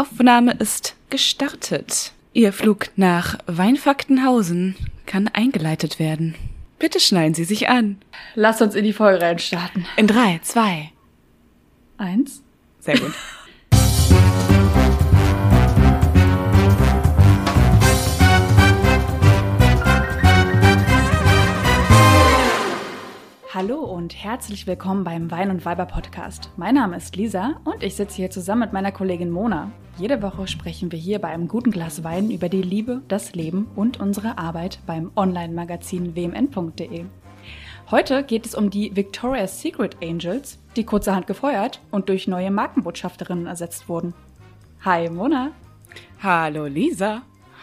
Aufnahme 0.00 0.52
ist 0.52 0.94
gestartet. 1.10 2.12
Ihr 2.32 2.54
Flug 2.54 2.86
nach 2.96 3.36
Weinfaktenhausen 3.46 4.74
kann 5.04 5.28
eingeleitet 5.28 5.98
werden. 5.98 6.36
Bitte 6.78 7.00
schnallen 7.00 7.34
Sie 7.34 7.44
sich 7.44 7.68
an. 7.68 7.98
Lass 8.34 8.62
uns 8.62 8.74
in 8.74 8.84
die 8.84 8.94
Folge 8.94 9.20
reinstarten. 9.20 9.84
In 9.98 10.06
drei, 10.06 10.40
zwei, 10.42 10.90
eins. 11.98 12.42
Sehr 12.78 12.98
gut. 12.98 13.12
Hallo 23.52 23.80
und 23.80 24.14
herzlich 24.14 24.68
willkommen 24.68 25.02
beim 25.02 25.28
Wein 25.32 25.50
und 25.50 25.64
Weiber 25.64 25.84
Podcast. 25.84 26.50
Mein 26.56 26.76
Name 26.76 26.96
ist 26.96 27.16
Lisa 27.16 27.60
und 27.64 27.82
ich 27.82 27.96
sitze 27.96 28.14
hier 28.14 28.30
zusammen 28.30 28.60
mit 28.60 28.72
meiner 28.72 28.92
Kollegin 28.92 29.28
Mona. 29.28 29.72
Jede 29.98 30.22
Woche 30.22 30.46
sprechen 30.46 30.92
wir 30.92 31.00
hier 31.00 31.18
bei 31.18 31.30
einem 31.30 31.48
guten 31.48 31.72
Glas 31.72 32.04
Wein 32.04 32.30
über 32.30 32.48
die 32.48 32.62
Liebe, 32.62 33.02
das 33.08 33.34
Leben 33.34 33.68
und 33.74 33.98
unsere 33.98 34.38
Arbeit 34.38 34.78
beim 34.86 35.10
Online-Magazin 35.16 36.14
wmn.de. 36.14 37.06
Heute 37.90 38.22
geht 38.22 38.46
es 38.46 38.54
um 38.54 38.70
die 38.70 38.94
Victoria's 38.94 39.60
Secret 39.60 39.96
Angels, 40.00 40.60
die 40.76 40.84
kurzerhand 40.84 41.26
gefeuert 41.26 41.80
und 41.90 42.08
durch 42.08 42.28
neue 42.28 42.52
Markenbotschafterinnen 42.52 43.48
ersetzt 43.48 43.88
wurden. 43.88 44.14
Hi 44.84 45.10
Mona. 45.10 45.50
Hallo 46.22 46.66
Lisa. 46.66 47.22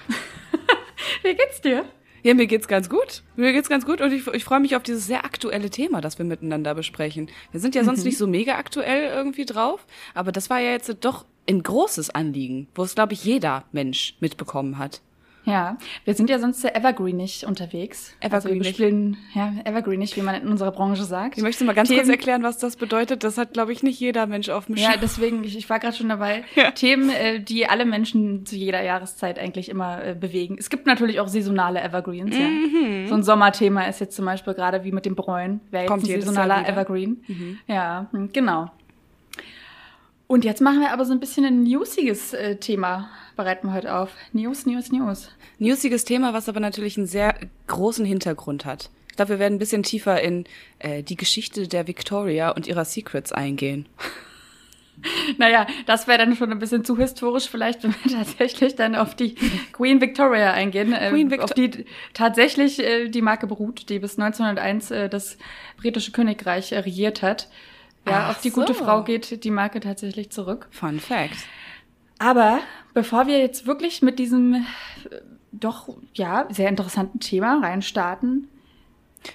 Wie 1.24 1.34
geht's 1.34 1.62
dir? 1.62 1.86
Ja, 2.28 2.34
mir 2.34 2.46
geht's 2.46 2.68
ganz 2.68 2.90
gut. 2.90 3.24
Mir 3.38 3.54
geht's 3.54 3.70
ganz 3.70 3.86
gut 3.86 4.02
und 4.02 4.12
ich, 4.12 4.28
ich 4.28 4.44
freue 4.44 4.60
mich 4.60 4.76
auf 4.76 4.84
dieses 4.84 5.08
sehr 5.08 5.24
aktuelle 5.24 5.70
Thema, 5.70 6.02
das 6.02 6.18
wir 6.18 6.26
miteinander 6.26 6.76
besprechen. 6.76 7.30
Wir 7.52 7.62
sind 7.62 7.74
ja 7.74 7.86
sonst 7.86 8.00
mhm. 8.00 8.08
nicht 8.08 8.18
so 8.18 8.28
mega 8.28 8.58
aktuell 8.58 9.10
irgendwie 9.16 9.46
drauf, 9.46 9.86
aber 10.14 10.34
das 10.34 10.50
war 10.50 10.60
ja 10.60 10.72
jetzt 10.72 10.94
doch 11.06 11.24
ein 11.48 11.64
großes 11.64 12.10
Anliegen, 12.10 12.68
wo 12.76 12.84
es, 12.84 12.96
glaube 12.96 13.14
ich, 13.14 13.24
jeder 13.24 13.64
Mensch 13.72 14.18
mitbekommen 14.20 14.78
hat. 14.78 15.00
Ja, 15.48 15.78
wir 16.04 16.14
sind 16.14 16.30
ja 16.30 16.40
sonst 16.40 16.60
sehr 16.60 16.76
evergreenig 16.76 17.46
unterwegs. 17.48 18.14
Evergreenig. 18.20 18.34
Also 18.34 18.50
wir 18.50 18.64
spielen, 18.66 19.18
ja, 19.34 19.54
evergreenig, 19.64 20.18
wie 20.18 20.22
man 20.22 20.36
in 20.36 20.50
unserer 20.50 20.72
Branche 20.72 21.06
sagt. 21.06 21.38
Ich 21.38 21.44
möchte 21.44 21.64
mal 21.64 21.74
ganz 21.74 21.88
Themen, 21.88 22.02
kurz 22.02 22.10
erklären, 22.10 22.44
was 22.44 22.58
das 22.58 22.76
bedeutet. 22.76 23.24
Das 23.24 23.38
hat, 23.38 23.54
glaube 23.54 23.72
ich, 23.72 23.82
nicht 23.82 23.98
jeder 23.98 24.28
Mensch 24.28 24.50
auf 24.50 24.66
dem 24.66 24.76
Schirm. 24.76 24.92
Ja, 24.92 24.98
deswegen, 25.02 25.46
ich, 25.46 25.58
ich 25.58 25.70
war 25.70 25.80
gerade 25.80 25.96
schon 25.96 26.10
dabei. 26.10 26.44
Ja. 26.56 26.72
Themen, 26.72 27.10
äh, 27.10 27.40
die 27.40 27.66
alle 27.66 27.86
Menschen 27.86 28.46
zu 28.46 28.58
jeder 28.58 28.84
Jahreszeit 28.84 29.40
eigentlich 29.40 29.70
immer 29.70 30.04
äh, 30.04 30.16
bewegen. 30.16 30.58
Es 30.60 30.70
gibt 30.70 30.86
natürlich 30.86 31.22
auch 31.22 31.30
saisonale 31.30 31.82
Evergreens, 31.82 32.36
mhm. 32.36 32.42
ja. 32.42 33.08
So 33.08 33.16
ein 33.16 33.24
Sommerthema 33.24 33.84
ist 33.84 34.02
jetzt 34.02 34.16
zum 34.16 34.26
Beispiel 34.26 34.54
gerade 34.54 34.84
wie 34.84 34.92
mit 34.92 35.06
dem 35.06 35.16
Bräuen. 35.16 35.62
Wäre 35.72 35.84
jetzt 35.84 35.90
Kommt 35.90 36.04
ein 36.04 36.22
saisonaler 36.22 36.68
Evergreen. 36.68 37.24
Mhm. 37.28 37.60
Ja, 37.68 38.08
hm, 38.12 38.34
genau. 38.34 38.70
Und 40.28 40.44
jetzt 40.44 40.62
machen 40.62 40.82
wir 40.82 40.92
aber 40.92 41.06
so 41.06 41.14
ein 41.14 41.22
bisschen 41.22 41.46
ein 41.46 41.64
newsiges 41.64 42.34
äh, 42.34 42.58
Thema, 42.58 43.10
bereiten 43.38 43.68
wir 43.68 43.74
heute 43.74 43.96
auf. 43.96 44.12
News, 44.34 44.66
News, 44.66 44.92
News. 44.92 45.30
Newsiges 45.60 46.04
Thema, 46.04 46.34
was 46.34 46.50
aber 46.50 46.60
natürlich 46.60 46.98
einen 46.98 47.08
sehr 47.08 47.36
großen 47.68 48.06
Hintergrund 48.06 48.66
hat. 48.66 48.90
Ich 49.10 49.16
glaube, 49.16 49.30
wir 49.30 49.40
werden 49.40 49.56
ein 49.56 49.60
bisschen 49.60 49.84
tiefer 49.84 50.22
in 50.22 50.44
äh, 50.80 51.02
die 51.04 51.16
Geschichte 51.16 51.68
der 51.68 51.88
Victoria 51.88 52.52
und 52.52 52.68
ihrer 52.68 52.86
Secrets 52.86 53.32
eingehen. 53.32 53.88
Naja, 55.38 55.68
das 55.86 56.08
wäre 56.08 56.18
dann 56.18 56.36
schon 56.36 56.52
ein 56.52 56.58
bisschen 56.58 56.84
zu 56.84 56.98
historisch 56.98 57.48
vielleicht, 57.48 57.84
wenn 57.84 57.94
wir 58.04 58.12
tatsächlich 58.18 58.76
dann 58.76 58.96
auf 58.96 59.14
die 59.14 59.36
Queen 59.72 60.02
Victoria 60.02 60.54
eingehen, 60.54 60.92
äh, 60.92 61.12
Queen 61.12 61.30
Victor 61.30 61.46
auf 61.46 61.54
die 61.54 61.86
tatsächlich 62.16 62.80
äh, 62.80 63.08
die 63.08 63.22
Marke 63.22 63.46
beruht, 63.46 63.90
die 63.90 64.00
bis 64.00 64.18
1901 64.18 64.90
äh, 64.90 65.08
das 65.08 65.38
britische 65.78 66.12
Königreich 66.12 66.72
äh, 66.72 66.80
regiert 66.80 67.22
hat. 67.22 67.48
Ja, 68.08 68.24
Ach 68.26 68.30
auf 68.32 68.42
die 68.42 68.50
so. 68.50 68.62
gute 68.62 68.74
Frau 68.74 69.04
geht 69.04 69.44
die 69.44 69.52
Marke 69.52 69.82
tatsächlich 69.82 70.32
zurück. 70.32 70.68
Fun 70.72 71.00
Fact. 71.00 71.38
Aber 72.20 72.60
bevor 72.94 73.28
wir 73.28 73.40
jetzt 73.40 73.68
wirklich 73.68 74.02
mit 74.02 74.20
diesem 74.20 74.54
äh, 74.56 74.60
doch 75.52 75.90
ja 76.14 76.48
sehr 76.50 76.70
interessanten 76.70 77.20
Thema 77.20 77.60
reinstarten, 77.62 78.50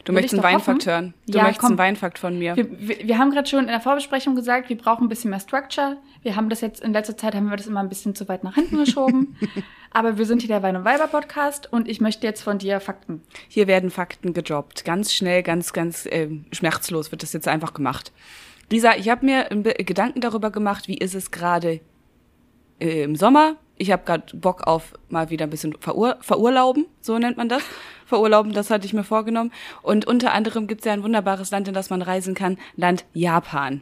Du 0.04 0.12
möchtest 0.12 0.34
einen 0.34 0.42
Weinfakt 0.42 0.86
hören. 0.86 1.14
Du 1.26 1.38
ja, 1.38 1.44
möchtest 1.44 1.60
komm. 1.60 1.72
einen 1.72 1.78
Weinfakt 1.78 2.18
von 2.18 2.38
mir. 2.38 2.56
Wir, 2.56 2.66
wir, 2.80 2.98
wir, 3.06 3.18
haben 3.18 3.30
gerade 3.30 3.48
schon 3.48 3.60
in 3.60 3.66
der 3.66 3.80
Vorbesprechung 3.80 4.34
gesagt, 4.34 4.68
wir 4.68 4.78
brauchen 4.78 5.04
ein 5.04 5.08
bisschen 5.08 5.30
mehr 5.30 5.40
Structure. 5.40 5.98
Wir 6.22 6.36
haben 6.36 6.48
das 6.48 6.60
jetzt 6.60 6.80
in 6.80 6.92
letzter 6.92 7.16
Zeit 7.16 7.34
haben 7.34 7.50
wir 7.50 7.56
das 7.56 7.66
immer 7.66 7.80
ein 7.80 7.88
bisschen 7.88 8.14
zu 8.14 8.28
weit 8.28 8.44
nach 8.44 8.54
hinten 8.54 8.78
geschoben. 8.78 9.36
Aber 9.90 10.18
wir 10.18 10.24
sind 10.24 10.40
hier 10.40 10.48
der 10.48 10.62
Wein 10.62 10.76
und 10.76 10.84
Weiber 10.84 11.08
Podcast 11.08 11.70
und 11.72 11.88
ich 11.88 12.00
möchte 12.00 12.26
jetzt 12.26 12.42
von 12.42 12.58
dir 12.58 12.80
Fakten. 12.80 13.22
Hier 13.48 13.66
werden 13.66 13.90
Fakten 13.90 14.32
gedroppt. 14.32 14.84
Ganz 14.84 15.12
schnell, 15.12 15.42
ganz, 15.42 15.72
ganz 15.72 16.06
äh, 16.06 16.28
schmerzlos 16.52 17.10
wird 17.10 17.22
das 17.22 17.32
jetzt 17.32 17.48
einfach 17.48 17.74
gemacht. 17.74 18.12
Lisa, 18.70 18.96
ich 18.96 19.10
habe 19.10 19.26
mir 19.26 19.44
Gedanken 19.50 20.22
darüber 20.22 20.50
gemacht, 20.50 20.88
wie 20.88 20.96
ist 20.96 21.14
es 21.14 21.30
gerade 21.30 21.80
äh, 22.82 23.02
im 23.04 23.16
Sommer. 23.16 23.56
Ich 23.76 23.90
habe 23.90 24.04
gerade 24.04 24.36
Bock 24.36 24.66
auf 24.66 24.92
mal 25.08 25.30
wieder 25.30 25.46
ein 25.46 25.50
bisschen 25.50 25.74
verur 25.80 26.16
verurlauben, 26.20 26.86
so 27.00 27.18
nennt 27.18 27.36
man 27.36 27.48
das. 27.48 27.62
Verurlauben, 28.06 28.52
das 28.52 28.70
hatte 28.70 28.84
ich 28.84 28.92
mir 28.92 29.04
vorgenommen. 29.04 29.52
Und 29.80 30.06
unter 30.06 30.34
anderem 30.34 30.66
gibt 30.66 30.82
es 30.82 30.84
ja 30.84 30.92
ein 30.92 31.02
wunderbares 31.02 31.50
Land, 31.50 31.68
in 31.68 31.74
das 31.74 31.88
man 31.88 32.02
reisen 32.02 32.34
kann, 32.34 32.58
Land 32.76 33.06
Japan 33.14 33.80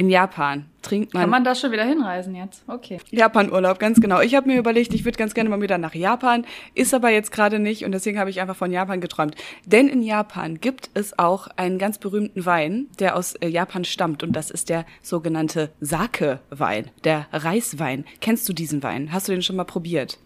in 0.00 0.08
Japan 0.08 0.64
trinkt 0.80 1.12
man. 1.12 1.24
Kann 1.24 1.30
man 1.30 1.44
da 1.44 1.54
schon 1.54 1.72
wieder 1.72 1.84
hinreisen 1.84 2.34
jetzt? 2.34 2.64
Okay. 2.66 3.00
Japan-Urlaub, 3.10 3.78
ganz 3.78 4.00
genau. 4.00 4.22
Ich 4.22 4.34
habe 4.34 4.48
mir 4.48 4.58
überlegt, 4.58 4.94
ich 4.94 5.04
würde 5.04 5.18
ganz 5.18 5.34
gerne 5.34 5.50
mal 5.50 5.60
wieder 5.60 5.76
nach 5.76 5.94
Japan, 5.94 6.46
ist 6.74 6.94
aber 6.94 7.10
jetzt 7.10 7.32
gerade 7.32 7.58
nicht 7.58 7.84
und 7.84 7.92
deswegen 7.92 8.18
habe 8.18 8.30
ich 8.30 8.40
einfach 8.40 8.56
von 8.56 8.72
Japan 8.72 9.02
geträumt. 9.02 9.36
Denn 9.66 9.88
in 9.88 10.00
Japan 10.00 10.58
gibt 10.58 10.88
es 10.94 11.18
auch 11.18 11.48
einen 11.56 11.76
ganz 11.76 11.98
berühmten 11.98 12.46
Wein, 12.46 12.86
der 12.98 13.14
aus 13.14 13.34
äh, 13.34 13.48
Japan 13.48 13.84
stammt 13.84 14.22
und 14.22 14.32
das 14.32 14.50
ist 14.50 14.70
der 14.70 14.86
sogenannte 15.02 15.68
Sake-Wein, 15.80 16.90
der 17.04 17.26
Reiswein. 17.30 18.06
Kennst 18.22 18.48
du 18.48 18.54
diesen 18.54 18.82
Wein? 18.82 19.12
Hast 19.12 19.28
du 19.28 19.32
den 19.32 19.42
schon 19.42 19.56
mal 19.56 19.64
probiert? 19.64 20.18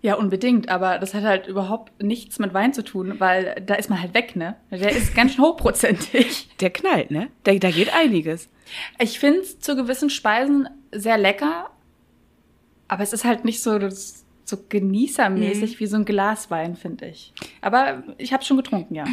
Ja, 0.00 0.14
unbedingt, 0.14 0.70
aber 0.70 0.98
das 0.98 1.12
hat 1.12 1.24
halt 1.24 1.46
überhaupt 1.46 2.02
nichts 2.02 2.38
mit 2.38 2.54
Wein 2.54 2.72
zu 2.72 2.82
tun, 2.82 3.16
weil 3.18 3.62
da 3.66 3.74
ist 3.74 3.90
man 3.90 4.00
halt 4.00 4.14
weg, 4.14 4.36
ne? 4.36 4.56
Der 4.70 4.90
ist 4.90 5.14
ganz 5.14 5.34
schön 5.34 5.44
hochprozentig. 5.44 6.48
Der 6.60 6.70
knallt, 6.70 7.10
ne? 7.10 7.28
Da, 7.44 7.52
da 7.52 7.70
geht 7.70 7.92
einiges. 7.92 8.48
Ich 8.98 9.18
finde 9.18 9.40
es 9.40 9.60
zu 9.60 9.76
gewissen 9.76 10.10
Speisen 10.10 10.68
sehr 10.92 11.18
lecker, 11.18 11.70
aber 12.88 13.02
es 13.02 13.12
ist 13.12 13.24
halt 13.24 13.44
nicht 13.44 13.62
so, 13.62 13.78
so 14.44 14.58
genießermäßig 14.68 15.74
mhm. 15.74 15.80
wie 15.80 15.86
so 15.86 15.96
ein 15.96 16.04
Glas 16.04 16.50
Wein, 16.50 16.76
finde 16.76 17.06
ich. 17.06 17.32
Aber 17.60 18.02
ich 18.18 18.32
habe 18.32 18.44
schon 18.44 18.56
getrunken, 18.56 18.94
ja. 18.94 19.04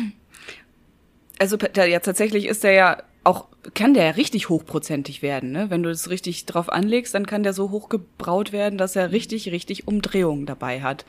Also 1.39 1.57
ja, 1.75 1.99
tatsächlich 1.99 2.47
ist 2.47 2.63
der 2.63 2.71
ja 2.71 3.03
auch 3.23 3.47
kann 3.73 3.93
der 3.93 4.15
richtig 4.15 4.47
hochprozentig 4.47 5.21
werden, 5.21 5.51
ne? 5.51 5.69
Wenn 5.69 5.83
du 5.83 5.89
es 5.89 6.09
richtig 6.09 6.45
drauf 6.45 6.71
anlegst, 6.71 7.13
dann 7.13 7.25
kann 7.25 7.43
der 7.43 7.53
so 7.53 7.71
hoch 7.71 7.89
gebraut 7.89 8.53
werden, 8.53 8.77
dass 8.77 8.95
er 8.95 9.11
richtig, 9.11 9.51
richtig 9.51 9.87
Umdrehungen 9.87 10.45
dabei 10.45 10.81
hat. 10.81 11.05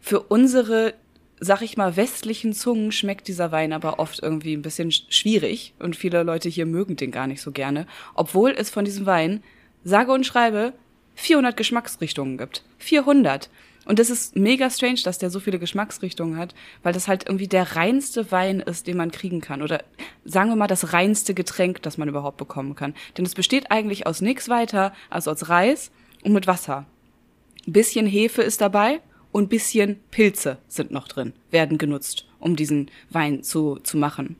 Für 0.00 0.20
unsere, 0.20 0.94
sag 1.40 1.62
ich 1.62 1.78
mal, 1.78 1.96
westlichen 1.96 2.52
Zungen 2.52 2.92
schmeckt 2.92 3.26
dieser 3.26 3.50
Wein 3.50 3.72
aber 3.72 3.98
oft 3.98 4.22
irgendwie 4.22 4.54
ein 4.54 4.62
bisschen 4.62 4.92
schwierig 4.92 5.74
und 5.78 5.96
viele 5.96 6.22
Leute 6.22 6.50
hier 6.50 6.66
mögen 6.66 6.96
den 6.96 7.10
gar 7.10 7.26
nicht 7.26 7.40
so 7.40 7.50
gerne, 7.50 7.86
obwohl 8.14 8.50
es 8.50 8.70
von 8.70 8.84
diesem 8.84 9.06
Wein, 9.06 9.42
sage 9.82 10.12
und 10.12 10.26
schreibe, 10.26 10.74
400 11.14 11.56
Geschmacksrichtungen 11.56 12.36
gibt. 12.38 12.62
400. 12.78 13.50
Und 13.86 13.98
das 13.98 14.10
ist 14.10 14.36
mega 14.36 14.68
strange, 14.68 15.00
dass 15.02 15.18
der 15.18 15.30
so 15.30 15.40
viele 15.40 15.58
Geschmacksrichtungen 15.58 16.36
hat, 16.36 16.54
weil 16.82 16.92
das 16.92 17.08
halt 17.08 17.26
irgendwie 17.26 17.48
der 17.48 17.76
reinste 17.76 18.30
Wein 18.30 18.60
ist, 18.60 18.86
den 18.86 18.98
man 18.98 19.10
kriegen 19.10 19.40
kann. 19.40 19.62
Oder 19.62 19.82
sagen 20.24 20.50
wir 20.50 20.56
mal 20.56 20.66
das 20.66 20.92
reinste 20.92 21.32
Getränk, 21.32 21.82
das 21.82 21.96
man 21.96 22.08
überhaupt 22.08 22.36
bekommen 22.36 22.74
kann. 22.74 22.94
Denn 23.16 23.24
es 23.24 23.34
besteht 23.34 23.70
eigentlich 23.70 24.06
aus 24.06 24.20
nichts 24.20 24.48
weiter 24.50 24.92
als 25.08 25.26
aus 25.26 25.48
Reis 25.48 25.90
und 26.22 26.34
mit 26.34 26.46
Wasser. 26.46 26.86
Ein 27.66 27.72
bisschen 27.72 28.06
Hefe 28.06 28.42
ist 28.42 28.60
dabei 28.60 29.00
und 29.32 29.44
ein 29.44 29.48
bisschen 29.48 30.00
Pilze 30.10 30.58
sind 30.68 30.90
noch 30.90 31.08
drin, 31.08 31.32
werden 31.50 31.78
genutzt, 31.78 32.26
um 32.38 32.56
diesen 32.56 32.90
Wein 33.10 33.42
zu, 33.42 33.76
zu 33.82 33.96
machen. 33.96 34.36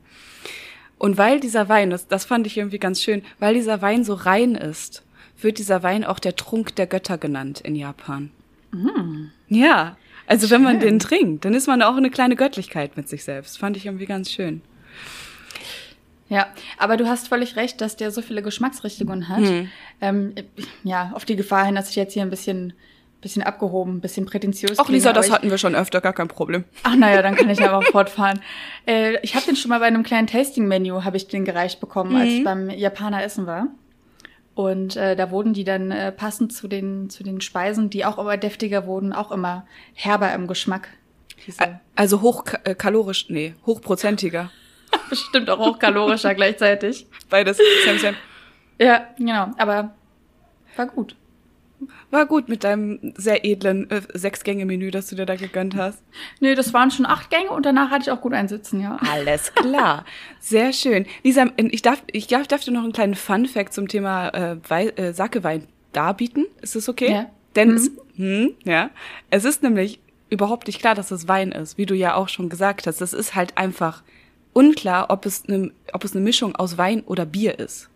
Und 0.97 1.17
weil 1.17 1.39
dieser 1.39 1.69
Wein, 1.69 1.89
das, 1.89 2.07
das 2.07 2.25
fand 2.25 2.45
ich 2.45 2.57
irgendwie 2.57 2.77
ganz 2.77 3.01
schön, 3.01 3.23
weil 3.39 3.55
dieser 3.55 3.81
Wein 3.81 4.03
so 4.03 4.13
rein 4.13 4.55
ist, 4.55 5.03
wird 5.39 5.57
dieser 5.57 5.81
Wein 5.81 6.03
auch 6.03 6.19
der 6.19 6.35
Trunk 6.35 6.75
der 6.75 6.87
Götter 6.87 7.17
genannt 7.17 7.61
in 7.61 7.75
Japan. 7.75 8.29
Mm. 8.71 9.29
Ja, 9.49 9.97
also 10.27 10.47
schön. 10.47 10.57
wenn 10.57 10.63
man 10.63 10.79
den 10.79 10.99
trinkt, 10.99 11.45
dann 11.45 11.53
ist 11.53 11.67
man 11.67 11.81
auch 11.81 11.95
eine 11.95 12.11
kleine 12.11 12.35
Göttlichkeit 12.35 12.97
mit 12.97 13.09
sich 13.09 13.23
selbst. 13.23 13.57
Fand 13.57 13.77
ich 13.77 13.85
irgendwie 13.85 14.05
ganz 14.05 14.31
schön. 14.31 14.61
Ja, 16.29 16.47
aber 16.77 16.95
du 16.95 17.09
hast 17.09 17.27
völlig 17.27 17.57
recht, 17.57 17.81
dass 17.81 17.97
der 17.97 18.09
so 18.11 18.21
viele 18.21 18.41
Geschmacksrichtungen 18.41 19.27
hat. 19.27 19.43
Hm. 19.43 19.69
Ähm, 19.99 20.33
ja, 20.83 21.11
auf 21.13 21.25
die 21.25 21.35
Gefahr 21.35 21.65
hin, 21.65 21.75
dass 21.75 21.89
ich 21.89 21.97
jetzt 21.97 22.13
hier 22.13 22.21
ein 22.21 22.29
bisschen, 22.29 22.71
bisschen 23.21 23.43
abgehoben, 23.43 23.97
ein 23.97 24.01
bisschen 24.01 24.25
prätentiös 24.25 24.79
Ach 24.79 24.89
Lisa, 24.89 25.13
das 25.13 25.31
hatten 25.31 25.49
wir 25.49 25.57
schon 25.57 25.75
öfter, 25.75 26.01
gar 26.01 26.13
kein 26.13 26.27
Problem. 26.27 26.63
Ach 26.83 26.95
naja, 26.95 27.21
dann 27.21 27.35
kann 27.35 27.49
ich 27.49 27.63
aber 27.67 27.83
fortfahren. 27.83 28.41
Äh, 28.87 29.17
ich 29.21 29.35
habe 29.35 29.45
den 29.45 29.55
schon 29.55 29.69
mal 29.69 29.79
bei 29.79 29.85
einem 29.85 30.03
kleinen 30.03 30.27
Tasting-Menü, 30.27 31.03
habe 31.03 31.17
ich 31.17 31.27
den 31.27 31.45
gereicht 31.45 31.79
bekommen, 31.79 32.11
mhm. 32.11 32.17
als 32.17 32.29
ich 32.29 32.43
beim 32.43 32.69
Japaner 32.69 33.23
essen 33.23 33.45
war. 33.45 33.67
Und 34.53 34.97
äh, 34.97 35.15
da 35.15 35.31
wurden 35.31 35.53
die 35.53 35.63
dann 35.63 35.91
äh, 35.91 36.11
passend 36.11 36.51
zu 36.53 36.67
den, 36.67 37.09
zu 37.09 37.23
den 37.23 37.39
Speisen, 37.41 37.89
die 37.89 38.03
auch 38.03 38.17
immer 38.17 38.37
deftiger 38.37 38.85
wurden, 38.85 39.13
auch 39.13 39.31
immer 39.31 39.65
herber 39.93 40.33
im 40.33 40.47
Geschmack. 40.47 40.89
Diese 41.47 41.79
also 41.95 42.21
hochkalorisch, 42.21 43.29
nee, 43.29 43.55
hochprozentiger. 43.65 44.51
Bestimmt 45.09 45.49
auch 45.49 45.59
hochkalorischer 45.59 46.35
gleichzeitig. 46.35 47.07
Beides, 47.29 47.59
Sam, 47.85 47.97
Sam. 47.97 48.15
Ja, 48.79 49.07
genau, 49.17 49.51
aber 49.57 49.93
war 50.75 50.87
gut. 50.87 51.15
War 52.09 52.25
gut 52.25 52.49
mit 52.49 52.63
deinem 52.63 53.13
sehr 53.15 53.45
edlen 53.45 53.89
äh, 53.89 54.01
Sechs-Gänge-Menü, 54.13 54.91
das 54.91 55.07
du 55.07 55.15
dir 55.15 55.25
da 55.25 55.35
gegönnt 55.35 55.75
hast. 55.75 56.01
Nee, 56.39 56.55
das 56.55 56.73
waren 56.73 56.91
schon 56.91 57.05
acht 57.05 57.29
Gänge 57.29 57.51
und 57.51 57.65
danach 57.65 57.89
hatte 57.91 58.03
ich 58.03 58.11
auch 58.11 58.21
gut 58.21 58.33
einsitzen, 58.33 58.81
ja. 58.81 58.97
Alles 59.11 59.53
klar. 59.53 60.05
Sehr 60.39 60.73
schön. 60.73 61.05
Lisa, 61.23 61.45
ich 61.57 61.81
darf, 61.81 62.01
ich 62.11 62.27
darf, 62.27 62.47
darf 62.47 62.63
dir 62.63 62.71
noch 62.71 62.83
einen 62.83 62.93
kleinen 62.93 63.15
Fun-Fact 63.15 63.73
zum 63.73 63.87
Thema 63.87 64.29
äh, 64.29 64.57
Wei 64.67 64.87
äh, 64.89 65.13
Sakewein 65.13 65.67
darbieten. 65.93 66.45
Ist 66.61 66.75
das 66.75 66.89
okay? 66.89 67.11
Ja. 67.11 67.25
Denn 67.55 67.69
Mhm. 67.69 67.75
es, 67.75 67.91
hm, 68.17 68.51
ja, 68.63 68.89
es 69.29 69.45
ist 69.45 69.61
nämlich 69.63 69.99
überhaupt 70.29 70.67
nicht 70.67 70.79
klar, 70.79 70.95
dass 70.95 71.11
es 71.11 71.27
Wein 71.27 71.51
ist, 71.51 71.77
wie 71.77 71.85
du 71.85 71.93
ja 71.93 72.15
auch 72.15 72.29
schon 72.29 72.49
gesagt 72.49 72.87
hast. 72.87 73.01
Es 73.01 73.13
ist 73.13 73.35
halt 73.35 73.57
einfach 73.57 74.03
unklar, 74.53 75.09
ob 75.09 75.25
es 75.25 75.43
eine, 75.47 75.71
ob 75.93 76.03
es 76.03 76.13
eine 76.15 76.23
Mischung 76.23 76.55
aus 76.55 76.77
Wein 76.77 77.01
oder 77.05 77.25
Bier 77.25 77.59
ist. 77.59 77.89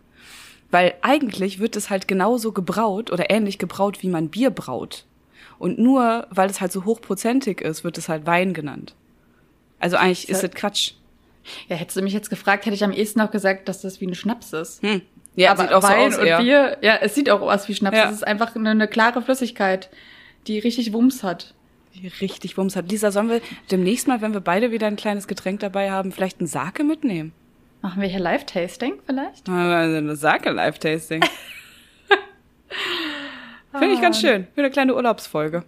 Weil 0.70 0.94
eigentlich 1.02 1.58
wird 1.58 1.76
es 1.76 1.90
halt 1.90 2.08
genauso 2.08 2.52
gebraut 2.52 3.12
oder 3.12 3.30
ähnlich 3.30 3.58
gebraut, 3.58 4.02
wie 4.02 4.08
man 4.08 4.28
Bier 4.28 4.50
braut. 4.50 5.04
Und 5.58 5.78
nur, 5.78 6.26
weil 6.30 6.50
es 6.50 6.60
halt 6.60 6.72
so 6.72 6.84
hochprozentig 6.84 7.60
ist, 7.60 7.84
wird 7.84 7.96
es 7.98 8.08
halt 8.08 8.26
Wein 8.26 8.52
genannt. 8.52 8.94
Also 9.78 9.96
eigentlich 9.96 10.28
ist 10.28 10.40
So- 10.40 10.46
das 10.48 10.56
Quatsch. 10.56 10.92
Ja, 11.68 11.76
hättest 11.76 11.96
du 11.96 12.02
mich 12.02 12.12
jetzt 12.12 12.28
gefragt, 12.28 12.66
hätte 12.66 12.74
ich 12.74 12.82
am 12.82 12.90
ehesten 12.92 13.20
auch 13.20 13.30
gesagt, 13.30 13.68
dass 13.68 13.80
das 13.80 14.00
wie 14.00 14.06
ein 14.08 14.14
Schnaps 14.16 14.52
ist. 14.52 14.82
Hm. 14.82 15.02
Ja, 15.36 15.52
Aber 15.52 15.62
sieht 15.62 15.72
auch 15.72 15.82
Wein 15.84 16.10
so 16.10 16.16
aus, 16.16 16.22
und 16.22 16.26
ja. 16.26 16.40
Bier, 16.40 16.78
ja, 16.80 16.96
es 16.96 17.14
sieht 17.14 17.30
auch 17.30 17.40
aus 17.40 17.68
wie 17.68 17.74
Schnaps. 17.74 17.96
Ja. 17.96 18.06
Es 18.08 18.16
ist 18.16 18.26
einfach 18.26 18.56
eine, 18.56 18.70
eine 18.70 18.88
klare 18.88 19.22
Flüssigkeit, 19.22 19.88
die 20.48 20.58
richtig 20.58 20.92
Wumms 20.92 21.22
hat. 21.22 21.54
Die 21.94 22.08
richtig 22.20 22.58
Wumms 22.58 22.74
hat. 22.74 22.90
Lisa, 22.90 23.12
sollen 23.12 23.28
wir 23.28 23.40
demnächst 23.70 24.08
mal, 24.08 24.20
wenn 24.22 24.32
wir 24.32 24.40
beide 24.40 24.72
wieder 24.72 24.86
ein 24.88 24.96
kleines 24.96 25.28
Getränk 25.28 25.60
dabei 25.60 25.90
haben, 25.92 26.10
vielleicht 26.10 26.40
einen 26.40 26.48
Sake 26.48 26.82
mitnehmen? 26.84 27.32
Machen 27.82 28.02
wir 28.02 28.08
hier 28.08 28.20
Live-Tasting 28.20 28.94
vielleicht? 29.04 29.48
Also 29.48 29.96
eine 29.96 30.16
Sake 30.16 30.50
Live-Tasting. 30.50 31.24
Finde 33.72 33.94
ich 33.94 34.00
ganz 34.00 34.20
schön. 34.20 34.46
Für 34.54 34.60
eine 34.60 34.70
kleine 34.70 34.94
Urlaubsfolge. 34.94 35.64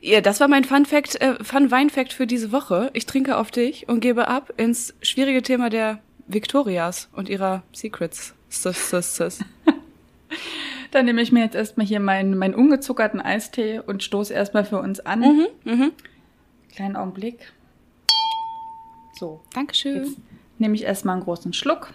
Ja, 0.00 0.20
das 0.20 0.38
war 0.40 0.48
mein 0.48 0.64
Fun 0.64 0.84
Fact, 0.84 1.20
äh, 1.20 1.42
Fun 1.42 1.70
Wein 1.70 1.88
Fact 1.88 2.12
für 2.12 2.26
diese 2.26 2.52
Woche. 2.52 2.90
Ich 2.92 3.06
trinke 3.06 3.38
auf 3.38 3.50
dich 3.50 3.88
und 3.88 4.00
gebe 4.00 4.28
ab 4.28 4.52
ins 4.58 4.94
schwierige 5.00 5.42
Thema 5.42 5.70
der 5.70 6.00
Victorias 6.26 7.08
und 7.12 7.28
ihrer 7.28 7.62
Secrets. 7.72 8.34
Sis, 8.50 8.90
sis, 8.90 9.16
sis. 9.16 9.38
Dann 10.90 11.06
nehme 11.06 11.22
ich 11.22 11.32
mir 11.32 11.40
jetzt 11.40 11.54
erstmal 11.56 11.86
hier 11.86 12.00
meinen, 12.00 12.36
meinen 12.36 12.54
ungezuckerten 12.54 13.20
Eistee 13.20 13.80
und 13.80 14.02
stoße 14.02 14.32
erstmal 14.32 14.64
für 14.64 14.78
uns 14.78 15.00
an. 15.00 15.20
Mhm, 15.20 15.46
mhm. 15.64 15.92
Kleinen 16.74 16.96
Augenblick. 16.96 17.52
So, 19.14 19.40
Dankeschön. 19.54 20.04
jetzt 20.04 20.16
nehme 20.64 20.74
ich 20.76 20.84
erstmal 20.84 21.14
einen 21.16 21.24
großen 21.24 21.52
Schluck. 21.52 21.90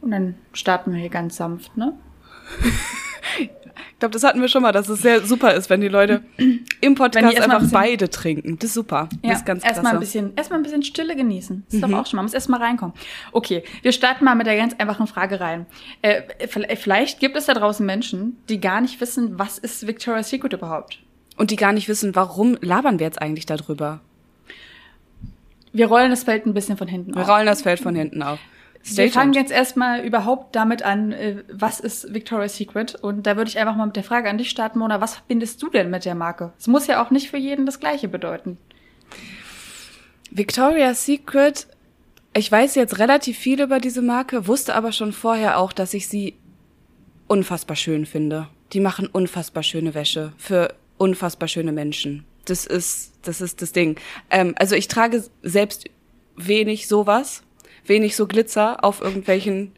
Und 0.00 0.10
dann 0.10 0.36
starten 0.54 0.92
wir 0.94 1.00
hier 1.00 1.10
ganz 1.10 1.36
sanft, 1.36 1.76
ne? 1.76 1.92
Ich 3.38 3.50
glaube, 3.98 4.12
das 4.12 4.22
hatten 4.24 4.40
wir 4.40 4.48
schon 4.48 4.62
mal, 4.62 4.72
dass 4.72 4.88
es 4.88 5.00
sehr 5.00 5.22
super 5.24 5.52
ist, 5.54 5.68
wenn 5.70 5.80
die 5.82 5.88
Leute 5.88 6.22
im 6.80 6.94
Podcast 6.94 7.24
mal 7.24 7.34
ein 7.34 7.42
einfach 7.42 7.58
bisschen- 7.60 7.72
beide 7.72 8.08
trinken. 8.10 8.58
Das 8.58 8.68
ist 8.70 8.74
super. 8.74 9.08
Das 9.22 9.38
ist 9.38 9.46
ganz 9.46 9.62
klasse. 9.62 9.74
erstmal 9.76 9.94
ein 9.94 10.00
bisschen, 10.00 10.32
erstmal 10.36 10.58
ein 10.60 10.62
bisschen 10.62 10.82
Stille 10.82 11.14
genießen. 11.16 11.64
Das 11.66 11.74
ist 11.74 11.86
Mhm. 11.86 11.90
doch 11.92 11.98
auch 12.00 12.06
schon 12.06 12.16
mal, 12.16 12.22
muss 12.22 12.34
erstmal 12.34 12.60
reinkommen. 12.60 12.94
Okay, 13.32 13.62
wir 13.82 13.92
starten 13.92 14.24
mal 14.24 14.34
mit 14.34 14.46
der 14.46 14.56
ganz 14.56 14.74
einfachen 14.78 15.06
Frage 15.06 15.40
rein. 15.40 15.66
Äh, 16.02 16.22
vielleicht 16.76 17.20
gibt 17.20 17.36
es 17.36 17.46
da 17.46 17.54
draußen 17.54 17.84
Menschen, 17.84 18.36
die 18.48 18.60
gar 18.60 18.80
nicht 18.80 19.00
wissen, 19.00 19.38
was 19.38 19.58
ist 19.58 19.86
Victoria's 19.86 20.28
Secret 20.30 20.52
überhaupt? 20.54 20.98
Und 21.36 21.50
die 21.50 21.56
gar 21.56 21.72
nicht 21.72 21.88
wissen, 21.88 22.14
warum 22.14 22.56
labern 22.60 22.98
wir 22.98 23.06
jetzt 23.06 23.20
eigentlich 23.22 23.46
darüber. 23.46 24.00
Wir 25.74 25.88
rollen 25.88 26.10
das 26.10 26.22
Feld 26.24 26.46
ein 26.46 26.54
bisschen 26.54 26.76
von 26.78 26.88
hinten 26.88 27.14
Wir 27.14 27.22
auf. 27.22 27.28
rollen 27.28 27.46
das 27.46 27.62
Feld 27.62 27.80
von 27.80 27.94
hinten 27.94 28.22
auf. 28.22 28.38
Stay 28.84 29.04
Wir 29.04 29.12
fangen 29.12 29.32
tuned. 29.32 29.42
jetzt 29.42 29.52
erstmal 29.52 30.00
überhaupt 30.04 30.54
damit 30.54 30.82
an, 30.82 31.10
äh, 31.12 31.42
was 31.52 31.80
ist 31.80 32.14
Victoria's 32.14 32.56
Secret? 32.56 32.94
Und 32.94 33.26
da 33.26 33.36
würde 33.36 33.48
ich 33.50 33.58
einfach 33.58 33.74
mal 33.74 33.86
mit 33.86 33.96
der 33.96 34.04
Frage 34.04 34.30
an 34.30 34.38
dich 34.38 34.50
starten, 34.50 34.78
Mona, 34.78 35.00
was 35.00 35.16
verbindest 35.16 35.60
du 35.62 35.68
denn 35.70 35.90
mit 35.90 36.04
der 36.04 36.14
Marke? 36.14 36.52
Es 36.58 36.68
muss 36.68 36.86
ja 36.86 37.02
auch 37.04 37.10
nicht 37.10 37.28
für 37.28 37.38
jeden 37.38 37.66
das 37.66 37.80
Gleiche 37.80 38.08
bedeuten. 38.08 38.56
Victoria's 40.30 41.04
Secret, 41.06 41.66
ich 42.34 42.50
weiß 42.50 42.74
jetzt 42.76 42.98
relativ 42.98 43.38
viel 43.38 43.60
über 43.60 43.78
diese 43.78 44.02
Marke, 44.02 44.46
wusste 44.46 44.74
aber 44.74 44.92
schon 44.92 45.12
vorher 45.12 45.58
auch, 45.58 45.72
dass 45.72 45.94
ich 45.94 46.08
sie 46.08 46.34
unfassbar 47.26 47.76
schön 47.76 48.06
finde. 48.06 48.48
Die 48.72 48.80
machen 48.80 49.06
unfassbar 49.06 49.62
schöne 49.62 49.94
Wäsche 49.94 50.32
für 50.36 50.74
unfassbar 50.98 51.48
schöne 51.48 51.72
Menschen. 51.72 52.24
Das 52.44 52.66
ist, 52.66 53.12
das 53.22 53.40
ist 53.40 53.62
das 53.62 53.72
Ding. 53.72 53.98
Ähm, 54.30 54.54
also 54.58 54.74
ich 54.74 54.88
trage 54.88 55.24
selbst 55.42 55.84
wenig 56.36 56.88
sowas, 56.88 57.42
wenig 57.86 58.16
so 58.16 58.26
Glitzer 58.26 58.84
auf 58.84 59.00
irgendwelchen 59.00 59.72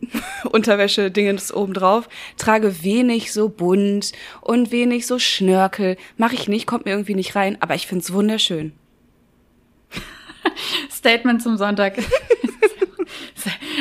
Unterwäsche-Dingens 0.50 1.52
obendrauf, 1.52 2.08
trage 2.36 2.82
wenig 2.82 3.32
so 3.32 3.48
bunt 3.48 4.12
und 4.40 4.70
wenig 4.70 5.06
so 5.06 5.18
Schnörkel. 5.18 5.96
Mache 6.16 6.34
ich 6.34 6.48
nicht, 6.48 6.66
kommt 6.66 6.84
mir 6.84 6.92
irgendwie 6.92 7.14
nicht 7.14 7.34
rein, 7.34 7.58
aber 7.60 7.74
ich 7.74 7.86
find's 7.86 8.12
wunderschön. 8.12 8.72
Statement 10.90 11.42
zum 11.42 11.56
Sonntag. 11.56 11.98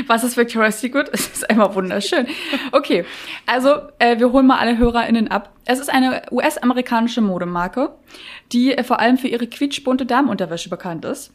Was 0.08 0.24
ist 0.24 0.38
Victoria's 0.38 0.80
Secret? 0.80 1.10
Es 1.14 1.28
ist 1.28 1.50
einfach 1.50 1.76
wunderschön. 1.76 2.28
Okay, 2.72 3.06
also 3.46 3.82
äh, 4.00 4.18
wir 4.18 4.32
holen 4.32 4.48
mal 4.48 4.58
alle 4.58 4.78
HörerInnen 4.78 5.30
ab. 5.30 5.54
Es 5.66 5.80
ist 5.80 5.90
eine 5.90 6.24
US-amerikanische 6.32 7.22
Modemarke, 7.22 7.94
die 8.52 8.74
äh, 8.74 8.84
vor 8.84 9.00
allem 9.00 9.18
für 9.18 9.28
ihre 9.28 9.48
quietschbunte 9.48 10.06
Damenunterwäsche 10.06 10.70
bekannt 10.70 11.06
ist. 11.06 11.32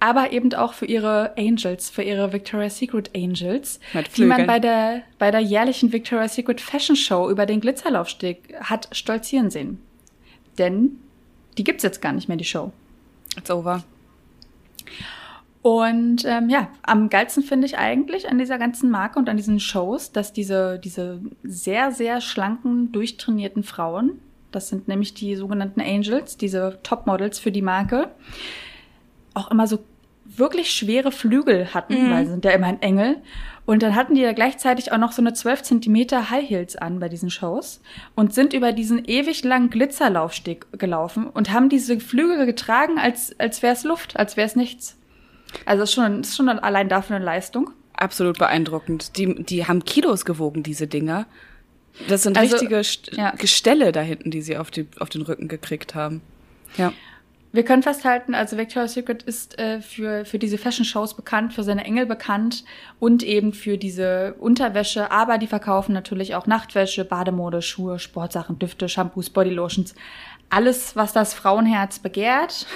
Aber 0.00 0.32
eben 0.32 0.52
auch 0.54 0.72
für 0.72 0.86
ihre 0.86 1.34
Angels, 1.36 1.90
für 1.90 2.02
ihre 2.02 2.32
Victoria's 2.32 2.78
Secret 2.78 3.10
Angels, 3.14 3.80
die 4.16 4.24
man 4.24 4.46
bei 4.46 4.58
der, 4.58 5.02
bei 5.18 5.30
der 5.30 5.40
jährlichen 5.40 5.92
Victoria's 5.92 6.34
Secret 6.34 6.60
Fashion 6.60 6.96
Show 6.96 7.28
über 7.30 7.46
den 7.46 7.60
Glitzerlaufsteg 7.60 8.54
hat 8.60 8.88
stolzieren 8.92 9.50
sehen. 9.50 9.82
Denn 10.58 10.98
die 11.58 11.64
gibt's 11.64 11.82
jetzt 11.82 12.00
gar 12.00 12.12
nicht 12.12 12.28
mehr, 12.28 12.36
die 12.36 12.44
Show. 12.44 12.72
It's 13.36 13.50
over. 13.50 13.84
Und 15.66 16.24
ähm, 16.24 16.48
ja, 16.48 16.68
am 16.84 17.08
geilsten 17.08 17.42
finde 17.42 17.66
ich 17.66 17.76
eigentlich 17.76 18.30
an 18.30 18.38
dieser 18.38 18.56
ganzen 18.56 18.88
Marke 18.88 19.18
und 19.18 19.28
an 19.28 19.36
diesen 19.36 19.58
Shows, 19.58 20.12
dass 20.12 20.32
diese, 20.32 20.78
diese 20.78 21.20
sehr, 21.42 21.90
sehr 21.90 22.20
schlanken, 22.20 22.92
durchtrainierten 22.92 23.64
Frauen, 23.64 24.20
das 24.52 24.68
sind 24.68 24.86
nämlich 24.86 25.14
die 25.14 25.34
sogenannten 25.34 25.80
Angels, 25.80 26.36
diese 26.36 26.78
Topmodels 26.84 27.40
für 27.40 27.50
die 27.50 27.62
Marke, 27.62 28.10
auch 29.34 29.50
immer 29.50 29.66
so 29.66 29.80
wirklich 30.24 30.70
schwere 30.70 31.10
Flügel 31.10 31.74
hatten, 31.74 31.94
Mhm. 31.94 32.10
weil 32.12 32.24
sie 32.26 32.30
sind 32.30 32.44
ja 32.44 32.52
immerhin 32.52 32.80
Engel. 32.80 33.16
Und 33.64 33.82
dann 33.82 33.96
hatten 33.96 34.14
die 34.14 34.20
ja 34.20 34.34
gleichzeitig 34.34 34.92
auch 34.92 34.98
noch 34.98 35.10
so 35.10 35.20
eine 35.20 35.32
12 35.32 35.64
Zentimeter 35.64 36.30
High 36.30 36.48
Heels 36.48 36.76
an 36.76 37.00
bei 37.00 37.08
diesen 37.08 37.28
Shows 37.28 37.80
und 38.14 38.32
sind 38.32 38.52
über 38.52 38.70
diesen 38.70 39.04
ewig 39.04 39.42
langen 39.42 39.70
Glitzerlaufsteg 39.70 40.78
gelaufen 40.78 41.26
und 41.26 41.52
haben 41.52 41.68
diese 41.68 41.98
Flügel 41.98 42.46
getragen, 42.46 43.00
als, 43.00 43.34
als 43.40 43.64
wäre 43.64 43.72
es 43.72 43.82
Luft, 43.82 44.16
als 44.16 44.36
wäre 44.36 44.46
es 44.46 44.54
nichts. 44.54 44.96
Also 45.64 45.80
das 45.82 45.90
ist 45.90 45.94
schon, 45.94 46.20
ist 46.20 46.36
schon 46.36 46.48
allein 46.48 46.88
dafür 46.88 47.16
eine 47.16 47.24
Leistung. 47.24 47.70
Absolut 47.94 48.38
beeindruckend. 48.38 49.16
Die, 49.16 49.42
die 49.42 49.66
haben 49.66 49.84
Kilos 49.84 50.24
gewogen, 50.24 50.62
diese 50.62 50.86
Dinger. 50.86 51.26
Das 52.08 52.24
sind 52.24 52.36
Also, 52.36 52.56
richtige 52.56 52.84
St 52.84 53.16
ja. 53.16 53.30
Gestelle 53.30 53.90
da 53.92 54.00
hinten, 54.00 54.30
die 54.30 54.42
sie 54.42 54.58
auf, 54.58 54.70
die, 54.70 54.86
auf 54.98 55.08
den 55.08 55.22
Rücken 55.22 55.48
gekriegt 55.48 55.94
haben. 55.94 56.20
Ja. 56.76 56.92
Wir 57.52 57.64
können 57.64 57.82
festhalten, 57.82 58.34
also 58.34 58.58
Victoria's 58.58 58.92
Secret 58.92 59.22
ist 59.22 59.58
äh, 59.58 59.80
für, 59.80 60.26
für 60.26 60.38
diese 60.38 60.58
Fashion-Shows 60.58 61.14
bekannt, 61.14 61.54
für 61.54 61.62
seine 61.62 61.84
Engel 61.84 62.04
bekannt 62.04 62.64
und 62.98 63.22
eben 63.22 63.54
für 63.54 63.78
diese 63.78 64.34
Unterwäsche, 64.34 65.10
aber 65.10 65.38
die 65.38 65.46
verkaufen 65.46 65.94
natürlich 65.94 66.34
auch 66.34 66.46
Nachtwäsche, 66.46 67.06
Bademode, 67.06 67.62
Schuhe, 67.62 67.98
Sportsachen, 67.98 68.58
Düfte, 68.58 68.90
Shampoos, 68.90 69.30
Bodylotions. 69.30 69.94
Alles, 70.50 70.96
was 70.96 71.14
das 71.14 71.32
Frauenherz 71.32 71.98
begehrt. 71.98 72.66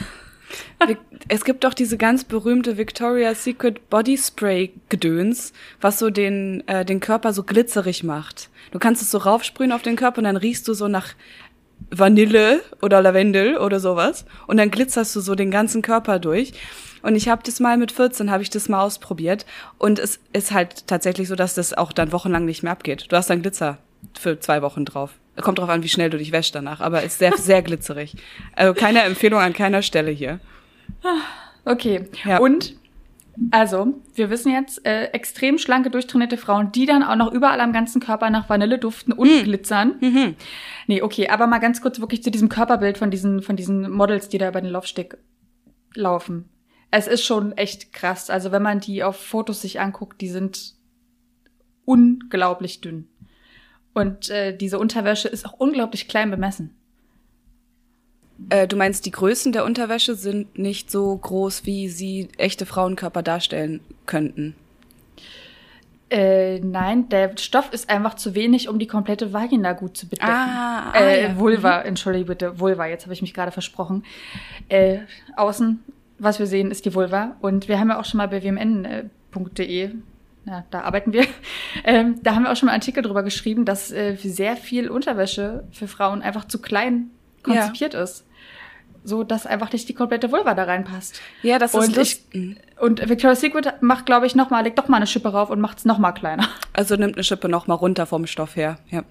Es 1.28 1.45
gibt 1.45 1.64
doch 1.64 1.75
diese 1.75 1.97
ganz 1.97 2.25
berühmte 2.25 2.76
Victoria's 2.76 3.45
Secret 3.45 3.88
Body 3.90 4.16
Spray 4.16 4.73
Gedöns, 4.88 5.52
was 5.80 5.99
so 5.99 6.11
den, 6.11 6.66
äh, 6.66 6.85
den 6.85 7.00
Körper 7.00 7.33
so 7.33 7.42
glitzerig 7.42 8.02
macht. 8.02 8.50
Du 8.71 8.78
kannst 8.78 9.02
es 9.02 9.11
so 9.11 9.19
raufsprühen 9.19 9.73
auf 9.73 9.83
den 9.83 9.97
Körper 9.97 10.19
und 10.19 10.25
dann 10.25 10.37
riechst 10.37 10.66
du 10.69 10.75
so 10.75 10.88
nach 10.88 11.14
Vanille 11.90 12.61
oder 12.83 13.00
Lavendel 13.00 13.57
oder 13.57 13.80
sowas 13.80 14.25
und 14.47 14.59
dann 14.59 14.71
glitzerst 14.71 15.14
du 15.16 15.21
so 15.21 15.35
den 15.35 15.50
ganzen 15.50 15.83
Körper 15.83 16.19
durch. 16.19 16.52
Und 17.02 17.16
ich 17.16 17.28
habe 17.28 17.42
das 17.45 17.61
mal 17.61 17.78
mit 17.78 17.92
14 17.92 18.30
habe 18.30 18.42
ich 18.42 18.50
das 18.50 18.69
mal 18.69 18.83
ausprobiert 18.83 19.47
und 19.78 19.99
es 19.99 20.21
ist 20.33 20.52
halt 20.52 20.87
tatsächlich 20.87 21.28
so, 21.28 21.35
dass 21.35 21.54
das 21.54 21.73
auch 21.73 21.92
dann 21.92 22.12
wochenlang 22.12 22.45
nicht 22.45 22.62
mehr 22.62 22.73
abgeht. 22.73 23.07
Du 23.09 23.16
hast 23.16 23.30
dann 23.30 23.42
Glitzer 23.42 23.78
für 24.19 24.38
zwei 24.38 24.61
Wochen 24.62 24.85
drauf. 24.85 25.12
Kommt 25.43 25.59
drauf 25.59 25.69
an, 25.69 25.83
wie 25.83 25.89
schnell 25.89 26.11
du 26.11 26.19
dich 26.19 26.33
wäschst 26.33 26.55
danach, 26.55 26.81
aber 26.81 27.03
ist 27.03 27.19
sehr 27.19 27.33
sehr 27.37 27.63
glitzerig. 27.63 28.17
Also 28.55 28.75
keine 28.75 29.03
Empfehlung 29.03 29.41
an 29.41 29.53
keiner 29.53 29.83
Stelle 29.83 30.11
hier. 30.11 30.41
Okay. 31.65 32.09
Ja. 32.25 32.39
Und 32.39 32.75
also, 33.51 33.95
wir 34.15 34.29
wissen 34.29 34.53
jetzt, 34.53 34.85
äh, 34.85 35.07
extrem 35.07 35.57
schlanke, 35.57 35.91
durchtrainierte 35.91 36.37
Frauen, 36.37 36.73
die 36.73 36.85
dann 36.85 37.03
auch 37.03 37.17
noch 37.17 37.33
überall 37.33 37.61
am 37.61 37.73
ganzen 37.73 38.01
Körper 38.01 38.29
nach 38.29 38.49
Vanille 38.49 38.79
duften 38.79 39.13
und 39.13 39.45
glitzern. 39.45 39.97
Mhm. 40.01 40.35
Nee, 40.87 41.03
okay, 41.03 41.29
aber 41.29 41.47
mal 41.47 41.59
ganz 41.59 41.81
kurz 41.81 42.01
wirklich 42.01 42.23
zu 42.23 42.31
diesem 42.31 42.49
Körperbild 42.49 42.99
von 42.99 43.11
diesen, 43.11 43.41
von 43.41 43.57
diesen 43.57 43.91
Models, 43.91 44.29
die 44.29 44.39
da 44.39 44.49
über 44.49 44.61
den 44.61 44.71
Laufsteg 44.71 45.17
laufen. 45.95 46.51
Es 46.91 47.07
ist 47.07 47.25
schon 47.25 47.53
echt 47.53 47.93
krass. 47.93 48.31
Also, 48.31 48.53
wenn 48.53 48.63
man 48.63 48.81
die 48.81 49.03
auf 49.03 49.17
Fotos 49.17 49.63
sich 49.63 49.81
anguckt, 49.81 50.21
die 50.21 50.29
sind 50.29 50.75
unglaublich 51.85 52.81
dünn. 52.81 53.09
Und 53.93 54.31
äh, 54.31 54.57
diese 54.57 54.79
Unterwäsche 54.79 55.29
ist 55.29 55.47
auch 55.47 55.55
unglaublich 55.55 56.09
klein 56.09 56.31
bemessen. 56.31 56.75
Äh, 58.49 58.67
du 58.67 58.77
meinst, 58.77 59.05
die 59.05 59.11
Größen 59.11 59.53
der 59.53 59.65
Unterwäsche 59.65 60.15
sind 60.15 60.59
nicht 60.59 60.91
so 60.91 61.17
groß, 61.17 61.67
wie 61.67 61.89
sie 61.89 62.29
echte 62.39 62.67
Frauenkörper 62.67 63.23
darstellen 63.23 63.81
könnten? 64.07 64.55
Äh, 66.09 66.59
nein, 66.59 67.09
der 67.09 67.37
Stoff 67.39 67.73
ist 67.73 67.89
einfach 67.89 68.15
zu 68.15 68.35
wenig, 68.35 68.69
um 68.69 68.81
die 68.81 68.89
komplette 68.89 69.33
Vagina 69.33 69.75
gut 69.75 69.97
zu 69.97 70.09
bedecken. 70.09 70.29
Ah, 70.29 70.93
äh, 70.97 71.23
ja. 71.23 71.39
Vulva, 71.39 71.83
entschuldige 71.83 72.25
bitte, 72.25 72.59
Vulva, 72.59 72.87
jetzt 72.87 73.05
habe 73.05 73.15
ich 73.15 73.23
mich 73.23 73.33
gerade 73.33 73.53
versprochen. 73.53 74.05
Äh, 74.69 75.01
außen, 75.37 75.79
was 76.19 76.41
wir 76.41 76.47
sehen, 76.47 76.73
ist 76.73 76.85
die 76.85 76.95
Vulva. 76.95 77.37
Und 77.41 77.69
wir 77.69 77.79
haben 77.79 77.91
ja 77.91 78.01
auch 78.01 78.05
schon 78.05 78.19
mal 78.19 78.27
bei 78.27 78.43
wmn.de, 78.43 79.91
ja, 80.47 80.65
da 80.71 80.83
arbeiten 80.83 81.13
wir, 81.13 81.27
ähm, 81.85 82.21
da 82.23 82.35
haben 82.35 82.45
wir 82.45 82.53
auch 82.53 82.57
schon 82.57 82.67
mal 82.67 82.73
einen 82.73 82.81
Artikel 82.81 83.03
drüber 83.03 83.23
geschrieben, 83.23 83.65
dass 83.65 83.91
äh, 83.91 84.17
sehr 84.17 84.57
viel 84.57 84.89
Unterwäsche 84.89 85.65
für 85.73 85.89
Frauen 85.89 86.23
einfach 86.23 86.47
zu 86.47 86.61
klein 86.61 87.11
konzipiert 87.43 87.95
ist. 87.95 88.25
So, 89.03 89.25
dass 89.25 89.47
einfach 89.47 89.73
nicht 89.73 89.89
die 89.89 89.95
komplette 89.95 90.31
Vulva 90.31 90.53
da 90.53 90.65
reinpasst. 90.65 91.23
Ja, 91.43 91.59
das 91.59 91.73
ist 91.73 91.81
Und 91.81 91.91
ich, 91.93 91.97
lustig. 91.97 92.57
und 92.79 93.09
Victoria's 93.09 93.41
Secret 93.41 93.81
macht, 93.81 94.05
glaube 94.05 94.27
ich, 94.27 94.35
noch 94.35 94.51
mal, 94.51 94.63
legt 94.63 94.79
doch 94.79 94.89
mal 94.89 94.99
eine 94.99 95.07
Schippe 95.07 95.31
rauf 95.31 95.49
und 95.49 95.59
macht 95.59 95.79
es 95.79 95.85
noch 95.87 95.99
mal 95.99 96.13
kleiner. 96.13 96.47
Also 96.73 96.97
nimmt 96.97 97.17
eine 97.17 97.25
Schippe 97.25 97.49
noch 97.49 97.67
mal 97.67 97.75
runter 97.75 98.07
vom 98.07 98.27
Stoff 98.27 98.57
her. 98.57 98.79
Ja. 98.91 99.03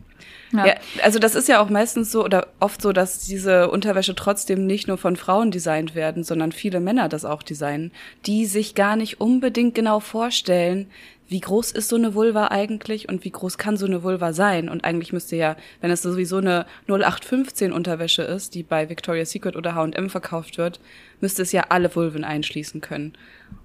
Ja. 0.52 0.66
Ja. 0.66 0.74
also 1.04 1.20
das 1.20 1.36
ist 1.36 1.48
ja 1.48 1.62
auch 1.62 1.70
meistens 1.70 2.12
so 2.12 2.24
oder 2.24 2.48
oft 2.60 2.82
so, 2.82 2.94
dass 2.94 3.20
diese 3.20 3.70
Unterwäsche 3.70 4.16
trotzdem 4.16 4.66
nicht 4.66 4.88
nur 4.88 4.98
von 4.98 5.16
Frauen 5.16 5.52
designt 5.52 5.94
werden, 5.94 6.24
sondern 6.24 6.52
viele 6.52 6.80
Männer 6.80 7.10
das 7.10 7.26
auch 7.26 7.44
designen, 7.44 7.92
die 8.26 8.46
sich 8.46 8.74
gar 8.74 8.96
nicht 8.96 9.22
unbedingt 9.22 9.76
genau 9.76 10.00
vorstellen, 10.00 10.90
wie 11.30 11.40
groß 11.40 11.72
ist 11.72 11.90
so 11.90 11.96
eine 11.96 12.16
Vulva 12.16 12.48
eigentlich 12.48 13.08
und 13.08 13.24
wie 13.24 13.30
groß 13.32 13.58
kann 13.58 13.78
so 13.78 13.86
eine 13.86 14.04
Vulva 14.04 14.34
sein? 14.34 14.68
Und 14.68 14.84
eigentlich 14.84 15.14
müsste 15.14 15.36
ja, 15.36 15.56
wenn 15.80 15.92
es 15.92 16.02
sowieso 16.02 16.38
eine 16.38 16.66
0815 16.88 17.72
Unterwäsche 17.72 18.24
ist, 18.24 18.56
die 18.56 18.64
bei 18.64 18.90
Victoria's 18.90 19.30
Secret 19.32 19.56
oder 19.56 19.76
H&M 19.76 20.10
verkauft 20.10 20.58
wird, 20.58 20.80
müsste 21.22 21.44
es 21.44 21.52
ja 21.52 21.66
alle 21.70 21.96
Vulven 21.96 22.24
einschließen 22.24 22.82
können. 22.82 23.14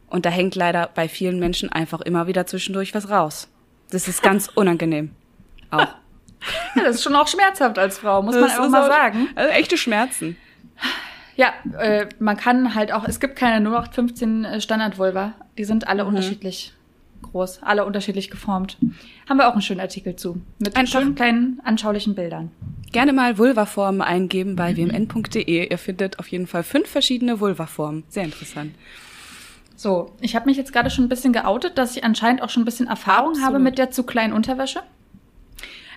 Und 0.09 0.27
da 0.27 0.31
hängt 0.31 0.55
leider 0.55 0.91
bei 0.95 1.09
vielen 1.09 1.39
Menschen 1.39 1.73
einfach 1.73 2.01
immer 2.03 2.27
wieder 2.27 2.47
zwischendurch 2.47 2.95
was 2.95 3.09
raus. 3.11 3.49
Das 3.91 4.07
ist 4.09 4.23
ganz 4.23 4.49
unangenehm. 4.55 5.11
Auch. 5.71 5.79
Ja, 6.77 6.85
das 6.85 6.97
ist 6.97 7.03
schon 7.03 7.17
auch 7.17 7.27
schmerzhaft 7.29 7.79
als 7.79 7.99
Frau, 7.99 8.21
muss 8.23 8.35
man 8.35 8.45
Das 8.45 8.53
einfach 8.53 8.67
ist 8.67 8.71
mal 8.73 8.83
auch- 8.85 8.93
sagen. 8.95 9.29
Also 9.35 9.51
echte 9.51 9.79
Schmerzen. 9.79 10.37
Ja, 11.37 11.53
äh, 11.79 12.07
man 12.19 12.37
kann 12.37 12.75
halt 12.75 12.93
auch, 12.93 13.09
es 13.09 13.19
gibt 13.19 13.37
keine 13.37 13.67
0815 13.67 14.61
Standard-Vulva. 14.61 15.33
Die 15.57 15.65
sind 15.65 15.89
alle 15.89 16.05
unterschiedlich 16.05 16.75
groß, 17.33 17.63
alle 17.63 17.85
unterschiedlich 17.85 18.31
geformt. 18.31 18.79
Haben 19.29 19.39
wir 19.39 19.49
auch 19.49 19.53
einen 19.53 19.63
schönen 19.63 19.81
Artikel 19.81 20.17
zu. 20.17 20.41
Mit 20.59 20.77
Einfach- 20.77 21.01
schönen 21.01 21.15
kleinen 21.15 21.61
anschaulichen 21.65 22.15
Bildern. 22.15 22.51
Gerne 22.93 23.13
mal 23.13 23.39
Vulvaformen 23.39 24.01
eingeben 24.01 24.55
bei 24.57 24.77
wmn.de. 24.77 25.69
Ihr 25.71 25.79
findet 25.79 26.19
auf 26.19 26.29
jeden 26.29 26.47
Fall 26.47 26.63
fünf 26.63 26.89
verschiedene 26.89 27.41
Vulvaformen. 27.41 28.05
Sehr 28.09 28.25
interessant. 28.25 28.75
So, 29.77 30.13
ich 30.21 30.37
habe 30.37 30.47
mich 30.47 30.57
jetzt 30.57 30.73
gerade 30.73 30.91
schon 30.91 31.05
ein 31.05 31.09
bisschen 31.09 31.33
geoutet, 31.33 31.77
dass 31.79 31.97
ich 31.97 32.05
anscheinend 32.05 32.43
auch 32.43 32.51
schon 32.51 32.63
ein 32.63 32.67
bisschen 32.67 32.87
Erfahrung 32.87 33.31
Absolut. 33.31 33.47
habe 33.47 33.59
mit 33.59 33.79
der 33.79 33.91
zu 33.91 34.05
kleinen 34.05 34.33
Unterwäsche. 34.33 34.81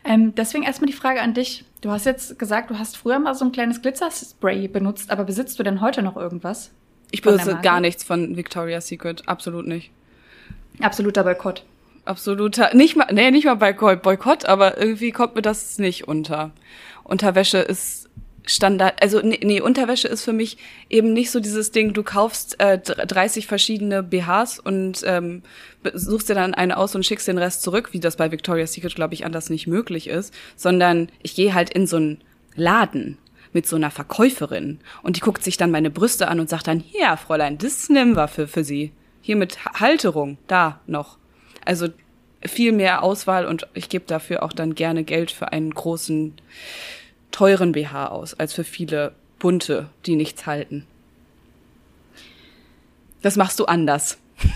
Ähm, 0.03 0.33
deswegen 0.35 0.63
erstmal 0.63 0.87
die 0.87 0.93
Frage 0.93 1.21
an 1.21 1.33
dich. 1.33 1.65
Du 1.81 1.91
hast 1.91 2.05
jetzt 2.05 2.39
gesagt, 2.39 2.71
du 2.71 2.79
hast 2.79 2.97
früher 2.97 3.19
mal 3.19 3.35
so 3.35 3.45
ein 3.45 3.51
kleines 3.51 3.81
Glitzerspray 3.81 4.67
benutzt, 4.67 5.11
aber 5.11 5.25
besitzt 5.25 5.59
du 5.59 5.63
denn 5.63 5.81
heute 5.81 6.01
noch 6.01 6.15
irgendwas? 6.15 6.71
Ich 7.11 7.21
benutze 7.21 7.57
gar 7.61 7.79
nichts 7.79 8.03
von 8.03 8.35
Victoria's 8.35 8.87
Secret. 8.87 9.27
Absolut 9.27 9.67
nicht. 9.67 9.91
Absoluter 10.79 11.23
Boykott. 11.23 11.63
Absoluter, 12.05 12.73
nicht 12.73 12.95
mal, 12.95 13.07
nee, 13.11 13.31
nicht 13.31 13.45
mal 13.45 13.55
bei 13.55 13.73
Boykott, 13.73 14.45
aber 14.45 14.77
irgendwie 14.77 15.11
kommt 15.11 15.35
mir 15.35 15.41
das 15.41 15.77
nicht 15.77 16.07
unter. 16.07 16.51
Unterwäsche 17.03 17.57
ist 17.57 18.07
Standard, 18.45 19.01
also 19.01 19.19
nee, 19.21 19.39
nee, 19.43 19.59
Unterwäsche 19.59 20.07
ist 20.07 20.23
für 20.23 20.31
mich 20.31 20.57
eben 20.89 21.11
nicht 21.11 21.31
so 21.31 21.39
dieses 21.41 21.71
Ding, 21.71 21.93
du 21.93 22.03
kaufst 22.03 22.59
äh, 22.59 22.79
30 22.79 23.45
verschiedene 23.45 24.03
BHs 24.03 24.59
und 24.59 25.03
ähm, 25.05 25.43
suchst 25.93 26.29
dir 26.29 26.35
dann 26.35 26.53
eine 26.53 26.77
aus 26.77 26.95
und 26.95 27.05
schickst 27.05 27.27
den 27.27 27.37
Rest 27.37 27.61
zurück, 27.61 27.89
wie 27.91 27.99
das 27.99 28.15
bei 28.15 28.31
Victoria's 28.31 28.73
Secret, 28.73 28.95
glaube 28.95 29.13
ich, 29.13 29.25
anders 29.25 29.49
nicht 29.49 29.67
möglich 29.67 30.07
ist, 30.07 30.33
sondern 30.55 31.09
ich 31.23 31.35
gehe 31.35 31.53
halt 31.53 31.69
in 31.71 31.87
so 31.87 31.97
einen 31.97 32.21
Laden 32.55 33.17
mit 33.51 33.67
so 33.67 33.75
einer 33.75 33.91
Verkäuferin 33.91 34.79
und 35.03 35.17
die 35.17 35.21
guckt 35.21 35.43
sich 35.43 35.57
dann 35.57 35.71
meine 35.71 35.89
Brüste 35.89 36.29
an 36.29 36.39
und 36.39 36.49
sagt 36.49 36.67
dann, 36.67 36.83
ja, 36.97 37.17
Fräulein, 37.17 37.57
das 37.57 37.89
nehmen 37.89 38.15
wir 38.15 38.29
für, 38.29 38.47
für 38.47 38.63
Sie. 38.63 38.91
Hier 39.27 39.35
mit 39.35 39.65
Ha- 39.65 39.81
Halterung, 39.81 40.37
da 40.47 40.79
noch. 40.87 41.17
Also 41.65 41.89
viel 42.45 42.71
mehr 42.71 43.03
Auswahl 43.03 43.45
und 43.45 43.67
ich 43.73 43.89
gebe 43.89 44.05
dafür 44.07 44.41
auch 44.41 44.53
dann 44.53 44.73
gerne 44.73 45.03
Geld 45.03 45.31
für 45.31 45.51
einen 45.51 45.71
großen, 45.73 46.33
teuren 47.31 47.73
BH 47.73 48.07
aus, 48.07 48.35
als 48.35 48.53
für 48.53 48.63
viele 48.63 49.11
bunte, 49.37 49.89
die 50.05 50.15
nichts 50.15 50.45
halten. 50.45 50.87
Das 53.21 53.35
machst 53.35 53.59
du 53.59 53.65
anders. 53.65 54.17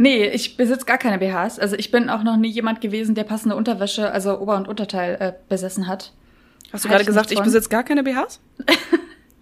Nee, 0.00 0.26
ich 0.28 0.56
besitze 0.56 0.84
gar 0.86 0.96
keine 0.98 1.18
BHs. 1.18 1.58
Also 1.58 1.74
ich 1.74 1.90
bin 1.90 2.08
auch 2.08 2.22
noch 2.22 2.36
nie 2.36 2.48
jemand 2.50 2.80
gewesen, 2.80 3.16
der 3.16 3.24
passende 3.24 3.56
Unterwäsche, 3.56 4.12
also 4.12 4.38
Ober- 4.38 4.56
und 4.56 4.68
Unterteil, 4.68 5.16
äh, 5.20 5.32
besessen 5.48 5.88
hat. 5.88 6.12
Hast 6.72 6.84
du 6.84 6.88
gerade 6.88 7.04
gesagt, 7.04 7.32
ich 7.32 7.40
besitze 7.40 7.68
gar 7.68 7.82
keine 7.82 8.04
BHs? 8.04 8.38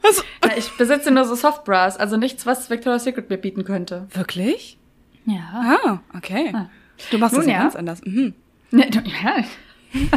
Was? 0.09 0.25
Na, 0.45 0.57
ich 0.57 0.71
besitze 0.77 1.11
nur 1.11 1.25
so 1.25 1.35
Softbras, 1.35 1.97
also 1.97 2.17
nichts, 2.17 2.47
was 2.47 2.71
Victoria's 2.71 3.05
Secret 3.05 3.31
mir 3.31 3.39
bieten 3.39 3.65
könnte. 3.65 4.07
Wirklich? 4.13 4.79
Ja. 5.25 5.79
Ah, 5.85 6.01
okay. 6.17 6.53
Ah. 6.55 6.69
Du 7.11 7.19
machst 7.19 7.35
Nun 7.35 7.43
das 7.43 7.51
ja 7.51 7.57
ja. 7.57 7.63
ganz 7.63 7.77
anders. 7.77 8.03
Mhm. 8.05 8.35
Ne, 8.71 8.89
du- 8.91 9.01
ja. 9.01 9.45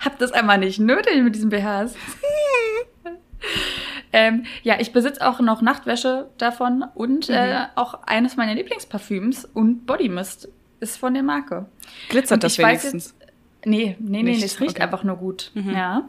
Hab 0.00 0.18
das 0.18 0.32
einmal 0.32 0.58
nicht 0.58 0.78
nötig 0.78 1.22
mit 1.22 1.34
diesen 1.34 1.50
BHs. 1.50 1.94
ähm, 4.12 4.44
ja, 4.62 4.76
ich 4.80 4.92
besitze 4.92 5.26
auch 5.26 5.40
noch 5.40 5.62
Nachtwäsche 5.62 6.28
davon 6.38 6.84
und 6.94 7.28
äh, 7.28 7.60
Mhm. 7.60 7.66
auch 7.76 8.02
eines 8.06 8.36
meiner 8.36 8.54
Lieblingsparfüms 8.54 9.44
und 9.44 9.86
Body 9.86 10.08
Mist 10.08 10.48
ist 10.80 10.96
von 10.98 11.14
der 11.14 11.22
Marke. 11.22 11.66
Glitzert 12.08 12.42
das 12.42 12.54
ich 12.54 12.58
weiß 12.64 12.84
wenigstens? 12.92 13.14
Nee, 13.64 13.96
nee, 13.98 14.22
nee, 14.22 14.32
es 14.42 14.60
riecht 14.60 14.70
Okay. 14.72 14.78
Mhm. 14.78 14.82
einfach 14.82 15.04
nur 15.04 15.16
gut. 15.16 15.50
Ja. 15.54 16.02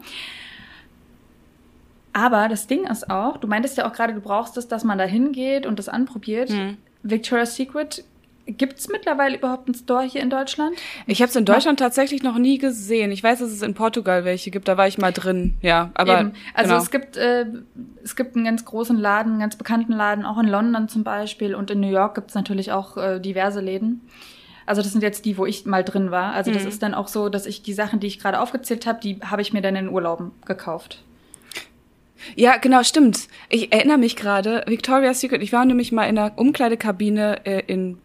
Aber 2.18 2.48
das 2.48 2.66
Ding 2.66 2.84
ist 2.84 3.10
auch, 3.10 3.36
du 3.36 3.46
meintest 3.46 3.76
ja 3.78 3.86
auch 3.88 3.92
gerade, 3.92 4.12
du 4.12 4.20
brauchst 4.20 4.56
es, 4.56 4.66
dass 4.66 4.82
man 4.82 4.98
da 4.98 5.04
hingeht 5.04 5.66
und 5.66 5.78
das 5.78 5.88
anprobiert. 5.88 6.50
Mhm. 6.50 6.76
Victoria's 7.04 7.54
Secret, 7.54 8.02
gibt's 8.46 8.88
mittlerweile 8.88 9.36
überhaupt 9.36 9.68
einen 9.68 9.76
Store 9.76 10.02
hier 10.02 10.20
in 10.20 10.28
Deutschland? 10.30 10.74
Ich 11.06 11.22
habe 11.22 11.28
es 11.30 11.36
in 11.36 11.44
Deutschland 11.44 11.78
tatsächlich 11.78 12.24
noch 12.24 12.36
nie 12.36 12.58
gesehen. 12.58 13.12
Ich 13.12 13.22
weiß, 13.22 13.38
dass 13.38 13.50
es 13.52 13.62
in 13.62 13.74
Portugal 13.74 14.24
welche 14.24 14.50
gibt. 14.50 14.66
Da 14.66 14.76
war 14.76 14.88
ich 14.88 14.98
mal 14.98 15.12
drin. 15.12 15.54
Ja, 15.62 15.90
aber 15.94 16.18
Eben. 16.20 16.32
Also 16.54 16.70
genau. 16.70 16.82
es 16.82 16.90
gibt 16.90 17.16
äh, 17.16 17.46
es 18.02 18.16
gibt 18.16 18.34
einen 18.34 18.46
ganz 18.46 18.64
großen 18.64 18.98
Laden, 18.98 19.32
einen 19.32 19.40
ganz 19.40 19.54
bekannten 19.54 19.92
Laden, 19.92 20.24
auch 20.24 20.38
in 20.38 20.48
London 20.48 20.88
zum 20.88 21.04
Beispiel 21.04 21.54
und 21.54 21.70
in 21.70 21.78
New 21.78 21.90
York 21.90 22.16
gibt's 22.16 22.34
natürlich 22.34 22.72
auch 22.72 22.96
äh, 22.96 23.20
diverse 23.20 23.60
Läden. 23.60 24.00
Also 24.66 24.82
das 24.82 24.90
sind 24.92 25.02
jetzt 25.02 25.24
die, 25.24 25.38
wo 25.38 25.46
ich 25.46 25.66
mal 25.66 25.84
drin 25.84 26.10
war. 26.10 26.32
Also 26.32 26.50
Mhm. 26.50 26.54
das 26.54 26.64
ist 26.64 26.82
dann 26.82 26.94
auch 26.94 27.06
so, 27.08 27.28
dass 27.28 27.46
ich 27.46 27.62
die 27.62 27.74
Sachen, 27.74 28.00
die 28.00 28.08
ich 28.08 28.18
gerade 28.18 28.40
aufgezählt 28.40 28.86
habe, 28.86 28.98
die 29.00 29.20
habe 29.22 29.40
ich 29.40 29.52
mir 29.52 29.62
dann 29.62 29.76
in 29.76 29.88
Urlauben 29.88 30.32
gekauft. 30.46 31.04
Ja, 32.36 32.56
genau, 32.56 32.82
stimmt. 32.82 33.28
Ich 33.48 33.72
erinnere 33.72 33.98
mich 33.98 34.16
gerade, 34.16 34.64
Victoria's 34.66 35.20
Secret, 35.20 35.42
ich 35.42 35.52
war 35.52 35.64
nämlich 35.64 35.92
mal 35.92 36.04
in 36.04 36.18
einer 36.18 36.36
Umkleidekabine 36.36 37.44
äh, 37.44 37.62
in, 37.66 37.98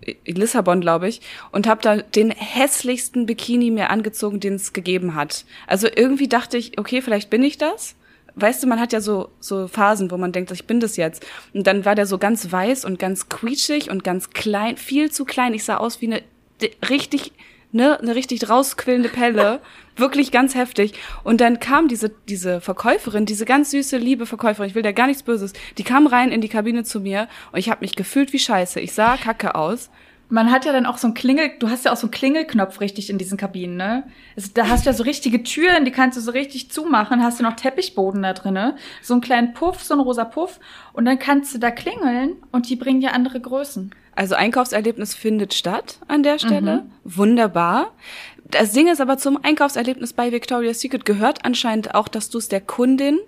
in 0.00 0.36
Lissabon, 0.36 0.80
glaube 0.80 1.08
ich, 1.08 1.20
und 1.52 1.66
habe 1.66 1.82
da 1.82 1.96
den 1.96 2.30
hässlichsten 2.30 3.26
Bikini 3.26 3.70
mir 3.70 3.90
angezogen, 3.90 4.40
den 4.40 4.54
es 4.54 4.72
gegeben 4.72 5.14
hat. 5.14 5.44
Also 5.66 5.88
irgendwie 5.94 6.28
dachte 6.28 6.56
ich, 6.58 6.78
okay, 6.78 7.02
vielleicht 7.02 7.30
bin 7.30 7.42
ich 7.42 7.58
das. 7.58 7.96
Weißt 8.38 8.62
du, 8.62 8.66
man 8.66 8.80
hat 8.80 8.92
ja 8.92 9.00
so, 9.00 9.30
so 9.40 9.66
Phasen, 9.66 10.10
wo 10.10 10.18
man 10.18 10.30
denkt, 10.30 10.50
ich 10.50 10.66
bin 10.66 10.78
das 10.78 10.98
jetzt. 10.98 11.24
Und 11.54 11.66
dann 11.66 11.86
war 11.86 11.94
der 11.94 12.06
so 12.06 12.18
ganz 12.18 12.52
weiß 12.52 12.84
und 12.84 12.98
ganz 12.98 13.30
quietschig 13.30 13.90
und 13.90 14.04
ganz 14.04 14.30
klein, 14.30 14.76
viel 14.76 15.10
zu 15.10 15.24
klein. 15.24 15.54
Ich 15.54 15.64
sah 15.64 15.78
aus 15.78 16.02
wie 16.02 16.06
eine 16.06 16.22
richtig, 16.88 17.32
ne, 17.72 17.98
eine 18.00 18.14
richtig 18.14 18.48
rausquillende 18.48 19.08
Pelle. 19.08 19.60
Wirklich 19.96 20.30
ganz 20.30 20.54
heftig. 20.54 20.92
Und 21.24 21.40
dann 21.40 21.58
kam 21.58 21.88
diese, 21.88 22.10
diese 22.28 22.60
Verkäuferin, 22.60 23.24
diese 23.24 23.46
ganz 23.46 23.70
süße, 23.70 23.96
liebe 23.96 24.26
Verkäuferin, 24.26 24.68
ich 24.68 24.74
will 24.74 24.82
da 24.82 24.92
gar 24.92 25.06
nichts 25.06 25.22
Böses, 25.22 25.54
die 25.78 25.84
kam 25.84 26.06
rein 26.06 26.32
in 26.32 26.42
die 26.42 26.48
Kabine 26.48 26.84
zu 26.84 27.00
mir 27.00 27.28
und 27.52 27.58
ich 27.58 27.70
habe 27.70 27.80
mich 27.80 27.96
gefühlt 27.96 28.32
wie 28.32 28.38
Scheiße. 28.38 28.80
Ich 28.80 28.92
sah 28.92 29.16
kacke 29.16 29.54
aus. 29.54 29.90
Man 30.28 30.50
hat 30.50 30.64
ja 30.64 30.72
dann 30.72 30.86
auch 30.86 30.98
so 30.98 31.06
ein 31.06 31.14
Klingel, 31.14 31.52
du 31.60 31.70
hast 31.70 31.84
ja 31.84 31.92
auch 31.92 31.96
so 31.96 32.06
einen 32.06 32.10
Klingelknopf 32.10 32.80
richtig 32.80 33.10
in 33.10 33.18
diesen 33.18 33.38
Kabinen, 33.38 33.76
ne? 33.76 34.02
Also, 34.34 34.50
da 34.54 34.68
hast 34.68 34.84
du 34.84 34.90
ja 34.90 34.94
so 34.94 35.04
richtige 35.04 35.44
Türen, 35.44 35.84
die 35.84 35.92
kannst 35.92 36.18
du 36.18 36.20
so 36.20 36.32
richtig 36.32 36.68
zumachen, 36.72 37.22
hast 37.22 37.38
du 37.38 37.44
noch 37.44 37.54
Teppichboden 37.54 38.22
da 38.22 38.32
drinne, 38.32 38.76
so 39.02 39.14
einen 39.14 39.20
kleinen 39.20 39.54
Puff, 39.54 39.84
so 39.84 39.94
einen 39.94 40.02
rosa 40.02 40.24
Puff 40.24 40.58
und 40.92 41.04
dann 41.04 41.20
kannst 41.20 41.54
du 41.54 41.58
da 41.58 41.70
klingeln 41.70 42.36
und 42.50 42.68
die 42.68 42.74
bringen 42.74 43.00
ja 43.00 43.10
andere 43.10 43.40
Größen. 43.40 43.94
Also 44.16 44.34
Einkaufserlebnis 44.34 45.14
findet 45.14 45.54
statt 45.54 46.00
an 46.08 46.22
der 46.22 46.38
Stelle. 46.38 46.86
Wunderbar. 47.04 47.92
Das 48.44 48.72
Ding 48.72 48.88
ist 48.88 49.00
aber 49.00 49.18
zum 49.18 49.38
Einkaufserlebnis 49.42 50.12
bei 50.12 50.32
Victoria's 50.32 50.80
Secret 50.80 51.04
gehört 51.04 51.44
anscheinend 51.44 51.94
auch, 51.94 52.08
dass 52.08 52.30
du 52.30 52.38
es 52.38 52.48
der 52.48 52.60
Kundin 52.60 53.18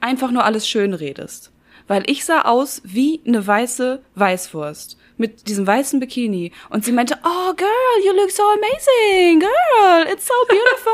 einfach 0.00 0.30
nur 0.30 0.44
alles 0.44 0.68
schön 0.68 0.94
redest. 0.94 1.52
Weil 1.90 2.04
ich 2.06 2.24
sah 2.24 2.42
aus 2.42 2.82
wie 2.84 3.20
eine 3.26 3.44
weiße 3.44 4.00
Weißwurst 4.14 4.96
mit 5.16 5.48
diesem 5.48 5.66
weißen 5.66 5.98
Bikini 5.98 6.52
und 6.68 6.84
sie 6.84 6.92
meinte, 6.92 7.18
oh 7.24 7.52
girl, 7.56 8.06
you 8.06 8.12
look 8.12 8.30
so 8.30 8.44
amazing, 8.44 9.40
girl, 9.40 10.06
it's 10.08 10.24
so 10.24 10.34
beautiful. 10.48 10.92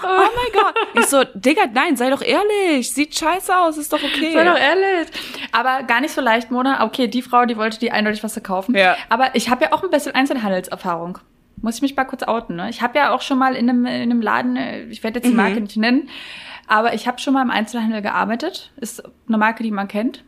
Oh 0.04 0.28
my 0.36 0.52
god. 0.52 0.74
Ich 0.94 1.06
so, 1.06 1.24
Digga, 1.34 1.62
nein, 1.74 1.96
sei 1.96 2.10
doch 2.10 2.22
ehrlich, 2.22 2.92
sieht 2.92 3.16
scheiße 3.16 3.54
aus, 3.54 3.78
ist 3.78 3.92
doch 3.92 4.00
okay. 4.00 4.32
Sei 4.32 4.44
doch 4.44 4.56
ehrlich. 4.56 5.08
Aber 5.50 5.82
gar 5.82 6.00
nicht 6.00 6.14
so 6.14 6.20
leicht, 6.20 6.52
Mona. 6.52 6.84
Okay, 6.84 7.08
die 7.08 7.22
Frau, 7.22 7.44
die 7.44 7.56
wollte 7.56 7.80
die 7.80 7.90
eindeutig 7.90 8.22
was 8.22 8.34
verkaufen. 8.34 8.76
Ja. 8.76 8.96
Aber 9.08 9.34
ich 9.34 9.50
habe 9.50 9.64
ja 9.64 9.72
auch 9.72 9.82
ein 9.82 9.90
bisschen 9.90 10.14
Einzelhandelserfahrung. 10.14 11.18
Muss 11.60 11.76
ich 11.76 11.82
mich 11.82 11.96
mal 11.96 12.04
kurz 12.04 12.22
outen, 12.22 12.54
ne? 12.54 12.70
Ich 12.70 12.80
habe 12.80 12.96
ja 12.96 13.10
auch 13.12 13.22
schon 13.22 13.38
mal 13.38 13.56
in 13.56 13.68
einem, 13.68 13.86
in 13.86 14.02
einem 14.02 14.22
Laden, 14.22 14.56
äh, 14.56 14.84
ich 14.84 15.02
werde 15.02 15.18
jetzt 15.18 15.28
die 15.28 15.34
Marke 15.34 15.60
nicht 15.60 15.76
nennen, 15.76 16.08
aber 16.68 16.94
ich 16.94 17.08
habe 17.08 17.18
schon 17.18 17.34
mal 17.34 17.42
im 17.42 17.50
Einzelhandel 17.50 18.02
gearbeitet. 18.02 18.70
Ist 18.76 19.02
eine 19.26 19.36
Marke, 19.36 19.64
die 19.64 19.72
man 19.72 19.88
kennt 19.88 20.22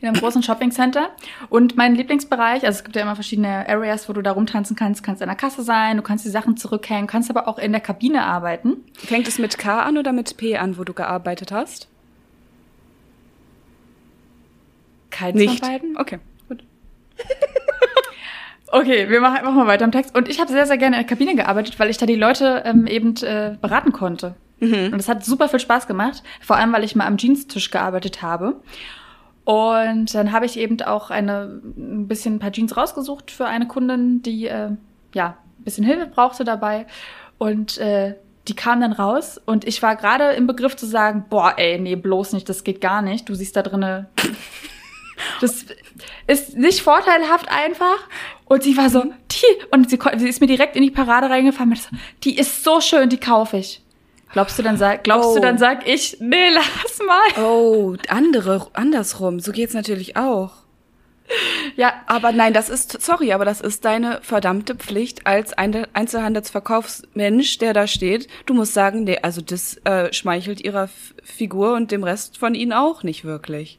in 0.00 0.08
einem 0.08 0.16
großen 0.16 0.42
Shoppingcenter. 0.42 1.10
Und 1.48 1.76
mein 1.76 1.94
Lieblingsbereich, 1.94 2.64
also 2.64 2.78
es 2.78 2.84
gibt 2.84 2.96
ja 2.96 3.02
immer 3.02 3.14
verschiedene 3.14 3.68
Areas, 3.68 4.08
wo 4.08 4.12
du 4.12 4.22
da 4.22 4.32
rumtanzen 4.32 4.76
kannst. 4.76 5.00
Du 5.00 5.04
kannst 5.04 5.22
in 5.22 5.28
der 5.28 5.36
Kasse 5.36 5.62
sein, 5.62 5.96
du 5.96 6.02
kannst 6.02 6.24
die 6.24 6.30
Sachen 6.30 6.56
zurückhängen, 6.56 7.06
kannst 7.06 7.30
aber 7.30 7.48
auch 7.48 7.58
in 7.58 7.72
der 7.72 7.80
Kabine 7.80 8.24
arbeiten. 8.24 8.84
Fängt 8.94 9.28
es 9.28 9.38
mit 9.38 9.58
K 9.58 9.82
an 9.82 9.98
oder 9.98 10.12
mit 10.12 10.36
P 10.36 10.56
an, 10.56 10.78
wo 10.78 10.84
du 10.84 10.92
gearbeitet 10.92 11.52
hast? 11.52 11.88
Keins 15.10 15.36
Nicht. 15.36 15.60
von 15.60 15.68
beiden. 15.68 15.96
Okay, 15.96 16.18
gut. 16.48 16.62
Okay, 18.70 19.08
wir 19.08 19.22
machen 19.22 19.38
einfach 19.38 19.54
mal 19.54 19.66
weiter 19.66 19.86
im 19.86 19.92
Text. 19.92 20.14
Und 20.14 20.28
ich 20.28 20.40
habe 20.40 20.52
sehr, 20.52 20.66
sehr 20.66 20.76
gerne 20.76 20.96
in 20.96 21.00
der 21.00 21.08
Kabine 21.08 21.34
gearbeitet, 21.34 21.78
weil 21.78 21.88
ich 21.88 21.96
da 21.96 22.04
die 22.04 22.16
Leute 22.16 22.64
ähm, 22.66 22.86
eben 22.86 23.16
äh, 23.22 23.56
beraten 23.58 23.92
konnte. 23.92 24.34
Und 24.60 24.94
es 24.98 25.08
hat 25.08 25.24
super 25.24 25.48
viel 25.48 25.60
Spaß 25.60 25.86
gemacht, 25.86 26.24
vor 26.40 26.56
allem 26.56 26.72
weil 26.72 26.82
ich 26.82 26.96
mal 26.96 27.06
am 27.06 27.16
Jeans-Tisch 27.16 27.70
gearbeitet 27.70 28.22
habe. 28.22 28.60
Und 29.48 30.14
dann 30.14 30.32
habe 30.32 30.44
ich 30.44 30.58
eben 30.58 30.78
auch 30.82 31.08
eine, 31.08 31.62
ein 31.74 32.06
bisschen 32.06 32.34
ein 32.34 32.38
paar 32.38 32.52
Jeans 32.52 32.76
rausgesucht 32.76 33.30
für 33.30 33.46
eine 33.46 33.66
Kundin, 33.66 34.20
die 34.20 34.46
äh, 34.46 34.72
ja 35.14 35.38
ein 35.58 35.64
bisschen 35.64 35.84
Hilfe 35.84 36.04
brauchte 36.04 36.44
dabei. 36.44 36.86
Und 37.38 37.78
äh, 37.78 38.16
die 38.46 38.54
kam 38.54 38.82
dann 38.82 38.92
raus 38.92 39.40
und 39.46 39.66
ich 39.66 39.80
war 39.80 39.96
gerade 39.96 40.32
im 40.32 40.46
Begriff 40.46 40.76
zu 40.76 40.84
sagen, 40.84 41.24
boah, 41.30 41.54
ey, 41.56 41.78
nee, 41.78 41.96
bloß 41.96 42.34
nicht, 42.34 42.46
das 42.50 42.62
geht 42.62 42.82
gar 42.82 43.00
nicht. 43.00 43.26
Du 43.26 43.34
siehst 43.34 43.56
da 43.56 43.62
drinne, 43.62 44.10
das 45.40 45.64
ist 46.26 46.54
nicht 46.54 46.82
vorteilhaft 46.82 47.50
einfach. 47.50 48.06
Und 48.44 48.64
sie 48.64 48.76
war 48.76 48.90
so, 48.90 49.02
die, 49.02 49.46
und 49.70 49.88
sie, 49.88 49.98
sie 50.18 50.28
ist 50.28 50.42
mir 50.42 50.46
direkt 50.46 50.76
in 50.76 50.82
die 50.82 50.90
Parade 50.90 51.30
reingefallen 51.30 51.70
mit 51.70 51.80
so, 51.80 51.88
die 52.22 52.36
ist 52.38 52.64
so 52.64 52.82
schön, 52.82 53.08
die 53.08 53.16
kaufe 53.16 53.56
ich. 53.56 53.80
Glaubst 54.32 54.58
du 54.58 54.62
dann 54.62 54.76
sag, 54.76 55.04
glaubst 55.04 55.34
du 55.34 55.38
Oh. 55.38 55.42
dann 55.42 55.58
sag 55.58 55.88
ich, 55.88 56.18
nee, 56.20 56.50
lass 56.50 56.98
mal. 57.06 57.42
Oh, 57.44 57.96
andere, 58.08 58.68
andersrum. 58.74 59.40
So 59.40 59.52
geht's 59.52 59.74
natürlich 59.74 60.16
auch. 60.16 60.52
Ja, 61.76 61.92
Aber 62.06 62.32
nein, 62.32 62.54
das 62.54 62.70
ist, 62.70 63.02
sorry, 63.02 63.32
aber 63.34 63.44
das 63.44 63.60
ist 63.60 63.84
deine 63.84 64.20
verdammte 64.22 64.74
Pflicht 64.74 65.26
als 65.26 65.52
Ein- 65.52 65.86
Einzelhandelsverkaufsmensch, 65.92 67.58
der 67.58 67.72
da 67.74 67.86
steht. 67.86 68.28
Du 68.46 68.54
musst 68.54 68.74
sagen, 68.74 69.04
nee, 69.04 69.18
also 69.22 69.40
das 69.40 69.76
äh, 69.84 70.12
schmeichelt 70.12 70.60
ihrer 70.62 70.84
F 70.84 71.14
Figur 71.22 71.74
und 71.74 71.90
dem 71.92 72.02
Rest 72.04 72.38
von 72.38 72.54
ihnen 72.54 72.72
auch 72.72 73.02
nicht 73.02 73.24
wirklich. 73.24 73.78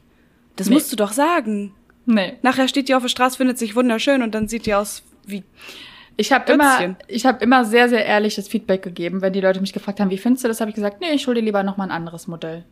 Das 0.56 0.68
Nee. 0.68 0.74
musst 0.74 0.92
du 0.92 0.96
doch 0.96 1.12
sagen. 1.12 1.74
nee. 2.06 2.34
Nachher 2.42 2.68
steht 2.68 2.88
die 2.88 2.94
auf 2.94 3.02
der 3.02 3.08
Straße, 3.08 3.36
findet 3.36 3.58
sich 3.58 3.74
wunderschön 3.76 4.22
und 4.22 4.34
dann 4.34 4.48
sieht 4.48 4.66
die 4.66 4.74
aus 4.74 5.02
wie. 5.26 5.42
Ich 6.20 6.32
habe 6.32 6.52
immer, 6.52 6.96
ich 7.08 7.24
habe 7.24 7.42
immer 7.42 7.64
sehr, 7.64 7.88
sehr 7.88 8.04
ehrliches 8.04 8.46
Feedback 8.46 8.82
gegeben, 8.82 9.22
wenn 9.22 9.32
die 9.32 9.40
Leute 9.40 9.58
mich 9.62 9.72
gefragt 9.72 10.00
haben, 10.00 10.10
wie 10.10 10.18
findest 10.18 10.44
du 10.44 10.48
das, 10.48 10.60
habe 10.60 10.68
ich 10.68 10.74
gesagt, 10.74 11.00
nee, 11.00 11.12
ich 11.12 11.26
hol 11.26 11.34
dir 11.34 11.40
lieber 11.40 11.62
noch 11.62 11.78
mal 11.78 11.84
ein 11.84 11.90
anderes 11.90 12.26
Modell. 12.26 12.64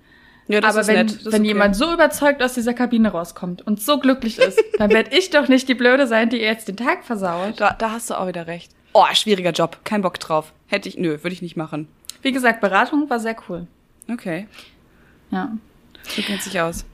Ja, 0.49 0.63
Aber 0.63 0.87
wenn, 0.87 1.07
Das 1.07 1.17
ist 1.17 1.33
wenn 1.33 1.41
okay. 1.41 1.49
jemand 1.49 1.75
so 1.75 1.91
überzeugt 1.91 2.43
aus 2.43 2.53
dieser 2.53 2.75
Kabine 2.75 3.09
rauskommt 3.09 3.67
und 3.67 3.81
so 3.81 3.99
glücklich 3.99 4.39
ist, 4.39 4.63
dann 4.79 4.91
werde 4.91 5.17
ich 5.17 5.31
doch 5.31 5.49
nicht 5.49 5.67
die 5.67 5.75
Blöde 5.75 6.07
sein, 6.07 6.29
die 6.29 6.37
ihr 6.43 6.47
jetzt 6.47 6.69
den 6.69 6.77
Tag 6.77 7.05
versaut. 7.05 7.59
Da, 7.59 7.73
da 7.73 7.93
hast 7.93 8.11
du 8.11 8.19
auch 8.21 8.27
wieder 8.27 8.47
recht. 8.47 8.71
Oh, 8.93 9.07
schwieriger 9.15 9.53
Job. 9.53 9.79
Kein 9.85 10.03
Bock 10.03 10.21
drauf. 10.21 10.53
Hätte 10.67 10.91
ich, 10.91 10.99
nö, 10.99 11.23
würde 11.23 11.33
ich 11.33 11.41
nicht 11.41 11.57
machen. 11.57 11.89
Wie 12.21 12.33
gesagt, 12.33 12.61
Beratung 12.61 13.09
war 13.09 13.19
sehr 13.19 13.37
cool. 13.49 13.67
Okay. 14.11 14.47
Ja. 15.31 15.53
So 16.03 16.21
kennt 16.21 16.43
sich 16.43 16.61
aus. 16.61 16.85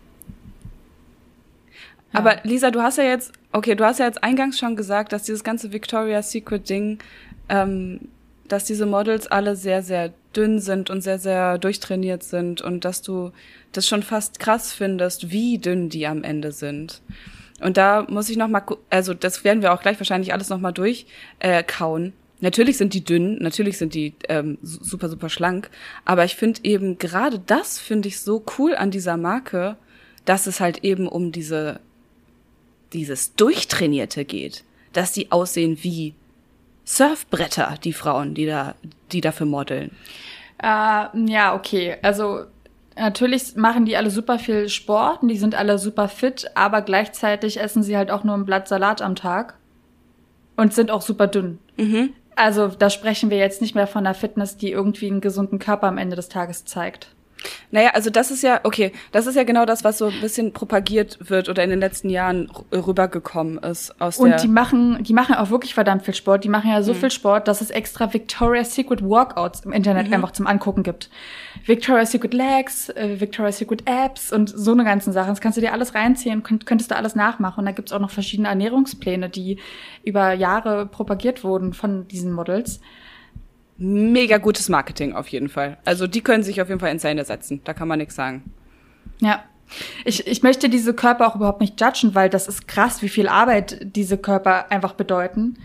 Aber 2.15 2.37
Lisa, 2.45 2.71
du 2.71 2.81
hast 2.83 2.99
ja 2.99 3.05
jetzt, 3.05 3.33
okay, 3.53 3.75
du 3.75 3.85
hast 3.85 3.99
ja 3.99 4.07
jetzt 4.07 4.23
eingangs 4.23 4.59
schon 4.59 4.77
gesagt, 4.77 5.13
dass 5.13 5.25
dieses 5.25 5.45
ganze 5.45 5.73
Victoria's 5.73 6.31
Secret 6.31 6.69
Ding, 6.69 6.99
ähm, 7.49 8.01
dass 8.49 8.65
diese 8.65 8.87
Models 8.87 9.27
alle 9.27 9.57
sehr, 9.57 9.83
sehr 9.83 10.13
dünn 10.37 10.61
sind 10.61 10.91
und 10.91 11.01
sehr, 11.01 11.19
sehr 11.19 11.59
durchtrainiert 11.59 12.23
sind 12.23 12.61
und 12.61 12.85
dass 12.85 13.03
du 13.03 13.33
das 13.73 13.87
schon 13.89 14.03
fast 14.03 14.39
krass 14.39 14.73
findest, 14.73 15.31
wie 15.31 15.59
dünn 15.59 15.89
die 15.89 16.07
am 16.07 16.23
Ende 16.25 16.53
sind. 16.53 17.01
Und 17.61 17.77
da 17.77 18.05
muss 18.09 18.29
ich 18.29 18.37
noch 18.37 18.49
mal, 18.49 18.61
gu- 18.61 18.77
also 18.91 19.15
das 19.15 19.45
werden 19.45 19.63
wir 19.63 19.73
auch 19.73 19.81
gleich 19.81 19.99
wahrscheinlich 19.99 20.33
alles 20.33 20.49
noch 20.49 20.61
mal 20.61 20.73
durch 20.73 21.07
äh. 21.39 21.63
Natürlich 22.41 22.77
sind 22.77 22.93
die 22.93 23.05
dünn, 23.05 23.39
natürlich 23.39 23.79
sind 23.79 23.95
die 23.95 24.15
ähm, 24.29 24.59
su- 24.63 24.83
super, 24.85 25.09
super 25.09 25.29
schlank, 25.31 25.71
aber 26.05 26.25
ich 26.25 26.37
finde 26.37 26.61
eben 26.65 26.99
gerade 26.99 27.39
das 27.39 27.79
finde 27.79 28.09
ich 28.09 28.21
so 28.21 28.45
cool 28.59 28.75
an 28.75 28.91
dieser 28.91 29.17
Marke, 29.17 29.77
dass 30.27 30.47
es 30.47 30.61
halt 30.61 30.85
eben 30.85 31.09
um 31.09 31.33
diese 31.33 31.81
dieses 32.95 33.35
Durchtrainierte 33.35 34.25
geht, 34.25 34.65
dass 34.93 35.13
die 35.13 35.31
aussehen 35.33 35.79
wie 35.83 36.15
Surfbretter, 36.85 37.75
die 37.83 37.93
Frauen, 37.93 38.35
die 38.35 38.47
da, 38.47 38.75
die 39.13 39.21
dafür 39.21 39.47
modeln. 39.47 39.91
Äh, 40.63 40.67
ja, 40.67 41.55
okay. 41.55 41.97
Also 42.03 42.45
natürlich 42.97 43.57
machen 43.57 43.87
die 43.87 43.97
alle 43.97 44.11
super 44.11 44.39
viel 44.39 44.69
Sport 44.69 45.23
und 45.23 45.29
die 45.29 45.39
sind 45.39 45.55
alle 45.55 45.79
super 45.79 46.09
fit, 46.09 46.51
aber 46.55 46.83
gleichzeitig 46.83 47.61
essen 47.61 47.83
sie 47.83 47.97
halt 47.97 48.11
auch 48.11 48.25
nur 48.25 48.35
ein 48.35 48.47
Blatt 48.47 48.69
Salat 48.69 49.03
am 49.03 49.17
Tag 49.17 49.55
und 50.57 50.73
sind 50.73 50.91
auch 50.91 51.03
super 51.03 51.27
dünn. 51.27 51.59
Also 52.37 52.69
da 52.69 52.91
sprechen 52.91 53.31
wir 53.31 53.39
jetzt 53.39 53.63
nicht 53.63 53.75
mehr 53.75 53.87
von 53.87 54.07
einer 54.07 54.15
Fitness, 54.15 54.57
die 54.57 54.71
irgendwie 54.71 55.11
einen 55.11 55.21
gesunden 55.21 55.59
Körper 55.59 55.87
am 55.87 55.99
Ende 55.99 56.17
des 56.17 56.29
Tages 56.29 56.65
zeigt. 56.65 57.09
Naja, 57.71 57.91
also 57.95 58.11
das 58.11 58.31
ist 58.31 58.43
ja, 58.43 58.61
okay, 58.63 58.93
das 59.13 59.27
ist 59.27 59.35
ja 59.35 59.45
genau 59.45 59.65
das, 59.65 59.85
was 59.85 59.99
so 59.99 60.07
ein 60.07 60.21
bisschen 60.21 60.53
propagiert 60.53 61.19
wird 61.21 61.49
oder 61.49 61.63
in 61.65 61.71
den 61.71 61.81
letzten 61.81 62.09
Jahren 62.09 62.51
rübergekommen 62.73 63.59
ist 63.59 64.01
aus 64.01 64.17
der. 64.17 64.25
Und 64.25 64.43
die 64.43 64.49
machen, 64.49 65.03
die 65.03 65.13
machen 65.13 65.35
auch 65.35 65.51
wirklich 65.51 65.75
verdammt 65.75 66.05
viel 66.05 66.15
Sport. 66.15 66.45
Die 66.45 66.49
machen 66.49 66.71
ja 66.71 66.83
so 66.83 66.95
viel 66.95 67.11
Sport, 67.11 67.49
dass 67.49 67.61
es 67.61 67.71
extra 67.71 68.13
Victoria's 68.13 68.75
Secret 68.75 69.03
Workouts 69.03 69.61
im 69.61 69.73
Internet 69.73 70.13
einfach 70.13 70.33
zum 70.33 70.47
Angucken 70.47 70.83
gibt. 70.83 71.11
Victoria's 71.67 72.13
Secret 72.13 72.35
Legs, 72.35 72.89
äh, 72.91 73.21
Victoria's 73.21 73.59
Secret 73.59 73.89
Abs 73.89 74.33
und 74.33 74.49
so 74.49 74.73
eine 74.73 74.85
ganzen 74.85 75.13
Sachen. 75.13 75.31
Das 75.31 75.41
kannst 75.41 75.57
du 75.57 75.61
dir 75.61 75.73
alles 75.73 75.95
reinziehen, 75.95 76.43
könnt, 76.43 76.67
könntest 76.67 76.91
du 76.91 76.97
alles 76.97 77.15
nachmachen. 77.15 77.61
Und 77.61 77.67
da 77.67 77.73
gibt's 77.73 77.93
auch 77.93 78.01
noch 78.01 78.11
verschiedene 78.11 78.49
Ernährungspläne, 78.49 79.29
die 79.29 79.59
über 80.05 80.33
Jahre 80.33 80.87
propagiert 80.87 81.45
wurden 81.45 81.73
von 81.73 82.07
diesen 82.09 82.33
Models. 82.33 82.81
Mega 83.85 84.39
gutes 84.39 84.69
Marketing 84.69 85.13
auf 85.15 85.29
jeden 85.29 85.49
Fall. 85.49 85.77
Also 85.85 86.07
die 86.07 86.21
können 86.23 86.43
sich 86.43 86.61
auf 86.63 86.69
jeden 86.69 86.81
Fall 86.81 86.91
in 86.91 86.99
Szene 86.99 87.25
setzen. 87.25 87.61
Da 87.65 87.75
kann 87.75 87.89
man 87.89 87.99
nichts 87.99 88.15
sagen. 88.15 88.43
Ja. 89.21 89.43
Ich, 90.05 90.27
ich 90.27 90.43
möchte 90.43 90.69
diese 90.69 90.95
Körper 90.95 91.27
auch 91.27 91.37
überhaupt 91.37 91.61
nicht 91.61 91.81
judgen, 91.81 92.15
weil 92.15 92.29
das 92.31 92.49
ist 92.49 92.69
krass, 92.69 93.03
wie 93.03 93.09
viel 93.09 93.29
Arbeit 93.29 93.79
diese 93.97 94.19
Körper 94.19 94.71
einfach 94.71 94.93
bedeuten. 94.93 95.57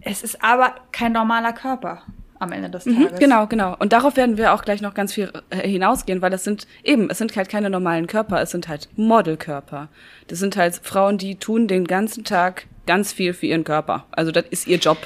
Es 0.00 0.22
ist 0.22 0.42
aber 0.42 0.74
kein 0.90 1.12
normaler 1.12 1.52
Körper 1.52 2.02
am 2.40 2.50
Ende 2.50 2.68
des 2.68 2.86
Mhm, 2.86 3.04
Tages. 3.04 3.20
genau, 3.20 3.46
genau. 3.46 3.76
Und 3.78 3.92
darauf 3.92 4.16
werden 4.16 4.36
wir 4.36 4.52
auch 4.52 4.62
gleich 4.62 4.80
noch 4.82 4.94
ganz 4.94 5.12
viel 5.12 5.32
äh, 5.50 5.66
hinausgehen, 5.68 6.20
weil 6.22 6.30
das 6.30 6.42
sind 6.42 6.66
eben, 6.82 7.08
es 7.08 7.18
sind 7.18 7.36
halt 7.36 7.48
keine 7.48 7.70
normalen 7.70 8.08
Körper, 8.08 8.42
es 8.42 8.50
sind 8.50 8.66
halt 8.66 8.88
Modelkörper. 8.96 9.88
Das 10.26 10.40
sind 10.40 10.56
halt 10.56 10.80
Frauen, 10.82 11.18
die 11.18 11.36
tun 11.36 11.68
den 11.68 11.86
ganzen 11.86 12.24
Tag 12.24 12.66
ganz 12.84 13.12
viel 13.12 13.32
für 13.32 13.46
ihren 13.46 13.62
Körper. 13.62 14.06
Also 14.10 14.32
das 14.32 14.44
ist 14.50 14.66
ihr 14.66 14.78
Job. 14.78 14.98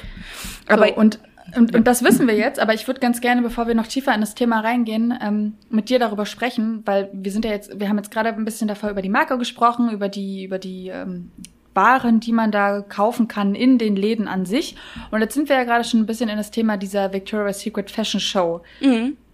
Aber 0.65 0.81
Aber 0.83 0.87
so, 0.87 0.95
und, 0.95 1.19
und, 1.55 1.75
und 1.75 1.87
das 1.87 2.03
wissen 2.03 2.27
wir 2.27 2.35
jetzt, 2.35 2.59
aber 2.59 2.73
ich 2.73 2.87
würde 2.87 2.99
ganz 2.99 3.21
gerne, 3.21 3.41
bevor 3.41 3.67
wir 3.67 3.75
noch 3.75 3.87
tiefer 3.87 4.13
in 4.13 4.21
das 4.21 4.35
Thema 4.35 4.59
reingehen, 4.59 5.13
ähm, 5.21 5.53
mit 5.69 5.89
dir 5.89 5.99
darüber 5.99 6.25
sprechen, 6.25 6.81
weil 6.85 7.09
wir 7.13 7.31
sind 7.31 7.45
ja 7.45 7.51
jetzt, 7.51 7.79
wir 7.79 7.87
haben 7.87 7.97
jetzt 7.97 8.11
gerade 8.11 8.29
ein 8.29 8.45
bisschen 8.45 8.67
davor 8.67 8.89
über 8.89 9.01
die 9.01 9.09
Marke 9.09 9.37
gesprochen, 9.37 9.89
über 9.89 10.09
die, 10.09 10.43
über 10.43 10.59
die 10.59 10.89
ähm, 10.89 11.31
Waren, 11.73 12.19
die 12.19 12.33
man 12.33 12.51
da 12.51 12.81
kaufen 12.81 13.27
kann 13.27 13.55
in 13.55 13.77
den 13.77 13.95
Läden 13.95 14.27
an 14.27 14.45
sich. 14.45 14.75
Und 15.11 15.21
jetzt 15.21 15.35
sind 15.35 15.47
wir 15.47 15.55
ja 15.55 15.63
gerade 15.63 15.83
schon 15.83 16.01
ein 16.01 16.05
bisschen 16.05 16.29
in 16.29 16.37
das 16.37 16.51
Thema 16.51 16.75
dieser 16.75 17.13
Victoria's 17.13 17.61
Secret 17.61 17.91
Fashion 17.91 18.19
Show 18.19 18.61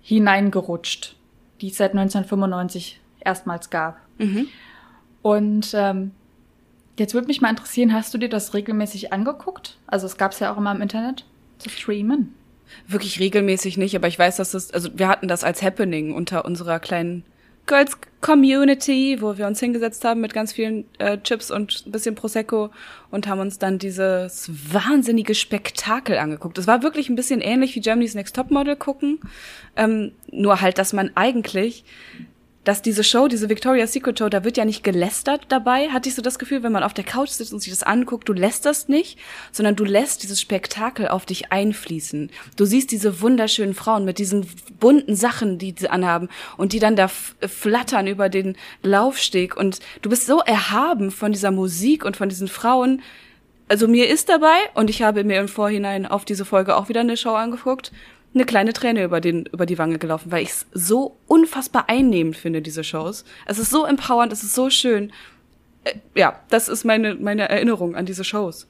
hineingerutscht, 0.01 1.15
die 1.61 1.69
es 1.69 1.77
seit 1.77 1.91
1995 1.91 2.99
erstmals 3.21 3.69
gab. 3.69 3.97
Und 5.21 5.71
ähm, 5.73 6.11
jetzt 6.99 7.13
würde 7.13 7.27
mich 7.27 7.39
mal 7.41 7.49
interessieren, 7.49 7.93
hast 7.93 8.13
du 8.13 8.17
dir 8.17 8.29
das 8.29 8.53
regelmäßig 8.53 9.13
angeguckt? 9.13 9.77
Also 9.87 10.05
es 10.05 10.17
gab 10.17 10.33
es 10.33 10.39
ja 10.39 10.51
auch 10.51 10.57
immer 10.57 10.75
im 10.75 10.81
Internet 10.81 11.25
zu 11.63 11.69
streamen. 11.69 12.33
wirklich 12.87 13.19
regelmäßig 13.19 13.77
nicht, 13.77 13.95
aber 13.95 14.07
ich 14.07 14.17
weiß, 14.17 14.37
dass 14.37 14.51
das, 14.51 14.71
also 14.71 14.89
wir 14.95 15.07
hatten 15.07 15.27
das 15.27 15.43
als 15.43 15.61
Happening 15.61 16.13
unter 16.13 16.43
unserer 16.45 16.79
kleinen 16.79 17.23
Girls 17.65 17.97
Community, 18.19 19.17
wo 19.21 19.37
wir 19.37 19.47
uns 19.47 19.59
hingesetzt 19.59 20.03
haben 20.03 20.21
mit 20.21 20.33
ganz 20.33 20.51
vielen 20.51 20.85
äh, 20.97 21.17
Chips 21.19 21.49
und 21.49 21.83
ein 21.85 21.91
bisschen 21.91 22.15
Prosecco 22.15 22.71
und 23.09 23.27
haben 23.27 23.39
uns 23.39 23.57
dann 23.57 23.79
dieses 23.79 24.49
wahnsinnige 24.73 25.33
Spektakel 25.35 26.17
angeguckt. 26.17 26.57
Es 26.57 26.67
war 26.67 26.83
wirklich 26.83 27.09
ein 27.09 27.15
bisschen 27.15 27.39
ähnlich 27.39 27.75
wie 27.75 27.79
Germany's 27.79 28.15
Next 28.15 28.35
Topmodel 28.35 28.75
gucken, 28.75 29.19
ähm, 29.77 30.11
nur 30.29 30.59
halt, 30.59 30.77
dass 30.77 30.91
man 30.91 31.11
eigentlich 31.15 31.85
dass 32.63 32.81
diese 32.81 33.03
Show, 33.03 33.27
diese 33.27 33.49
Victoria's 33.49 33.93
Secret 33.93 34.17
Show, 34.17 34.29
da 34.29 34.43
wird 34.43 34.57
ja 34.57 34.65
nicht 34.65 34.83
gelästert 34.83 35.45
dabei, 35.49 35.89
hatte 35.89 36.07
ich 36.07 36.15
so 36.15 36.21
das 36.21 36.39
Gefühl, 36.39 36.63
wenn 36.63 36.71
man 36.71 36.83
auf 36.83 36.93
der 36.93 37.03
Couch 37.03 37.29
sitzt 37.29 37.53
und 37.53 37.59
sich 37.59 37.71
das 37.71 37.83
anguckt, 37.83 38.29
du 38.29 38.33
lästerst 38.33 38.89
nicht, 38.89 39.19
sondern 39.51 39.75
du 39.75 39.83
lässt 39.83 40.23
dieses 40.23 40.39
Spektakel 40.39 41.07
auf 41.07 41.25
dich 41.25 41.51
einfließen. 41.51 42.29
Du 42.55 42.65
siehst 42.65 42.91
diese 42.91 43.21
wunderschönen 43.21 43.73
Frauen 43.73 44.05
mit 44.05 44.17
diesen 44.17 44.45
bunten 44.79 45.15
Sachen, 45.15 45.57
die 45.57 45.75
sie 45.77 45.89
anhaben 45.89 46.29
und 46.57 46.73
die 46.73 46.79
dann 46.79 46.95
da 46.95 47.09
flattern 47.09 48.07
über 48.07 48.29
den 48.29 48.55
Laufsteg 48.81 49.57
und 49.57 49.79
du 50.01 50.09
bist 50.09 50.25
so 50.25 50.39
erhaben 50.39 51.11
von 51.11 51.33
dieser 51.33 51.51
Musik 51.51 52.05
und 52.05 52.15
von 52.15 52.29
diesen 52.29 52.47
Frauen. 52.47 53.01
Also 53.67 53.87
mir 53.87 54.09
ist 54.09 54.29
dabei 54.29 54.55
und 54.73 54.89
ich 54.89 55.01
habe 55.01 55.23
mir 55.23 55.39
im 55.39 55.47
Vorhinein 55.47 56.05
auf 56.05 56.25
diese 56.25 56.45
Folge 56.45 56.75
auch 56.75 56.89
wieder 56.89 57.01
eine 57.01 57.17
Show 57.17 57.33
angeguckt 57.33 57.91
eine 58.33 58.45
kleine 58.45 58.73
Träne 58.73 59.03
über, 59.03 59.21
den, 59.21 59.45
über 59.47 59.65
die 59.65 59.77
Wange 59.77 59.99
gelaufen, 59.99 60.31
weil 60.31 60.43
ich 60.43 60.49
es 60.49 60.65
so 60.73 61.17
unfassbar 61.27 61.85
einnehmend 61.87 62.35
finde, 62.35 62.61
diese 62.61 62.83
Shows. 62.83 63.25
Es 63.45 63.59
ist 63.59 63.69
so 63.69 63.85
empowernd, 63.85 64.33
es 64.33 64.43
ist 64.43 64.55
so 64.55 64.69
schön. 64.69 65.11
Äh, 65.83 65.95
ja, 66.15 66.39
das 66.49 66.69
ist 66.69 66.83
meine, 66.83 67.15
meine 67.15 67.49
Erinnerung 67.49 67.95
an 67.95 68.05
diese 68.05 68.23
Shows. 68.23 68.67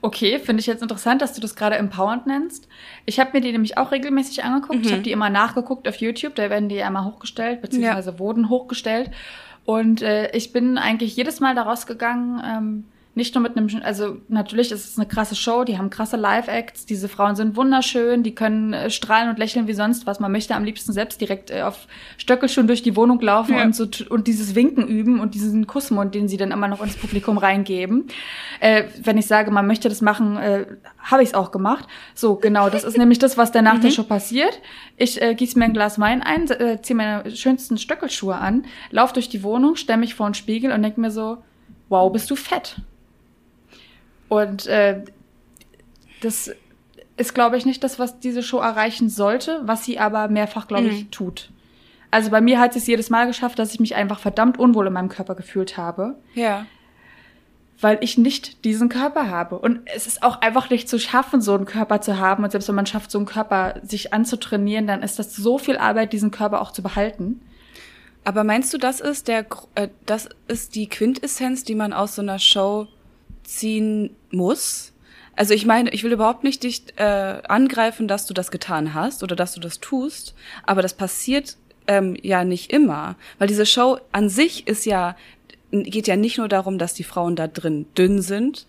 Okay, 0.00 0.38
finde 0.38 0.60
ich 0.60 0.66
jetzt 0.66 0.82
interessant, 0.82 1.20
dass 1.20 1.34
du 1.34 1.40
das 1.40 1.54
gerade 1.54 1.76
empowernd 1.76 2.26
nennst. 2.26 2.68
Ich 3.04 3.20
habe 3.20 3.30
mir 3.34 3.40
die 3.40 3.52
nämlich 3.52 3.76
auch 3.76 3.92
regelmäßig 3.92 4.44
angeguckt. 4.44 4.80
Mhm. 4.80 4.84
Ich 4.86 4.92
habe 4.92 5.02
die 5.02 5.12
immer 5.12 5.28
nachgeguckt 5.30 5.86
auf 5.86 5.96
YouTube, 5.96 6.34
da 6.34 6.48
werden 6.48 6.68
die 6.68 6.76
ja 6.76 6.88
immer 6.88 7.04
hochgestellt, 7.04 7.60
beziehungsweise 7.60 8.12
ja. 8.12 8.18
wurden 8.18 8.48
hochgestellt. 8.48 9.10
Und 9.64 10.00
äh, 10.00 10.34
ich 10.34 10.52
bin 10.52 10.78
eigentlich 10.78 11.16
jedes 11.16 11.40
Mal 11.40 11.54
daraus 11.54 11.86
gegangen, 11.86 12.42
ähm, 12.42 12.84
nicht 13.14 13.34
nur 13.34 13.42
mit 13.42 13.56
einem, 13.56 13.68
also 13.82 14.18
natürlich 14.28 14.70
ist 14.70 14.86
es 14.86 14.96
eine 14.96 15.08
krasse 15.08 15.34
Show, 15.34 15.64
die 15.64 15.76
haben 15.76 15.90
krasse 15.90 16.16
Live-Acts, 16.16 16.86
diese 16.86 17.08
Frauen 17.08 17.34
sind 17.34 17.56
wunderschön, 17.56 18.22
die 18.22 18.34
können 18.34 18.72
äh, 18.72 18.90
strahlen 18.90 19.28
und 19.28 19.38
lächeln 19.38 19.66
wie 19.66 19.72
sonst 19.72 20.06
was. 20.06 20.20
Man 20.20 20.30
möchte 20.30 20.54
am 20.54 20.62
liebsten 20.62 20.92
selbst 20.92 21.20
direkt 21.20 21.50
äh, 21.50 21.62
auf 21.62 21.88
Stöckelschuhen 22.16 22.68
durch 22.68 22.82
die 22.82 22.94
Wohnung 22.94 23.20
laufen 23.20 23.56
ja. 23.56 23.64
und 23.64 23.74
so 23.74 23.88
und 24.08 24.28
dieses 24.28 24.54
Winken 24.54 24.86
üben 24.86 25.18
und 25.18 25.34
diesen 25.34 25.66
Kussmund, 25.66 26.14
den 26.14 26.28
sie 26.28 26.36
dann 26.36 26.52
immer 26.52 26.68
noch 26.68 26.80
ins 26.80 26.96
Publikum 26.96 27.38
reingeben. 27.38 28.06
Äh, 28.60 28.84
wenn 29.02 29.18
ich 29.18 29.26
sage, 29.26 29.50
man 29.50 29.66
möchte 29.66 29.88
das 29.88 30.00
machen, 30.00 30.36
äh, 30.36 30.66
habe 30.98 31.22
ich 31.22 31.30
es 31.30 31.34
auch 31.34 31.50
gemacht. 31.50 31.88
So, 32.14 32.36
genau, 32.36 32.70
das 32.70 32.84
ist 32.84 32.98
nämlich 32.98 33.18
das, 33.18 33.36
was 33.36 33.50
dann 33.50 33.64
nach 33.64 33.74
mhm. 33.78 33.82
der 33.82 33.90
Show 33.90 34.04
passiert. 34.04 34.60
Ich 34.96 35.20
äh, 35.20 35.34
gieße 35.34 35.58
mir 35.58 35.64
ein 35.64 35.72
Glas 35.72 35.98
Wein 35.98 36.22
ein, 36.22 36.48
äh, 36.50 36.80
ziehe 36.82 36.96
meine 36.96 37.34
schönsten 37.34 37.78
Stöckelschuhe 37.78 38.36
an, 38.36 38.64
lauf 38.90 39.12
durch 39.12 39.28
die 39.28 39.42
Wohnung, 39.42 39.74
stelle 39.74 39.98
mich 39.98 40.14
vor 40.14 40.28
den 40.28 40.34
Spiegel 40.34 40.70
und 40.70 40.82
denke 40.82 41.00
mir 41.00 41.10
so, 41.10 41.38
wow, 41.88 42.12
bist 42.12 42.30
du 42.30 42.36
fett. 42.36 42.76
Und 44.28 44.66
äh, 44.66 45.02
das 46.20 46.50
ist, 47.16 47.34
glaube 47.34 47.56
ich, 47.56 47.66
nicht 47.66 47.82
das, 47.82 47.98
was 47.98 48.20
diese 48.20 48.42
Show 48.42 48.58
erreichen 48.58 49.08
sollte, 49.10 49.60
was 49.64 49.84
sie 49.84 49.98
aber 49.98 50.28
mehrfach, 50.28 50.68
glaube 50.68 50.88
ich, 50.88 51.04
mhm. 51.04 51.10
tut. 51.10 51.50
Also 52.10 52.30
bei 52.30 52.40
mir 52.40 52.58
hat 52.58 52.74
es 52.76 52.86
jedes 52.86 53.10
Mal 53.10 53.26
geschafft, 53.26 53.58
dass 53.58 53.74
ich 53.74 53.80
mich 53.80 53.94
einfach 53.94 54.18
verdammt 54.18 54.58
unwohl 54.58 54.86
in 54.86 54.92
meinem 54.92 55.08
Körper 55.08 55.34
gefühlt 55.34 55.76
habe. 55.76 56.16
Ja. 56.34 56.66
Weil 57.80 57.98
ich 58.00 58.18
nicht 58.18 58.64
diesen 58.64 58.88
Körper 58.88 59.30
habe. 59.30 59.58
Und 59.58 59.80
es 59.94 60.06
ist 60.06 60.22
auch 60.22 60.40
einfach 60.40 60.70
nicht 60.70 60.88
zu 60.88 60.98
schaffen, 60.98 61.40
so 61.40 61.54
einen 61.54 61.64
Körper 61.64 62.00
zu 62.00 62.18
haben. 62.18 62.44
Und 62.44 62.50
selbst 62.50 62.68
wenn 62.68 62.74
man 62.74 62.86
schafft, 62.86 63.10
so 63.10 63.18
einen 63.18 63.26
Körper 63.26 63.74
sich 63.82 64.12
anzutrainieren, 64.12 64.86
dann 64.86 65.02
ist 65.02 65.18
das 65.18 65.36
so 65.36 65.58
viel 65.58 65.76
Arbeit, 65.76 66.12
diesen 66.12 66.30
Körper 66.30 66.60
auch 66.60 66.72
zu 66.72 66.82
behalten. 66.82 67.40
Aber 68.24 68.42
meinst 68.42 68.72
du, 68.72 68.78
das 68.78 69.00
ist 69.00 69.28
der, 69.28 69.46
äh, 69.74 69.88
das 70.06 70.28
ist 70.48 70.74
die 70.74 70.88
Quintessenz, 70.88 71.64
die 71.64 71.74
man 71.74 71.92
aus 71.92 72.14
so 72.14 72.22
einer 72.22 72.38
Show 72.38 72.88
ziehen 73.42 74.10
muss. 74.30 74.92
Also 75.36 75.54
ich 75.54 75.66
meine, 75.66 75.90
ich 75.90 76.02
will 76.02 76.12
überhaupt 76.12 76.42
nicht 76.42 76.64
dich 76.64 76.82
äh, 76.96 77.02
angreifen, 77.02 78.08
dass 78.08 78.26
du 78.26 78.34
das 78.34 78.50
getan 78.50 78.94
hast 78.94 79.22
oder 79.22 79.36
dass 79.36 79.54
du 79.54 79.60
das 79.60 79.78
tust, 79.80 80.34
aber 80.64 80.82
das 80.82 80.94
passiert 80.94 81.56
ähm, 81.86 82.16
ja 82.22 82.44
nicht 82.44 82.72
immer, 82.72 83.16
weil 83.38 83.48
diese 83.48 83.66
Show 83.66 83.98
an 84.12 84.28
sich 84.28 84.66
ist 84.66 84.84
ja 84.84 85.16
geht 85.70 86.06
ja 86.06 86.16
nicht 86.16 86.38
nur 86.38 86.48
darum, 86.48 86.78
dass 86.78 86.94
die 86.94 87.04
Frauen 87.04 87.36
da 87.36 87.46
drin 87.46 87.86
dünn 87.96 88.22
sind 88.22 88.66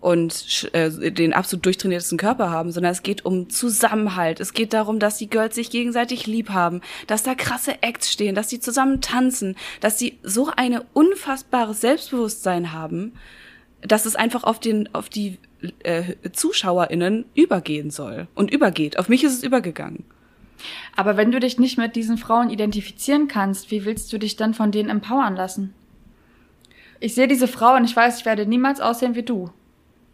und 0.00 0.68
äh, 0.72 1.10
den 1.10 1.32
absolut 1.32 1.64
durchtrainiertesten 1.64 2.18
Körper 2.18 2.50
haben, 2.50 2.72
sondern 2.72 2.92
es 2.92 3.02
geht 3.02 3.24
um 3.24 3.48
Zusammenhalt. 3.48 4.38
Es 4.38 4.52
geht 4.52 4.74
darum, 4.74 4.98
dass 4.98 5.16
die 5.16 5.30
Girls 5.30 5.54
sich 5.54 5.70
gegenseitig 5.70 6.26
lieb 6.26 6.50
haben, 6.50 6.82
dass 7.06 7.22
da 7.22 7.34
krasse 7.34 7.82
Acts 7.82 8.12
stehen, 8.12 8.34
dass 8.34 8.50
sie 8.50 8.60
zusammen 8.60 9.00
tanzen, 9.00 9.56
dass 9.80 9.98
sie 9.98 10.18
so 10.22 10.50
eine 10.54 10.84
unfassbares 10.92 11.80
Selbstbewusstsein 11.80 12.72
haben 12.72 13.14
dass 13.86 14.06
es 14.06 14.16
einfach 14.16 14.44
auf 14.44 14.58
den, 14.58 14.92
auf 14.94 15.08
die 15.08 15.38
äh, 15.82 16.14
ZuschauerInnen 16.32 17.26
übergehen 17.34 17.90
soll 17.90 18.28
und 18.34 18.50
übergeht. 18.50 18.98
Auf 18.98 19.08
mich 19.08 19.24
ist 19.24 19.34
es 19.34 19.42
übergegangen. 19.42 20.04
Aber 20.96 21.16
wenn 21.16 21.30
du 21.30 21.40
dich 21.40 21.58
nicht 21.58 21.78
mit 21.78 21.96
diesen 21.96 22.16
Frauen 22.16 22.50
identifizieren 22.50 23.28
kannst, 23.28 23.70
wie 23.70 23.84
willst 23.84 24.12
du 24.12 24.18
dich 24.18 24.36
dann 24.36 24.54
von 24.54 24.70
denen 24.70 24.88
empowern 24.88 25.36
lassen? 25.36 25.74
Ich 27.00 27.14
sehe 27.14 27.28
diese 27.28 27.48
Frau 27.48 27.74
und 27.74 27.84
ich 27.84 27.94
weiß, 27.94 28.20
ich 28.20 28.24
werde 28.24 28.46
niemals 28.46 28.80
aussehen 28.80 29.14
wie 29.14 29.24
du. 29.24 29.50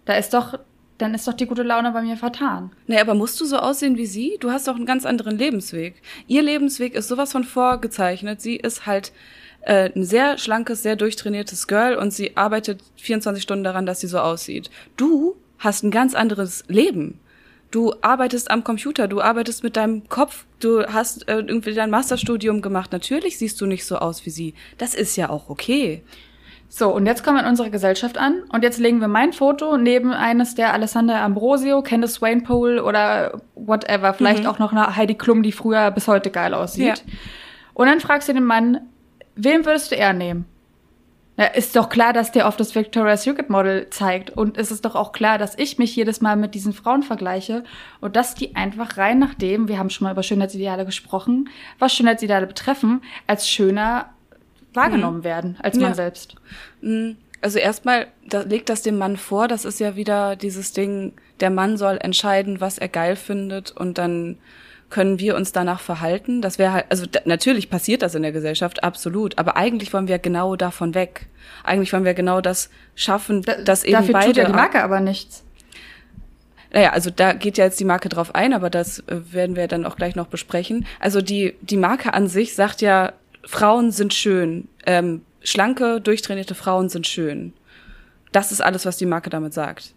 Da 0.06 0.14
ist 0.14 0.34
doch, 0.34 0.58
dann 0.98 1.14
ist 1.14 1.28
doch 1.28 1.34
die 1.34 1.46
gute 1.46 1.62
Laune 1.62 1.92
bei 1.92 2.02
mir 2.02 2.16
vertan. 2.16 2.72
Nee, 2.86 2.98
aber 2.98 3.14
musst 3.14 3.40
du 3.40 3.44
so 3.44 3.58
aussehen 3.58 3.96
wie 3.96 4.06
sie? 4.06 4.38
Du 4.40 4.50
hast 4.50 4.66
doch 4.66 4.74
einen 4.74 4.86
ganz 4.86 5.06
anderen 5.06 5.38
Lebensweg. 5.38 6.02
Ihr 6.26 6.42
Lebensweg 6.42 6.94
ist 6.94 7.08
sowas 7.08 7.32
von 7.32 7.44
vorgezeichnet. 7.44 8.40
Sie 8.40 8.56
ist 8.56 8.86
halt 8.86 9.12
äh, 9.62 9.90
ein 9.94 10.04
sehr 10.04 10.38
schlankes, 10.38 10.82
sehr 10.82 10.96
durchtrainiertes 10.96 11.66
Girl 11.66 11.96
und 11.96 12.12
sie 12.12 12.36
arbeitet 12.36 12.82
24 12.96 13.42
Stunden 13.42 13.64
daran, 13.64 13.86
dass 13.86 14.00
sie 14.00 14.06
so 14.06 14.18
aussieht. 14.18 14.70
Du 14.96 15.36
hast 15.58 15.82
ein 15.82 15.90
ganz 15.90 16.14
anderes 16.14 16.64
Leben. 16.68 17.20
Du 17.70 17.94
arbeitest 18.00 18.50
am 18.50 18.64
Computer, 18.64 19.06
du 19.06 19.20
arbeitest 19.20 19.62
mit 19.62 19.76
deinem 19.76 20.08
Kopf, 20.08 20.44
du 20.58 20.84
hast 20.86 21.28
äh, 21.28 21.36
irgendwie 21.36 21.72
dein 21.72 21.90
Masterstudium 21.90 22.62
gemacht. 22.62 22.90
Natürlich 22.90 23.38
siehst 23.38 23.60
du 23.60 23.66
nicht 23.66 23.84
so 23.84 23.96
aus 23.98 24.26
wie 24.26 24.30
sie. 24.30 24.54
Das 24.78 24.94
ist 24.94 25.14
ja 25.16 25.30
auch 25.30 25.48
okay. 25.48 26.02
So, 26.72 26.88
und 26.94 27.06
jetzt 27.06 27.24
kommen 27.24 27.36
wir 27.36 27.42
in 27.42 27.48
unsere 27.48 27.70
Gesellschaft 27.70 28.16
an 28.16 28.44
und 28.52 28.62
jetzt 28.62 28.78
legen 28.78 29.00
wir 29.00 29.08
mein 29.08 29.32
Foto 29.32 29.76
neben 29.76 30.12
eines 30.12 30.54
der 30.54 30.72
Alessandra 30.72 31.24
Ambrosio, 31.24 31.82
Candice 31.82 32.14
Swainpole 32.14 32.82
oder 32.82 33.40
whatever, 33.56 34.14
vielleicht 34.14 34.44
mhm. 34.44 34.48
auch 34.48 34.60
noch 34.60 34.72
eine 34.72 34.94
Heidi 34.96 35.16
Klum, 35.16 35.42
die 35.42 35.50
früher 35.50 35.90
bis 35.90 36.06
heute 36.06 36.30
geil 36.30 36.54
aussieht. 36.54 37.04
Ja. 37.06 37.14
Und 37.74 37.86
dann 37.86 38.00
fragst 38.00 38.28
du 38.28 38.34
den 38.34 38.44
Mann, 38.44 38.80
Wen 39.36 39.64
würdest 39.64 39.90
du 39.90 39.96
eher 39.96 40.12
nehmen? 40.12 40.46
Ja, 41.36 41.46
ist 41.46 41.74
doch 41.74 41.88
klar, 41.88 42.12
dass 42.12 42.32
der 42.32 42.46
auf 42.46 42.56
das 42.56 42.74
Victoria's 42.74 43.22
Secret 43.22 43.48
Model 43.48 43.88
zeigt. 43.88 44.30
Und 44.30 44.58
es 44.58 44.70
ist 44.70 44.84
doch 44.84 44.94
auch 44.94 45.12
klar, 45.12 45.38
dass 45.38 45.56
ich 45.58 45.78
mich 45.78 45.96
jedes 45.96 46.20
Mal 46.20 46.36
mit 46.36 46.54
diesen 46.54 46.74
Frauen 46.74 47.02
vergleiche 47.02 47.64
und 48.00 48.14
dass 48.14 48.34
die 48.34 48.56
einfach 48.56 48.98
rein 48.98 49.18
nach 49.18 49.32
dem, 49.32 49.66
wir 49.66 49.78
haben 49.78 49.88
schon 49.88 50.04
mal 50.04 50.12
über 50.12 50.22
Schönheitsideale 50.22 50.84
gesprochen, 50.84 51.48
was 51.78 51.94
Schönheitsideale 51.94 52.46
betreffen, 52.46 53.00
als 53.26 53.48
schöner 53.48 54.10
wahrgenommen 54.74 55.18
mhm. 55.18 55.24
werden 55.24 55.56
als 55.62 55.76
man 55.76 55.90
ja. 55.90 55.94
selbst. 55.94 56.34
Mhm. 56.82 57.16
Also 57.40 57.58
erstmal 57.58 58.08
da 58.28 58.42
legt 58.42 58.68
das 58.68 58.82
dem 58.82 58.98
Mann 58.98 59.16
vor, 59.16 59.48
das 59.48 59.64
ist 59.64 59.80
ja 59.80 59.96
wieder 59.96 60.36
dieses 60.36 60.72
Ding, 60.72 61.14
der 61.40 61.50
Mann 61.50 61.78
soll 61.78 61.98
entscheiden, 62.02 62.60
was 62.60 62.76
er 62.76 62.88
geil 62.88 63.16
findet 63.16 63.70
und 63.70 63.96
dann 63.96 64.36
können 64.90 65.20
wir 65.20 65.36
uns 65.36 65.52
danach 65.52 65.80
verhalten? 65.80 66.42
Das 66.42 66.58
wäre 66.58 66.72
halt, 66.72 66.86
also 66.90 67.06
natürlich 67.24 67.70
passiert 67.70 68.02
das 68.02 68.14
in 68.14 68.22
der 68.22 68.32
Gesellschaft, 68.32 68.82
absolut. 68.82 69.38
Aber 69.38 69.56
eigentlich 69.56 69.92
wollen 69.92 70.08
wir 70.08 70.18
genau 70.18 70.56
davon 70.56 70.94
weg. 70.94 71.26
Eigentlich 71.64 71.92
wollen 71.92 72.04
wir 72.04 72.14
genau 72.14 72.40
das 72.40 72.70
schaffen, 72.94 73.42
da, 73.42 73.54
dass 73.54 73.84
eben 73.84 73.92
dafür 73.92 74.12
beide. 74.12 74.26
Tut 74.26 74.36
ja 74.36 74.44
die 74.44 74.52
Marke 74.52 74.82
aber 74.82 75.00
nichts. 75.00 75.44
Naja, 76.72 76.90
also 76.90 77.10
da 77.10 77.32
geht 77.32 77.58
ja 77.58 77.64
jetzt 77.64 77.80
die 77.80 77.84
Marke 77.84 78.08
drauf 78.08 78.34
ein, 78.34 78.52
aber 78.52 78.70
das 78.70 79.00
äh, 79.00 79.32
werden 79.32 79.56
wir 79.56 79.66
dann 79.68 79.84
auch 79.84 79.96
gleich 79.96 80.14
noch 80.14 80.26
besprechen. 80.26 80.86
Also 81.00 81.20
die, 81.20 81.54
die 81.62 81.76
Marke 81.76 82.14
an 82.14 82.28
sich 82.28 82.54
sagt 82.54 82.80
ja, 82.80 83.12
Frauen 83.44 83.90
sind 83.90 84.14
schön. 84.14 84.68
Ähm, 84.86 85.22
schlanke, 85.42 86.00
durchtrainierte 86.00 86.54
Frauen 86.54 86.88
sind 86.88 87.06
schön. 87.06 87.52
Das 88.32 88.52
ist 88.52 88.60
alles, 88.60 88.86
was 88.86 88.96
die 88.96 89.06
Marke 89.06 89.30
damit 89.30 89.54
sagt. 89.54 89.94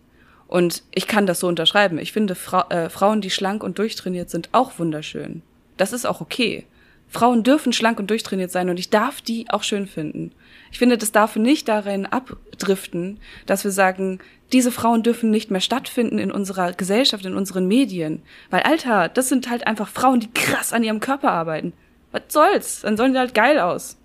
Und 0.54 0.84
ich 0.94 1.08
kann 1.08 1.26
das 1.26 1.39
so 1.39 1.48
unterschreiben. 1.48 1.98
Ich 1.98 2.12
finde 2.12 2.36
Fra 2.36 2.68
äh, 2.70 2.88
Frauen, 2.88 3.22
die 3.22 3.32
schlank 3.32 3.63
und 3.63 3.80
durchtrainiert 3.80 4.30
sind, 4.30 4.50
auch 4.52 4.78
wunderschön. 4.78 5.42
Das 5.78 5.94
ist 5.94 6.06
auch 6.06 6.22
okay. 6.22 6.68
Frauen 7.10 7.42
dürfen 7.42 7.74
schlank 7.74 7.98
und 7.98 8.12
durchtrainiert 8.12 8.52
sein 8.52 8.70
und 8.70 8.78
ich 8.78 8.92
darf 8.92 9.20
die 9.20 9.50
auch 9.50 9.63
schön 9.63 9.88
finden. 9.88 10.32
Ich 10.72 10.78
finde, 10.78 11.00
das 11.00 11.12
darf 11.12 11.36
nicht 11.38 11.68
darin 11.68 12.06
abdriften, 12.06 13.20
dass 13.48 13.63
wir 13.63 13.72
sagen, 13.72 14.20
diese 14.52 14.72
Frauen 14.72 15.02
dürfen 15.02 15.32
nicht 15.32 15.50
mehr 15.50 15.60
stattfinden 15.60 16.20
in 16.20 16.32
unserer 16.32 16.74
Gesellschaft, 16.74 17.26
in 17.26 17.36
unseren 17.36 17.68
Medien. 17.68 18.22
Weil, 18.52 18.62
Alter, 18.62 19.10
das 19.10 19.30
sind 19.30 19.50
halt 19.50 19.66
einfach 19.66 19.88
Frauen, 19.88 20.20
die 20.20 20.32
krass 20.36 20.72
an 20.72 20.84
ihrem 20.84 21.00
Körper 21.00 21.32
arbeiten. 21.32 21.74
Was 22.12 22.22
soll's? 22.28 22.82
Dann 22.82 22.96
sollen 22.96 23.13
die 23.13 23.20
halt 23.20 23.34
geil 23.34 23.58
aus. 23.58 23.98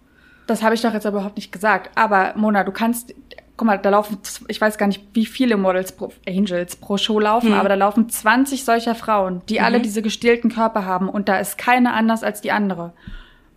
Das 0.47 0.63
habe 0.63 0.75
ich 0.75 0.81
doch 0.81 0.95
jetzt 0.95 1.05
überhaupt 1.05 1.37
nicht 1.37 1.53
gesagt. 1.53 1.91
Aber 1.95 2.33
Mona, 2.37 2.65
du 2.65 2.73
kannst 2.73 3.15
guck 3.59 3.67
mal, 3.67 3.77
da 3.77 3.91
laufen, 3.91 4.19
ich 4.47 4.61
weiß 4.61 4.79
gar 4.79 4.87
nicht, 4.87 5.03
wie 5.13 5.27
viele 5.27 5.59
Models 5.59 5.93
pro, 5.93 6.13
Angels 6.27 6.77
pro 6.77 6.97
Show 6.97 7.21
laufen, 7.21 7.51
mhm. 7.51 7.55
aber 7.55 7.69
da 7.69 7.75
laufen 7.75 8.09
20 8.09 8.65
solcher 8.65 8.95
Frauen, 8.95 9.43
die 9.49 9.59
mhm. 9.59 9.65
alle 9.65 9.81
diese 9.81 10.01
gestählten 10.01 10.51
Körper 10.51 10.87
haben 10.87 11.11
und 11.11 11.29
da 11.29 11.39
ist 11.39 11.59
keine 11.59 11.93
anders 11.93 12.23
als 12.23 12.41
die 12.41 12.53
andere. 12.53 12.95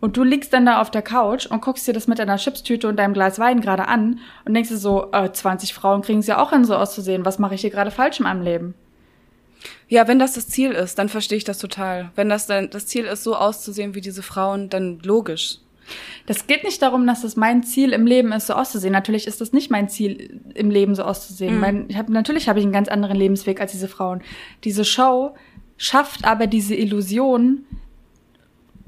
Und 0.01 0.17
du 0.17 0.23
liegst 0.23 0.51
dann 0.51 0.65
da 0.65 0.81
auf 0.81 0.89
der 0.89 1.03
Couch 1.03 1.45
und 1.45 1.61
guckst 1.61 1.87
dir 1.87 1.93
das 1.93 2.07
mit 2.07 2.17
deiner 2.17 2.37
Chipstüte 2.37 2.87
und 2.87 2.97
deinem 2.97 3.13
Glas 3.13 3.37
Wein 3.37 3.61
gerade 3.61 3.87
an 3.87 4.19
und 4.43 4.55
denkst 4.55 4.69
dir 4.69 4.77
so, 4.77 5.11
äh, 5.11 5.31
20 5.31 5.75
Frauen 5.75 6.01
kriegen 6.01 6.19
es 6.19 6.27
ja 6.27 6.41
auch 6.41 6.49
hin, 6.49 6.65
so 6.65 6.75
auszusehen. 6.75 7.23
Was 7.23 7.37
mache 7.37 7.53
ich 7.53 7.61
hier 7.61 7.69
gerade 7.69 7.91
falsch 7.91 8.19
in 8.19 8.23
meinem 8.23 8.41
Leben? 8.41 8.73
Ja, 9.87 10.07
wenn 10.07 10.17
das 10.17 10.33
das 10.33 10.47
Ziel 10.47 10.71
ist, 10.71 10.97
dann 10.97 11.09
verstehe 11.09 11.37
ich 11.37 11.43
das 11.43 11.59
total. 11.59 12.09
Wenn 12.15 12.29
das 12.29 12.47
dann 12.47 12.71
das 12.71 12.87
Ziel 12.87 13.05
ist, 13.05 13.23
so 13.23 13.35
auszusehen 13.35 13.93
wie 13.93 14.01
diese 14.01 14.23
Frauen, 14.23 14.69
dann 14.69 14.99
logisch. 15.03 15.59
Das 16.25 16.47
geht 16.47 16.63
nicht 16.63 16.81
darum, 16.81 17.05
dass 17.07 17.23
es 17.23 17.35
mein 17.35 17.63
Ziel 17.63 17.93
im 17.93 18.05
Leben 18.05 18.31
ist, 18.31 18.47
so 18.47 18.53
auszusehen. 18.53 18.93
Natürlich 18.93 19.27
ist 19.27 19.41
das 19.41 19.53
nicht 19.53 19.71
mein 19.71 19.89
Ziel 19.89 20.41
im 20.53 20.69
Leben, 20.69 20.95
so 20.95 21.03
auszusehen. 21.03 21.55
Mhm. 21.55 21.59
Mein, 21.59 21.85
ich 21.89 21.97
hab, 21.97 22.09
natürlich 22.09 22.47
habe 22.47 22.59
ich 22.59 22.65
einen 22.65 22.73
ganz 22.73 22.87
anderen 22.87 23.17
Lebensweg 23.17 23.59
als 23.59 23.71
diese 23.71 23.87
Frauen. 23.87 24.21
Diese 24.63 24.85
Show 24.85 25.35
schafft 25.77 26.25
aber 26.25 26.47
diese 26.47 26.75
Illusion 26.75 27.65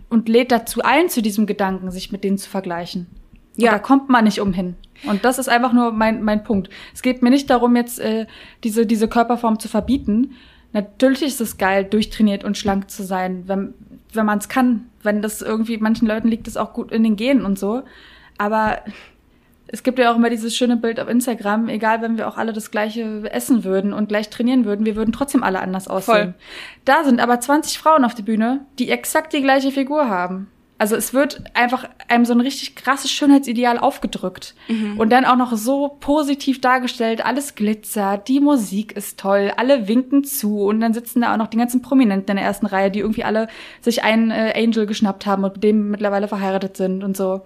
und 0.09 0.29
lädt 0.29 0.51
dazu 0.51 0.81
ein, 0.83 1.09
zu 1.09 1.21
diesem 1.21 1.47
Gedanken, 1.47 1.89
sich 1.91 2.11
mit 2.11 2.23
denen 2.23 2.37
zu 2.37 2.49
vergleichen. 2.49 3.07
Ja. 3.55 3.71
da 3.71 3.79
kommt 3.79 4.09
man 4.09 4.23
nicht 4.23 4.39
umhin. 4.39 4.75
Und 5.05 5.25
das 5.25 5.37
ist 5.37 5.47
einfach 5.47 5.73
nur 5.73 5.91
mein, 5.91 6.23
mein 6.23 6.43
Punkt. 6.43 6.69
Es 6.93 7.01
geht 7.01 7.21
mir 7.21 7.29
nicht 7.29 7.49
darum, 7.49 7.75
jetzt 7.75 7.99
äh, 7.99 8.25
diese, 8.63 8.85
diese 8.85 9.07
Körperform 9.07 9.59
zu 9.59 9.67
verbieten. 9.67 10.33
Natürlich 10.71 11.21
ist 11.21 11.41
es 11.41 11.57
geil, 11.57 11.83
durchtrainiert 11.83 12.43
und 12.43 12.57
schlank 12.57 12.89
zu 12.89 13.03
sein, 13.03 13.43
wenn, 13.47 13.73
wenn 14.11 14.25
man 14.25 14.39
es 14.39 14.49
kann. 14.49 14.89
Wenn 15.03 15.21
das 15.21 15.41
irgendwie, 15.41 15.77
manchen 15.77 16.07
Leuten 16.07 16.27
liegt 16.27 16.47
es 16.47 16.57
auch 16.57 16.73
gut 16.73 16.91
in 16.91 17.03
den 17.03 17.15
Genen 17.15 17.45
und 17.45 17.59
so. 17.59 17.83
Aber 18.37 18.79
es 19.67 19.81
gibt 19.83 19.97
ja 19.97 20.11
auch 20.11 20.15
immer 20.15 20.29
dieses 20.29 20.55
schöne 20.55 20.77
Bild 20.77 20.99
auf 20.99 21.09
Instagram, 21.09 21.67
egal 21.69 22.01
wenn 22.01 22.17
wir 22.17 22.27
auch 22.27 22.37
alle 22.37 22.53
das 22.53 22.69
gleiche 22.69 23.23
essen 23.31 23.63
würden 23.63 23.91
und 23.93 24.07
gleich 24.07 24.29
trainieren 24.29 24.65
würden, 24.65 24.85
wir 24.85 24.95
würden 24.95 25.11
trotzdem 25.11 25.43
alle 25.43 25.61
anders 25.61 25.87
aussehen. 25.87 26.15
Voll. 26.15 26.33
Da 26.85 27.03
sind 27.03 27.19
aber 27.19 27.39
20 27.39 27.79
Frauen 27.79 28.05
auf 28.05 28.13
der 28.13 28.23
Bühne, 28.23 28.65
die 28.77 28.89
exakt 28.91 29.33
die 29.33 29.41
gleiche 29.41 29.71
Figur 29.71 30.09
haben. 30.09 30.47
Also 30.83 30.97
es 30.97 31.13
wird 31.13 31.41
einfach 31.53 31.87
einem 32.09 32.25
so 32.25 32.33
ein 32.33 32.41
richtig 32.41 32.75
krasses 32.75 33.09
Schönheitsideal 33.09 33.77
aufgedrückt. 33.77 34.53
Mhm. 34.67 34.99
Und 34.99 35.13
dann 35.13 35.23
auch 35.23 35.37
noch 35.37 35.55
so 35.55 35.95
positiv 36.01 36.59
dargestellt, 36.59 37.25
alles 37.25 37.55
glitzert, 37.55 38.27
die 38.27 38.41
Musik 38.41 38.91
ist 38.91 39.17
toll, 39.17 39.53
alle 39.55 39.87
winken 39.87 40.25
zu 40.25 40.65
und 40.65 40.81
dann 40.81 40.93
sitzen 40.93 41.21
da 41.21 41.31
auch 41.31 41.37
noch 41.37 41.47
die 41.47 41.55
ganzen 41.55 41.81
Prominenten 41.81 42.31
in 42.31 42.35
der 42.35 42.45
ersten 42.45 42.65
Reihe, 42.65 42.91
die 42.91 42.99
irgendwie 42.99 43.23
alle 43.23 43.47
sich 43.79 44.03
einen 44.03 44.29
äh, 44.29 44.51
Angel 44.57 44.85
geschnappt 44.85 45.25
haben 45.25 45.45
und 45.45 45.53
mit 45.53 45.63
dem 45.63 45.91
mittlerweile 45.91 46.27
verheiratet 46.27 46.75
sind 46.75 47.01
und 47.01 47.15
so. 47.15 47.43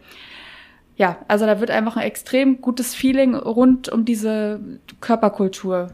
Ja, 0.95 1.17
also 1.28 1.45
da 1.45 1.60
wird 1.60 1.69
einfach 1.69 1.95
ein 1.95 2.08
extrem 2.08 2.60
gutes 2.60 2.95
Feeling 2.95 3.36
rund 3.36 3.88
um 3.88 4.04
diese 4.04 4.60
Körperkultur 5.00 5.91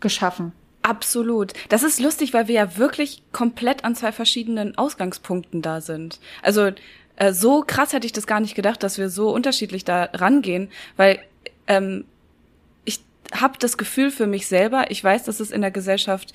geschaffen. 0.00 0.52
Absolut. 0.88 1.52
Das 1.68 1.82
ist 1.82 2.00
lustig, 2.00 2.32
weil 2.32 2.48
wir 2.48 2.54
ja 2.54 2.78
wirklich 2.78 3.22
komplett 3.30 3.84
an 3.84 3.94
zwei 3.94 4.10
verschiedenen 4.10 4.78
Ausgangspunkten 4.78 5.60
da 5.60 5.82
sind. 5.82 6.18
Also 6.42 6.70
äh, 7.16 7.34
so 7.34 7.62
krass 7.62 7.92
hätte 7.92 8.06
ich 8.06 8.14
das 8.14 8.26
gar 8.26 8.40
nicht 8.40 8.54
gedacht, 8.54 8.82
dass 8.82 8.96
wir 8.96 9.10
so 9.10 9.30
unterschiedlich 9.30 9.84
da 9.84 10.04
rangehen, 10.14 10.70
weil 10.96 11.18
ähm, 11.66 12.06
ich 12.86 13.00
habe 13.32 13.58
das 13.58 13.76
Gefühl 13.76 14.10
für 14.10 14.26
mich 14.26 14.46
selber, 14.46 14.90
ich 14.90 15.04
weiß, 15.04 15.24
dass 15.24 15.40
es 15.40 15.50
in 15.50 15.60
der 15.60 15.70
Gesellschaft 15.70 16.32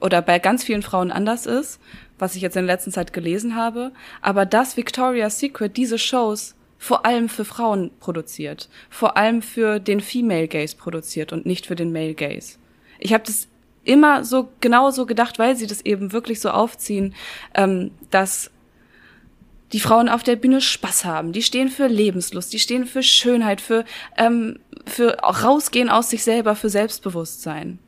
oder 0.00 0.20
bei 0.20 0.40
ganz 0.40 0.64
vielen 0.64 0.82
Frauen 0.82 1.12
anders 1.12 1.46
ist, 1.46 1.78
was 2.18 2.34
ich 2.34 2.42
jetzt 2.42 2.56
in 2.56 2.66
der 2.66 2.74
letzten 2.74 2.90
Zeit 2.90 3.12
gelesen 3.12 3.54
habe, 3.54 3.92
aber 4.20 4.46
dass 4.46 4.76
Victoria's 4.76 5.38
Secret 5.38 5.76
diese 5.76 6.00
Shows 6.00 6.56
vor 6.76 7.06
allem 7.06 7.28
für 7.28 7.44
Frauen 7.44 7.92
produziert, 8.00 8.68
vor 8.90 9.16
allem 9.16 9.42
für 9.42 9.78
den 9.78 10.00
Female 10.00 10.48
Gaze 10.48 10.74
produziert 10.76 11.32
und 11.32 11.46
nicht 11.46 11.66
für 11.66 11.76
den 11.76 11.92
Male 11.92 12.14
Gaze. 12.14 12.58
Ich 12.98 13.14
habe 13.14 13.22
das 13.24 13.46
immer 13.86 14.24
so 14.24 14.48
genau 14.60 14.90
so 14.90 15.06
gedacht, 15.06 15.38
weil 15.38 15.56
sie 15.56 15.66
das 15.66 15.80
eben 15.82 16.12
wirklich 16.12 16.40
so 16.40 16.50
aufziehen, 16.50 17.14
ähm, 17.54 17.90
dass 18.10 18.50
die 19.72 19.80
Frauen 19.80 20.08
auf 20.08 20.22
der 20.22 20.36
Bühne 20.36 20.60
Spaß 20.60 21.04
haben. 21.04 21.32
Die 21.32 21.42
stehen 21.42 21.68
für 21.68 21.86
Lebenslust, 21.86 22.52
die 22.52 22.58
stehen 22.58 22.86
für 22.86 23.02
Schönheit, 23.02 23.60
für, 23.60 23.84
ähm, 24.16 24.58
für 24.86 25.18
rausgehen 25.18 25.88
aus 25.88 26.10
sich 26.10 26.22
selber, 26.22 26.54
für 26.54 26.68
Selbstbewusstsein. 26.68 27.78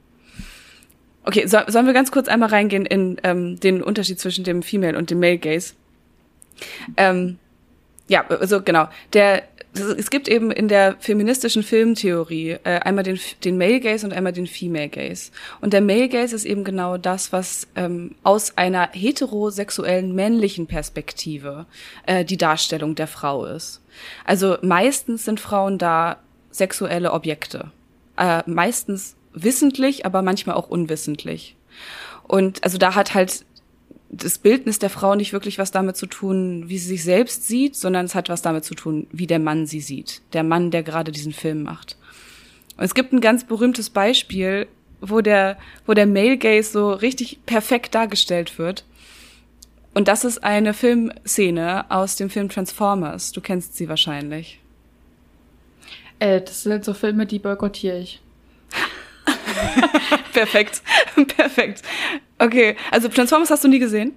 Okay, 1.25 1.47
so, 1.47 1.59
sollen 1.67 1.87
wir 1.87 1.93
ganz 1.93 2.11
kurz 2.11 2.27
einmal 2.27 2.49
reingehen 2.49 2.87
in 2.87 3.21
ähm, 3.23 3.61
den 3.61 3.83
Unterschied 3.83 4.19
zwischen 4.19 4.45
dem 4.45 4.63
Female 4.63 4.97
und 4.97 5.11
dem 5.11 5.21
Male 5.21 5.39
Gaze? 5.39 5.75
Ähm, 6.97 7.39
ja, 8.09 8.27
also 8.27 8.63
genau. 8.63 8.89
Der 9.13 9.45
es 9.75 10.11
gibt 10.11 10.29
eben 10.29 10.51
in 10.51 10.69
der 10.69 10.97
feministischen 10.99 11.63
Filmtheorie 11.63 12.57
äh, 12.65 12.81
einmal 12.81 13.05
den, 13.05 13.21
den 13.45 13.59
Male 13.59 13.81
Gaze 13.81 14.07
und 14.07 14.13
einmal 14.13 14.33
den 14.33 14.47
Female 14.47 14.89
Gaze. 14.89 15.31
Und 15.61 15.73
der 15.73 15.81
Male 15.81 16.09
Gaze 16.09 16.35
ist 16.35 16.45
eben 16.45 16.65
genau 16.65 16.97
das, 16.97 17.33
was 17.33 17.69
ähm, 17.77 18.15
aus 18.23 18.57
einer 18.57 18.91
heterosexuellen 18.93 20.15
männlichen 20.15 20.67
Perspektive 20.67 21.67
äh, 22.07 22.25
die 22.25 22.37
Darstellung 22.37 22.95
der 22.95 23.07
Frau 23.07 23.45
ist. 23.45 23.83
Also 24.25 24.57
meistens 24.63 25.25
sind 25.25 25.41
Frauen 25.41 25.79
da 25.79 26.19
sexuelle 26.51 27.13
Objekte. 27.13 27.71
Äh, 28.17 28.43
meistens 28.47 29.17
wissentlich, 29.33 30.07
aber 30.07 30.23
manchmal 30.23 30.57
auch 30.57 30.69
unwissentlich. 30.69 31.57
Und 32.25 32.63
also 32.65 32.79
da 32.79 32.95
hat 32.95 33.15
halt 33.15 33.45
das 34.11 34.39
Bildnis 34.39 34.79
der 34.79 34.91
Frau 34.91 35.15
nicht 35.15 35.33
wirklich 35.33 35.59
was 35.59 35.71
damit 35.71 35.97
zu 35.97 36.07
tun, 36.07 36.65
wie 36.69 36.79
sie 36.79 36.89
sich 36.89 37.05
selbst 37.05 37.47
sieht, 37.47 37.77
sondern 37.77 38.07
es 38.07 38.15
hat 38.15 38.29
was 38.29 38.43
damit 38.43 38.65
zu 38.65 38.75
tun, 38.75 39.07
wie 39.13 39.27
der 39.27 39.39
Mann 39.39 39.67
sie 39.67 39.81
sieht. 39.81 40.23
Der 40.33 40.43
Mann, 40.43 40.71
der 40.71 40.83
gerade 40.83 41.13
diesen 41.13 41.33
Film 41.33 41.63
macht. 41.63 41.97
Und 42.77 42.85
es 42.85 42.95
gibt 42.95 43.13
ein 43.13 43.21
ganz 43.21 43.45
berühmtes 43.45 43.91
Beispiel, 43.91 44.67
wo 45.01 45.21
der, 45.21 45.59
wo 45.87 45.95
der 45.95 46.07
Male 46.07 46.39
Gaze 46.39 46.73
so 46.73 46.93
richtig 46.93 47.41
perfekt 47.45 47.95
dargestellt 47.95 48.59
wird. 48.59 48.85
Und 49.95 50.09
das 50.09 50.25
ist 50.25 50.45
eine 50.45 50.75
Filmszene 50.75 51.91
aus 51.91 52.17
dem 52.17 52.31
Film 52.31 52.49
Transformers. 52.49 53.33
Du 53.33 53.41
kennst 53.41 53.77
sie 53.77 53.89
wahrscheinlich. 53.89 54.61
Äh, 56.19 56.41
das 56.41 56.63
sind 56.63 56.85
so 56.85 56.95
Filme, 56.95 57.27
die 57.27 57.39
boykottiere 57.39 57.99
ich. 57.99 58.21
Perfekt. 60.33 60.83
Perfekt. 61.37 61.83
Okay, 62.39 62.77
also 62.91 63.09
Transformers 63.09 63.51
hast 63.51 63.65
du 63.65 63.69
nie 63.69 63.79
gesehen? 63.79 64.17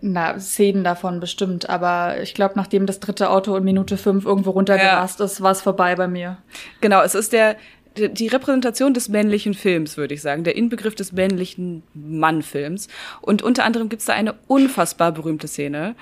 Na, 0.00 0.38
Szenen 0.38 0.84
davon 0.84 1.18
bestimmt, 1.18 1.68
aber 1.68 2.22
ich 2.22 2.34
glaube, 2.34 2.54
nachdem 2.56 2.86
das 2.86 3.00
dritte 3.00 3.30
Auto 3.30 3.56
in 3.56 3.64
Minute 3.64 3.96
fünf 3.96 4.24
irgendwo 4.24 4.50
runtergerast 4.50 5.18
ja. 5.18 5.24
ist, 5.24 5.40
war 5.40 5.50
es 5.50 5.60
vorbei 5.60 5.96
bei 5.96 6.06
mir. 6.06 6.38
Genau, 6.80 7.02
es 7.02 7.14
ist 7.14 7.32
der 7.32 7.56
die 7.96 8.28
Repräsentation 8.28 8.94
des 8.94 9.08
männlichen 9.08 9.54
Films, 9.54 9.96
würde 9.96 10.14
ich 10.14 10.22
sagen, 10.22 10.44
der 10.44 10.54
Inbegriff 10.54 10.94
des 10.94 11.10
männlichen 11.10 11.82
Mannfilms. 11.94 12.86
Und 13.20 13.42
unter 13.42 13.64
anderem 13.64 13.88
gibt's 13.88 14.04
da 14.04 14.12
eine 14.12 14.34
unfassbar 14.46 15.10
berühmte 15.10 15.48
Szene. 15.48 15.96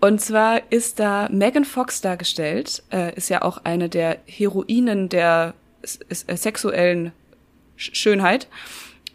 Und 0.00 0.20
zwar 0.20 0.60
ist 0.70 1.00
da 1.00 1.28
Megan 1.30 1.64
Fox 1.64 2.00
dargestellt, 2.00 2.82
äh, 2.92 3.14
ist 3.16 3.28
ja 3.28 3.42
auch 3.42 3.58
eine 3.64 3.88
der 3.88 4.18
Heroinen 4.26 5.08
der 5.08 5.54
sexuellen 5.82 7.12
Schönheit 7.76 8.48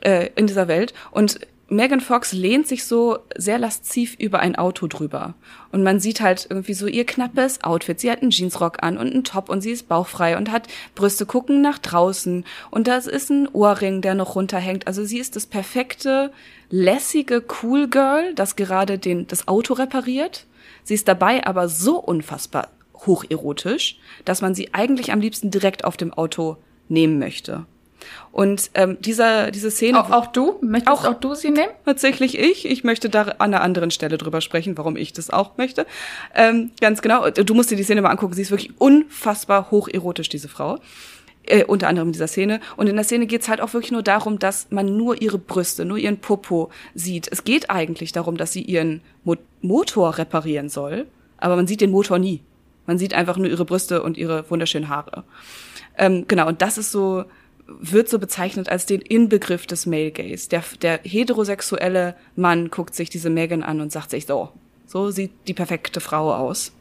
äh, 0.01 0.29
in 0.35 0.47
dieser 0.47 0.67
Welt. 0.67 0.93
Und 1.11 1.39
Megan 1.73 2.01
Fox 2.01 2.33
lehnt 2.33 2.67
sich 2.67 2.83
so 2.83 3.19
sehr 3.37 3.57
lasziv 3.57 4.15
über 4.19 4.39
ein 4.39 4.57
Auto 4.57 4.87
drüber. 4.87 5.35
Und 5.71 5.83
man 5.83 6.01
sieht 6.01 6.19
halt 6.19 6.47
irgendwie 6.49 6.73
so 6.73 6.85
ihr 6.85 7.05
knappes 7.05 7.63
Outfit. 7.63 7.97
Sie 7.97 8.11
hat 8.11 8.21
einen 8.21 8.31
Jeansrock 8.31 8.83
an 8.83 8.97
und 8.97 9.13
einen 9.13 9.23
Top 9.23 9.47
und 9.47 9.61
sie 9.61 9.71
ist 9.71 9.87
bauchfrei 9.87 10.35
und 10.35 10.51
hat 10.51 10.67
Brüste 10.95 11.25
gucken 11.25 11.61
nach 11.61 11.79
draußen. 11.79 12.43
Und 12.71 12.89
das 12.89 13.07
ist 13.07 13.29
ein 13.29 13.47
Ohrring, 13.53 14.01
der 14.01 14.15
noch 14.15 14.35
runterhängt. 14.35 14.85
Also 14.85 15.05
sie 15.05 15.17
ist 15.17 15.37
das 15.37 15.45
perfekte, 15.45 16.33
lässige 16.69 17.41
Cool 17.63 17.87
Girl, 17.87 18.35
das 18.35 18.57
gerade 18.57 18.97
den, 18.97 19.27
das 19.27 19.47
Auto 19.47 19.73
repariert. 19.73 20.47
Sie 20.83 20.95
ist 20.95 21.07
dabei 21.07 21.45
aber 21.45 21.69
so 21.69 21.99
unfassbar 21.99 22.67
hocherotisch, 23.05 23.97
dass 24.25 24.41
man 24.41 24.53
sie 24.53 24.73
eigentlich 24.73 25.13
am 25.13 25.21
liebsten 25.21 25.51
direkt 25.51 25.85
auf 25.85 25.95
dem 25.95 26.13
Auto 26.13 26.57
nehmen 26.89 27.17
möchte. 27.17 27.65
Und 28.31 28.71
ähm, 28.73 28.97
dieser, 29.01 29.51
diese 29.51 29.71
Szene. 29.71 29.99
Auch, 29.99 30.11
auch 30.11 30.27
du? 30.27 30.57
Möchtest 30.61 30.87
auch, 30.87 31.05
auch 31.05 31.19
du 31.19 31.35
sie 31.35 31.51
nehmen? 31.51 31.71
Tatsächlich 31.85 32.37
ich. 32.37 32.65
Ich 32.65 32.83
möchte 32.83 33.09
da 33.09 33.21
an 33.23 33.35
einer 33.53 33.61
anderen 33.61 33.91
Stelle 33.91 34.17
drüber 34.17 34.41
sprechen, 34.41 34.77
warum 34.77 34.95
ich 34.95 35.13
das 35.13 35.29
auch 35.29 35.57
möchte. 35.57 35.85
Ähm, 36.35 36.71
ganz 36.79 37.01
genau. 37.01 37.29
Du 37.29 37.53
musst 37.53 37.71
dir 37.71 37.75
die 37.75 37.83
Szene 37.83 38.01
mal 38.01 38.09
angucken. 38.09 38.33
Sie 38.33 38.41
ist 38.41 38.51
wirklich 38.51 38.79
unfassbar 38.79 39.71
hocherotisch, 39.71 40.29
diese 40.29 40.47
Frau. 40.47 40.79
Äh, 41.43 41.65
unter 41.65 41.87
anderem 41.87 42.09
in 42.09 42.13
dieser 42.13 42.27
Szene. 42.27 42.59
Und 42.77 42.87
in 42.87 42.95
der 42.95 43.03
Szene 43.03 43.25
geht's 43.25 43.49
halt 43.49 43.61
auch 43.61 43.73
wirklich 43.73 43.91
nur 43.91 44.03
darum, 44.03 44.37
dass 44.37 44.67
man 44.69 44.95
nur 44.95 45.21
ihre 45.21 45.39
Brüste, 45.39 45.85
nur 45.85 45.97
ihren 45.97 46.19
Popo 46.19 46.69
sieht. 46.93 47.27
Es 47.31 47.43
geht 47.43 47.71
eigentlich 47.71 48.11
darum, 48.11 48.37
dass 48.37 48.53
sie 48.53 48.61
ihren 48.61 49.01
Mo 49.23 49.35
Motor 49.63 50.17
reparieren 50.17 50.69
soll, 50.69 51.07
aber 51.37 51.55
man 51.55 51.67
sieht 51.67 51.81
den 51.81 51.91
Motor 51.91 52.19
nie. 52.19 52.41
Man 52.85 52.97
sieht 52.97 53.13
einfach 53.13 53.37
nur 53.37 53.47
ihre 53.47 53.65
Brüste 53.65 54.03
und 54.03 54.17
ihre 54.17 54.49
wunderschönen 54.49 54.89
Haare. 54.89 55.23
Ähm, 55.97 56.25
genau, 56.27 56.47
und 56.47 56.61
das 56.61 56.77
ist 56.77 56.91
so, 56.91 57.25
wird 57.79 58.09
so 58.09 58.19
bezeichnet 58.19 58.69
als 58.69 58.85
den 58.85 59.01
Inbegriff 59.01 59.65
des 59.65 59.85
Male 59.85 60.11
Gaze. 60.11 60.49
Der, 60.49 60.63
der 60.81 60.99
heterosexuelle 61.03 62.15
Mann 62.35 62.69
guckt 62.69 62.95
sich 62.95 63.09
diese 63.09 63.29
Megan 63.29 63.63
an 63.63 63.81
und 63.81 63.91
sagt 63.91 64.09
sich 64.11 64.25
so, 64.25 64.49
so 64.85 65.11
sieht 65.11 65.31
die 65.47 65.53
perfekte 65.53 65.99
Frau 65.99 66.33
aus. 66.33 66.73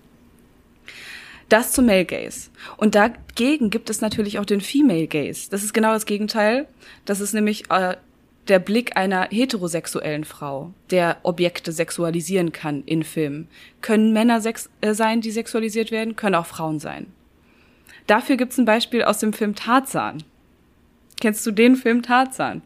Das 1.48 1.72
zum 1.72 1.86
Male 1.86 2.04
Gaze. 2.04 2.50
Und 2.76 2.94
dagegen 2.94 3.70
gibt 3.70 3.90
es 3.90 4.00
natürlich 4.00 4.38
auch 4.38 4.44
den 4.44 4.60
Female 4.60 5.08
Gaze. 5.08 5.50
Das 5.50 5.64
ist 5.64 5.74
genau 5.74 5.92
das 5.92 6.06
Gegenteil. 6.06 6.68
Das 7.04 7.20
ist 7.20 7.32
nämlich 7.34 7.70
äh, 7.70 7.96
der 8.48 8.58
Blick 8.58 8.96
einer 8.96 9.28
heterosexuellen 9.30 10.24
Frau, 10.24 10.72
der 10.90 11.18
Objekte 11.22 11.72
sexualisieren 11.72 12.52
kann 12.52 12.82
in 12.84 13.02
Filmen. 13.02 13.48
Können 13.80 14.12
Männer 14.12 14.40
sex 14.40 14.70
äh, 14.80 14.94
sein, 14.94 15.20
die 15.20 15.30
sexualisiert 15.30 15.90
werden, 15.90 16.16
können 16.16 16.34
auch 16.36 16.46
Frauen 16.46 16.78
sein. 16.78 17.06
Dafür 18.06 18.36
gibt's 18.36 18.58
ein 18.58 18.64
Beispiel 18.64 19.04
aus 19.04 19.18
dem 19.18 19.32
Film 19.32 19.54
Tarzan. 19.54 20.22
Kennst 21.20 21.46
du 21.46 21.50
den 21.50 21.76
Film 21.76 22.02
Tarzan? 22.02 22.62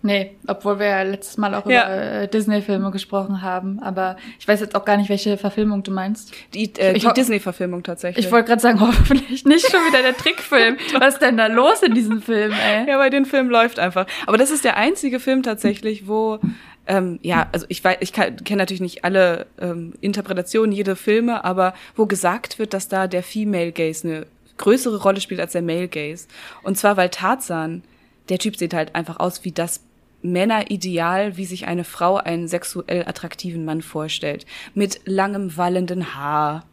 Nee, 0.00 0.36
obwohl 0.46 0.78
wir 0.78 0.86
ja 0.86 1.02
letztes 1.02 1.38
Mal 1.38 1.54
auch 1.54 1.66
Ja. 1.68 1.86
über 1.86 1.92
äh, 2.22 2.28
Disney-Filme 2.28 2.92
gesprochen 2.92 3.42
haben. 3.42 3.80
Aber 3.80 4.16
ich 4.38 4.46
weiß 4.46 4.60
jetzt 4.60 4.76
auch 4.76 4.84
gar 4.84 4.96
nicht, 4.96 5.08
welche 5.10 5.36
Verfilmung 5.36 5.82
du 5.82 5.90
meinst. 5.90 6.32
Die, 6.54 6.72
äh, 6.78 6.94
die 6.94 7.08
Disney-Verfilmung 7.16 7.82
tatsächlich. 7.82 8.24
Ich 8.26 8.30
wollte 8.32 8.46
gerade 8.48 8.62
sagen, 8.62 8.80
hoffentlich 8.86 9.44
nicht 9.44 9.68
schon 9.68 9.80
wieder 9.80 10.02
der 10.02 10.16
Trickfilm. 10.16 10.76
Was 11.00 11.14
ist 11.14 11.22
denn 11.22 11.36
da 11.36 11.48
los 11.48 11.82
in 11.82 11.94
diesem 11.94 12.22
Film, 12.22 12.52
ey? 12.52 12.88
Ja, 12.88 12.96
bei 12.96 13.10
den 13.10 13.24
Film 13.24 13.50
läuft 13.50 13.80
einfach. 13.80 14.06
Aber 14.26 14.38
das 14.38 14.52
ist 14.52 14.64
der 14.64 14.76
einzige 14.76 15.18
Film 15.18 15.42
tatsächlich, 15.42 16.06
wo 16.06 16.38
ähm, 16.86 17.18
ja, 17.22 17.48
also 17.52 17.66
ich 17.68 17.82
weiß, 17.84 17.98
ich 18.00 18.12
kenne 18.14 18.36
natürlich 18.56 18.80
nicht 18.80 19.04
alle 19.04 19.46
ähm, 19.60 19.92
Interpretationen, 20.00 20.72
jede 20.72 20.96
Filme, 20.96 21.44
aber 21.44 21.74
wo 21.96 22.06
gesagt 22.06 22.58
wird, 22.58 22.72
dass 22.72 22.88
da 22.88 23.08
der 23.08 23.22
Female 23.22 23.72
Gaze 23.72 24.08
eine 24.08 24.26
größere 24.58 25.02
Rolle 25.02 25.20
spielt 25.20 25.40
als 25.40 25.52
der 25.52 25.62
Male 25.62 25.88
Gaze. 25.88 26.26
Und 26.62 26.76
zwar, 26.76 26.96
weil 26.96 27.08
Tarzan, 27.08 27.82
der 28.28 28.38
Typ 28.38 28.56
sieht 28.56 28.74
halt 28.74 28.94
einfach 28.94 29.18
aus 29.18 29.44
wie 29.44 29.52
das 29.52 29.80
Männerideal, 30.22 31.36
wie 31.36 31.44
sich 31.44 31.66
eine 31.66 31.84
Frau 31.84 32.16
einen 32.16 32.48
sexuell 32.48 33.04
attraktiven 33.06 33.64
Mann 33.64 33.82
vorstellt. 33.82 34.46
Mit 34.74 35.00
langem, 35.04 35.56
wallenden 35.56 36.14
Haar, 36.16 36.64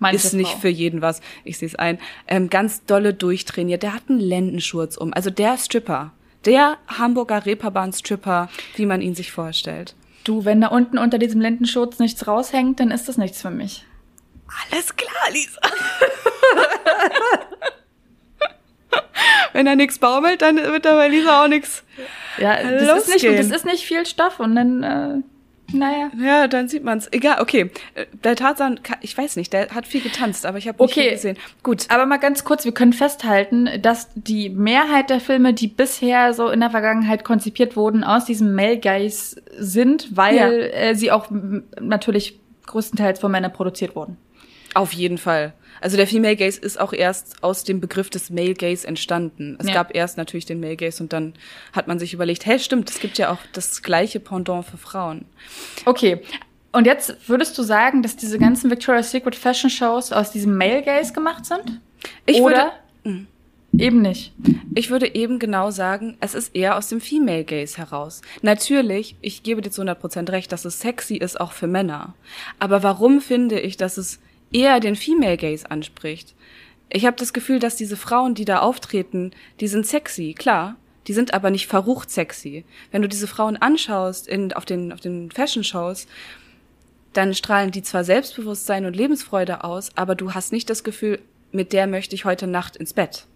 Manche 0.00 0.16
ist 0.16 0.32
nicht 0.32 0.52
Frau. 0.52 0.60
für 0.60 0.68
jeden 0.68 1.02
was. 1.02 1.20
Ich 1.44 1.58
sehe 1.58 1.68
es 1.68 1.74
ein. 1.76 1.98
Ähm, 2.26 2.50
ganz 2.50 2.84
dolle 2.84 3.14
durchtrainiert. 3.14 3.82
Der 3.82 3.94
hat 3.94 4.04
einen 4.08 4.18
Lendenschurz 4.18 4.96
um. 4.96 5.12
Also 5.12 5.30
der 5.30 5.56
Stripper. 5.58 6.12
Der 6.46 6.78
Hamburger 6.88 7.44
Reeperbahn-Stripper, 7.44 8.48
wie 8.76 8.86
man 8.86 9.02
ihn 9.02 9.14
sich 9.14 9.30
vorstellt. 9.30 9.94
Du, 10.24 10.46
wenn 10.46 10.62
da 10.62 10.68
unten 10.68 10.96
unter 10.96 11.18
diesem 11.18 11.40
Lendenschurz 11.40 11.98
nichts 11.98 12.26
raushängt, 12.26 12.80
dann 12.80 12.90
ist 12.90 13.08
das 13.08 13.18
nichts 13.18 13.42
für 13.42 13.50
mich. 13.50 13.84
Alles 14.72 14.96
klar, 14.96 15.30
Lisa. 15.32 15.60
Wenn 19.52 19.66
da 19.66 19.74
nichts 19.76 19.98
baumelt, 19.98 20.42
dann 20.42 20.56
wird 20.56 20.84
da 20.84 20.94
bei 20.96 21.08
Lisa 21.08 21.44
auch 21.44 21.48
nichts. 21.48 21.82
Ja, 22.38 22.56
das 22.62 22.72
ist, 22.72 23.08
nicht, 23.08 23.22
Losgehen. 23.24 23.36
das 23.36 23.56
ist 23.56 23.64
nicht 23.66 23.84
viel 23.84 24.06
Stoff 24.06 24.40
und 24.40 24.54
dann, 24.54 24.82
äh, 24.82 25.76
naja. 25.76 26.10
Ja, 26.18 26.48
dann 26.48 26.68
sieht 26.68 26.82
man's. 26.84 27.08
Egal, 27.12 27.40
okay. 27.40 27.70
Äh, 27.94 28.06
Der 28.24 28.34
Tarzan, 28.36 28.80
ich 29.02 29.16
weiß 29.16 29.36
nicht, 29.36 29.52
der 29.52 29.68
hat 29.70 29.86
viel 29.86 30.00
getanzt, 30.00 30.46
aber 30.46 30.58
ich 30.58 30.66
habe 30.68 30.82
nicht 30.82 30.92
Okay. 30.92 31.02
viel 31.02 31.10
gesehen. 31.12 31.36
Gut. 31.62 31.86
Aber 31.88 32.06
mal 32.06 32.16
ganz 32.18 32.44
kurz, 32.44 32.64
wir 32.64 32.72
können 32.72 32.92
festhalten, 32.92 33.68
dass 33.82 34.08
die 34.14 34.48
Mehrheit 34.50 35.10
der 35.10 35.20
Filme, 35.20 35.52
die 35.52 35.68
bisher 35.68 36.32
so 36.32 36.48
in 36.48 36.60
der 36.60 36.70
Vergangenheit 36.70 37.24
konzipiert 37.24 37.76
wurden, 37.76 38.02
aus 38.04 38.24
diesem 38.24 38.54
Male 38.54 38.78
Gaze 38.78 39.42
sind, 39.58 40.16
weil 40.16 40.36
Ja. 40.36 40.48
äh, 40.50 40.94
sie 40.94 41.10
auch 41.12 41.26
natürlich 41.80 42.38
größtenteils 42.66 43.20
von 43.20 43.30
Männern 43.30 43.52
produziert 43.52 43.94
wurden. 43.94 44.16
Auf 44.74 44.92
jeden 44.92 45.18
Fall. 45.18 45.52
Also 45.80 45.96
der 45.96 46.06
Female 46.06 46.36
Gaze 46.36 46.60
ist 46.60 46.78
auch 46.80 46.92
erst 46.92 47.42
aus 47.42 47.64
dem 47.64 47.80
Begriff 47.80 48.10
des 48.10 48.30
Male 48.30 48.54
Gaze 48.54 48.86
entstanden. 48.86 49.56
Es 49.60 49.66
Ja. 49.68 49.74
gab 49.74 49.94
erst 49.94 50.16
natürlich 50.16 50.46
den 50.46 50.60
Male 50.60 50.76
Gaze 50.76 51.02
und 51.02 51.12
dann 51.12 51.34
hat 51.72 51.88
man 51.88 51.98
sich 51.98 52.12
überlegt, 52.14 52.46
hey, 52.46 52.58
stimmt, 52.58 52.90
es 52.90 53.00
gibt 53.00 53.18
ja 53.18 53.30
auch 53.32 53.38
das 53.52 53.82
gleiche 53.82 54.20
Pendant 54.20 54.66
für 54.66 54.76
Frauen. 54.76 55.24
Okay. 55.86 56.20
Und 56.72 56.86
jetzt 56.86 57.28
würdest 57.28 57.56
du 57.58 57.62
sagen, 57.62 58.02
dass 58.02 58.16
diese 58.16 58.38
ganzen 58.38 58.70
Victoria's 58.70 59.10
Secret 59.10 59.34
Fashion 59.34 59.70
Shows 59.70 60.12
aus 60.12 60.30
diesem 60.30 60.56
Male 60.56 60.82
Gaze 60.82 61.12
gemacht 61.12 61.44
sind? 61.44 61.80
Ich 62.26 62.40
Oder 62.40 62.72
würde, 63.02 63.26
eben 63.76 64.02
nicht. 64.02 64.32
ich 64.74 64.90
würde 64.90 65.14
eben 65.14 65.38
genau 65.38 65.70
sagen, 65.70 66.16
es 66.20 66.34
ist 66.34 66.54
eher 66.54 66.76
aus 66.76 66.88
dem 66.88 67.00
Female 67.00 67.44
Gaze 67.44 67.76
heraus. 67.78 68.20
Natürlich, 68.42 69.16
ich 69.20 69.42
gebe 69.42 69.62
dir 69.62 69.70
zu 69.70 69.82
100% 69.82 70.30
recht, 70.30 70.52
dass 70.52 70.64
es 70.64 70.80
sexy 70.80 71.16
ist 71.16 71.40
auch 71.40 71.52
für 71.52 71.66
Männer. 71.66 72.14
Aber 72.58 72.82
warum 72.82 73.20
finde 73.20 73.58
ich, 73.60 73.76
dass 73.76 73.96
es 73.96 74.20
eher 74.52 74.80
den 74.80 74.96
Female 74.96 75.36
Gaze 75.36 75.70
anspricht? 75.70 76.34
Ich 76.88 77.06
habe 77.06 77.16
das 77.16 77.32
Gefühl, 77.32 77.58
dass 77.58 77.76
diese 77.76 77.96
Frauen, 77.96 78.34
die 78.34 78.44
da 78.44 78.60
auftreten, 78.60 79.30
die 79.60 79.68
sind 79.68 79.86
sexy, 79.86 80.34
klar. 80.36 80.76
Die 81.06 81.14
sind 81.14 81.32
aber 81.32 81.50
nicht 81.50 81.66
verrucht 81.66 82.10
sexy. 82.10 82.64
Wenn 82.90 83.02
du 83.02 83.08
diese 83.08 83.26
Frauen 83.26 83.56
anschaust 83.56 84.28
in, 84.28 84.52
auf 84.52 84.64
den, 84.64 84.92
auf 84.92 85.00
den 85.00 85.30
Fashion-Shows, 85.30 86.06
dann 87.12 87.34
strahlen 87.34 87.70
die 87.70 87.82
zwar 87.82 88.04
Selbstbewusstsein 88.04 88.84
und 88.84 88.94
Lebensfreude 88.94 89.64
aus, 89.64 89.90
aber 89.96 90.14
du 90.14 90.34
hast 90.34 90.52
nicht 90.52 90.68
das 90.68 90.84
Gefühl, 90.84 91.20
mit 91.52 91.72
der 91.72 91.86
möchte 91.86 92.14
ich 92.14 92.24
heute 92.24 92.46
Nacht 92.46 92.76
ins 92.76 92.92
Bett 92.92 93.26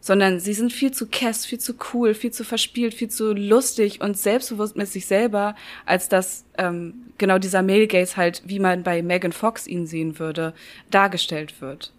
sondern 0.00 0.40
sie 0.40 0.52
sind 0.52 0.72
viel 0.72 0.92
zu 0.92 1.06
kess, 1.06 1.44
viel 1.44 1.58
zu 1.58 1.74
cool, 1.92 2.14
viel 2.14 2.30
zu 2.30 2.44
verspielt, 2.44 2.94
viel 2.94 3.08
zu 3.08 3.32
lustig 3.32 4.00
und 4.00 4.16
selbstbewusst 4.16 4.76
mit 4.76 4.88
sich 4.88 5.06
selber, 5.06 5.54
als 5.84 6.08
dass 6.08 6.44
ähm, 6.58 6.94
genau 7.18 7.38
dieser 7.38 7.62
Male 7.62 7.86
Gaze 7.86 8.16
halt, 8.16 8.42
wie 8.44 8.58
man 8.58 8.82
bei 8.82 9.02
Megan 9.02 9.32
Fox 9.32 9.66
ihn 9.66 9.86
sehen 9.86 10.18
würde, 10.18 10.54
dargestellt 10.90 11.60
wird. 11.60 11.92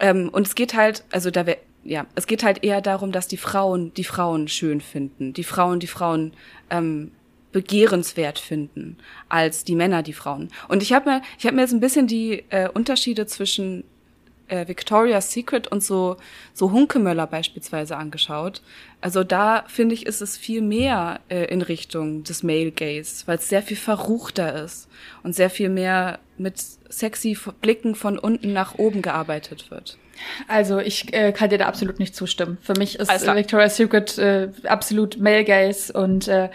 Ähm, 0.00 0.28
und 0.30 0.46
es 0.46 0.54
geht 0.54 0.74
halt, 0.74 1.04
also 1.10 1.30
da 1.30 1.46
wär, 1.46 1.58
ja, 1.84 2.06
es 2.14 2.26
geht 2.26 2.42
halt 2.42 2.64
eher 2.64 2.80
darum, 2.80 3.12
dass 3.12 3.28
die 3.28 3.36
Frauen 3.36 3.92
die 3.94 4.04
Frauen 4.04 4.48
schön 4.48 4.80
finden, 4.80 5.32
die 5.32 5.44
Frauen 5.44 5.80
die 5.80 5.86
Frauen 5.86 6.32
ähm, 6.70 7.12
begehrenswert 7.52 8.38
finden 8.38 8.96
als 9.28 9.64
die 9.64 9.74
Männer 9.74 10.02
die 10.02 10.14
Frauen. 10.14 10.48
Und 10.68 10.82
ich 10.82 10.92
habe 10.92 11.10
mir, 11.10 11.22
ich 11.38 11.46
habe 11.46 11.54
mir 11.54 11.62
jetzt 11.62 11.72
ein 11.72 11.80
bisschen 11.80 12.06
die 12.06 12.44
äh, 12.48 12.68
Unterschiede 12.68 13.26
zwischen 13.26 13.84
äh, 14.52 14.68
Victoria's 14.68 15.32
Secret 15.32 15.68
und 15.68 15.82
so 15.82 16.16
so 16.52 16.70
Hunkemöller 16.70 17.26
beispielsweise 17.26 17.96
angeschaut. 17.96 18.62
Also 19.00 19.24
da 19.24 19.64
finde 19.66 19.94
ich, 19.94 20.06
ist 20.06 20.20
es 20.20 20.36
viel 20.36 20.60
mehr 20.60 21.20
äh, 21.28 21.44
in 21.46 21.62
Richtung 21.62 22.22
des 22.24 22.42
Male 22.42 22.70
Gaze, 22.70 23.26
weil 23.26 23.38
es 23.38 23.48
sehr 23.48 23.62
viel 23.62 23.76
verruchter 23.76 24.62
ist 24.62 24.88
und 25.22 25.34
sehr 25.34 25.50
viel 25.50 25.70
mehr 25.70 26.18
mit 26.36 26.62
sexy 26.88 27.36
Blicken 27.60 27.94
von 27.94 28.18
unten 28.18 28.52
nach 28.52 28.76
oben 28.76 29.02
gearbeitet 29.02 29.70
wird. 29.70 29.96
Also 30.46 30.78
ich 30.78 31.12
äh, 31.14 31.32
kann 31.32 31.50
dir 31.50 31.58
da 31.58 31.66
absolut 31.66 31.98
nicht 31.98 32.14
zustimmen. 32.14 32.58
Für 32.60 32.74
mich 32.74 32.98
ist 32.98 33.10
Victoria's 33.10 33.76
Secret 33.76 34.18
äh, 34.18 34.50
absolut 34.64 35.18
Male 35.18 35.44
Gaze 35.44 35.92
und 35.92 36.28
äh, 36.28 36.50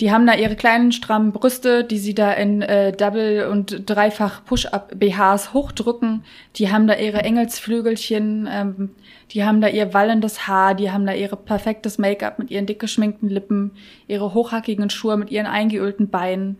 die 0.00 0.12
haben 0.12 0.26
da 0.26 0.34
ihre 0.34 0.56
kleinen 0.56 0.92
strammen 0.92 1.32
Brüste, 1.32 1.82
die 1.82 1.98
sie 1.98 2.14
da 2.14 2.32
in 2.32 2.60
äh, 2.60 2.92
Double 2.92 3.48
und 3.50 3.88
Dreifach 3.88 4.44
Push-up 4.44 4.98
BHs 4.98 5.54
hochdrücken. 5.54 6.24
Die 6.56 6.70
haben 6.70 6.86
da 6.86 6.94
ihre 6.94 7.22
Engelsflügelchen, 7.22 8.48
ähm, 8.50 8.90
die 9.30 9.44
haben 9.44 9.60
da 9.60 9.68
ihr 9.68 9.94
wallendes 9.94 10.46
Haar, 10.46 10.74
die 10.74 10.90
haben 10.90 11.06
da 11.06 11.14
ihre 11.14 11.36
perfektes 11.36 11.96
Make-up 11.96 12.38
mit 12.38 12.50
ihren 12.50 12.66
dick 12.66 12.78
geschminkten 12.78 13.30
Lippen, 13.30 13.72
ihre 14.06 14.34
hochhackigen 14.34 14.90
Schuhe 14.90 15.16
mit 15.16 15.30
ihren 15.30 15.46
eingeölten 15.46 16.10
Beinen. 16.10 16.58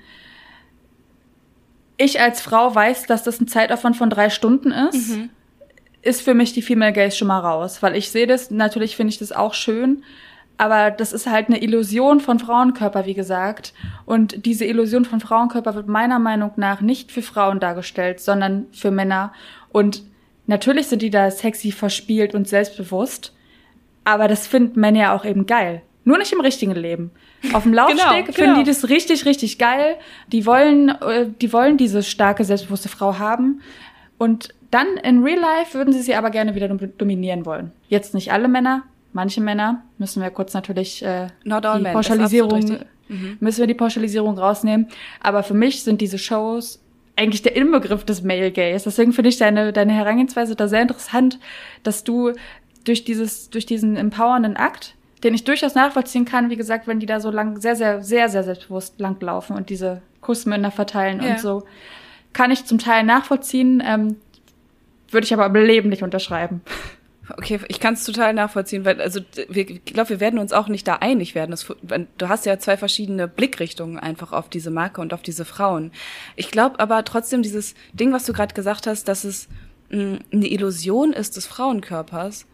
Ich 1.99 2.21
als 2.21 2.41
Frau 2.41 2.75
weiß, 2.75 3.07
dass 3.07 3.23
das 3.23 3.41
ein 3.41 3.49
Zeitaufwand 3.49 3.97
von 3.97 4.11
drei 4.11 4.31
Stunden 4.31 4.71
ist 4.71 5.19
ist 6.07 6.23
für 6.23 6.35
mich 6.35 6.53
die 6.53 6.63
Female 6.63 6.93
Gaze 6.93 7.17
schon 7.17 7.29
mal 7.29 7.41
raus, 7.41 7.83
weil 7.83 7.97
ich 7.97 8.11
sehe 8.11 8.29
das, 8.29 8.53
natürlich 8.53 8.95
finde 8.95 9.13
ich 9.13 9.19
das 9.19 9.33
auch 9.33 9.55
schön, 9.55 10.05
aber 10.59 10.91
das 10.91 11.13
ist 11.13 11.27
halt 11.27 11.49
eine 11.49 11.63
Illusion 11.63 12.21
von 12.21 12.39
Frauenkörper, 12.39 13.05
wie 13.07 13.15
gesagt. 13.15 13.73
Und 14.07 14.47
diese 14.47 14.65
Illusion 14.65 15.05
von 15.05 15.21
Frauenkörper 15.21 15.75
wird 15.75 15.89
meiner 15.89 16.19
Meinung 16.19 16.53
nach 16.57 16.81
nicht 16.81 17.13
für 17.13 17.23
Frauen 17.23 17.61
dargestellt, 17.61 18.21
sondern 18.21 18.67
für 18.73 18.91
Männer. 18.91 19.33
Und 19.71 20.03
natürlich 20.47 20.87
sind 20.87 21.03
die 21.03 21.11
da 21.11 21.31
sexy 21.31 21.73
verspielt 21.73 22.35
und 22.35 22.49
selbstbewusst, 22.49 23.35
aber 24.05 24.29
das 24.29 24.47
finden 24.47 24.81
Männer 24.81 24.99
ja 25.01 25.15
auch 25.17 25.25
eben 25.25 25.47
geil. 25.47 25.83
Nur 26.05 26.19
nicht 26.19 26.33
im 26.33 26.41
richtigen 26.41 26.73
Leben. 26.75 27.11
Auf 27.53 27.65
dem 27.65 27.75
Laufsteg 27.75 28.01
Genau, 28.27 28.33
finden 28.33 28.35
genau. 28.37 28.59
die 28.59 28.65
das 28.65 28.89
richtig, 28.89 29.25
richtig 29.27 29.59
geil. 29.59 29.97
Die 30.33 30.47
wollen, 30.47 30.89
äh, 30.89 31.27
die 31.41 31.53
wollen 31.53 31.77
diese 31.77 32.03
starke, 32.05 32.45
selbstbewusste 32.45 32.89
Frau 32.89 33.19
haben. 33.19 33.61
Und 34.17 34.55
dann 34.71 34.87
in 35.03 35.23
Real 35.25 35.39
Life 35.41 35.75
würden 35.77 35.93
sie 35.93 36.01
sie 36.03 36.15
aber 36.15 36.31
gerne 36.31 36.55
wieder 36.55 36.69
dom- 36.69 36.97
dominieren 36.97 37.45
wollen. 37.45 37.73
Jetzt 37.89 38.15
nicht 38.15 38.33
alle 38.33 38.47
Männer, 38.49 38.85
manche 39.17 39.41
Männer 39.41 39.83
müssen 39.99 40.23
wir 40.23 40.31
kurz 40.31 40.55
natürlich 40.55 41.03
äh, 41.03 41.29
Not 41.43 41.65
die 41.65 41.83
men, 41.83 41.93
Pauschalisierung 41.93 42.53
absolut 42.55 42.81
richtig. 43.09 43.41
müssen 43.41 43.61
wir 43.61 43.67
die 43.67 43.75
Pauschalisierung 43.75 44.39
rausnehmen. 44.39 44.87
Aber 45.21 45.43
für 45.43 45.55
mich 45.55 45.83
sind 45.83 46.01
diese 46.01 46.19
Shows 46.19 46.81
eigentlich 47.17 47.43
der 47.43 47.57
Inbegriff 47.57 48.05
des 48.05 48.23
Male 48.23 48.53
Gaze. 48.53 48.85
Deswegen 48.85 49.13
finde 49.13 49.31
ich 49.31 49.39
deine 49.39 49.73
deine 49.73 49.95
Herangehensweise 49.95 50.55
da 50.55 50.69
sehr 50.69 50.83
interessant, 50.83 51.41
dass 51.83 52.05
du 52.05 52.33
durch 52.85 53.05
dieses 53.05 53.51
durch 53.51 53.67
diesen 53.67 53.97
empowernden 53.97 54.57
Akt 54.57 54.95
den 55.25 55.33
ich 55.35 55.45
durchaus 55.45 55.75
nachvollziehen 55.75 56.27
kann, 56.27 56.51
wie 56.51 56.57
gesagt, 56.57 56.87
wenn 56.87 57.01
die 57.01 57.07
da 57.07 57.21
so 57.21 57.31
lang, 57.31 57.59
sehr, 57.59 57.75
sehr, 57.75 58.03
sehr, 58.03 58.29
sehr 58.29 58.45
selbstbewusst 58.45 59.01
langlaufen 59.01 59.57
und 59.57 59.71
diese 59.71 60.03
Kussmünder 60.21 60.71
verteilen 60.71 61.23
Ja. 61.23 61.31
und 61.31 61.41
so, 61.41 61.65
kann 62.35 62.51
ich 62.51 62.67
zum 62.67 62.79
Teil 62.79 63.03
nachvollziehen, 63.03 63.83
ähm, 63.85 64.17
würde 65.11 65.25
ich 65.25 65.33
aber 65.33 65.47
am 65.47 65.55
Leben 65.55 65.89
nicht 65.89 66.03
unterschreiben. 66.03 66.61
Okay, 67.29 67.59
ich 67.69 67.81
kann 67.81 67.95
es 67.95 68.05
total 68.05 68.35
nachvollziehen, 68.35 68.85
weil 68.85 69.01
also 69.01 69.21
wir, 69.49 69.69
ich 69.69 69.85
glaube, 69.85 70.11
wir 70.11 70.21
werden 70.21 70.39
uns 70.39 70.53
auch 70.53 70.69
nicht 70.69 70.87
da 70.87 70.97
einig 70.97 71.35
werden. 71.35 71.51
Das, 71.51 71.67
du 72.19 72.29
hast 72.29 72.47
ja 72.47 72.59
zwei 72.59 72.77
verschiedene 72.77 73.27
Blickrichtungen 73.27 73.99
einfach 73.99 74.33
auf 74.33 74.49
diese 74.49 74.71
Marke 74.71 75.01
und 75.01 75.13
auf 75.13 75.23
diese 75.23 75.45
Frauen. 75.45 75.91
Ich 76.37 76.51
glaube 76.51 76.79
aber 76.79 77.05
trotzdem 77.05 77.43
dieses 77.43 77.75
Ding, 77.93 78.13
was 78.13 78.27
du 78.27 78.33
gerade 78.33 78.55
gesagt 78.55 78.87
hast, 78.87 79.09
dass 79.09 79.25
es 79.25 79.49
mh, 79.91 80.19
eine 80.33 80.47
Illusion 80.47 81.13
ist 81.13 81.37
des 81.37 81.47
Frauenkörpers. 81.47 82.47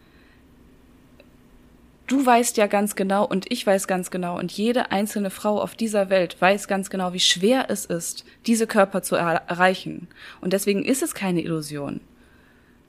Du 2.07 2.25
weißt 2.25 2.57
ja 2.57 2.67
ganz 2.67 2.95
genau 2.95 3.25
und 3.25 3.51
ich 3.51 3.65
weiß 3.65 3.87
ganz 3.87 4.11
genau 4.11 4.37
und 4.37 4.51
jede 4.51 4.91
einzelne 4.91 5.29
Frau 5.29 5.61
auf 5.61 5.75
dieser 5.75 6.09
Welt 6.09 6.35
weiß 6.41 6.67
ganz 6.67 6.89
genau, 6.89 7.13
wie 7.13 7.19
schwer 7.19 7.67
es 7.69 7.85
ist, 7.85 8.25
diese 8.45 8.67
Körper 8.67 9.03
zu 9.03 9.15
er 9.15 9.43
erreichen. 9.47 10.07
Und 10.41 10.51
deswegen 10.51 10.83
ist 10.83 11.01
es 11.01 11.13
keine 11.13 11.41
Illusion. 11.41 12.01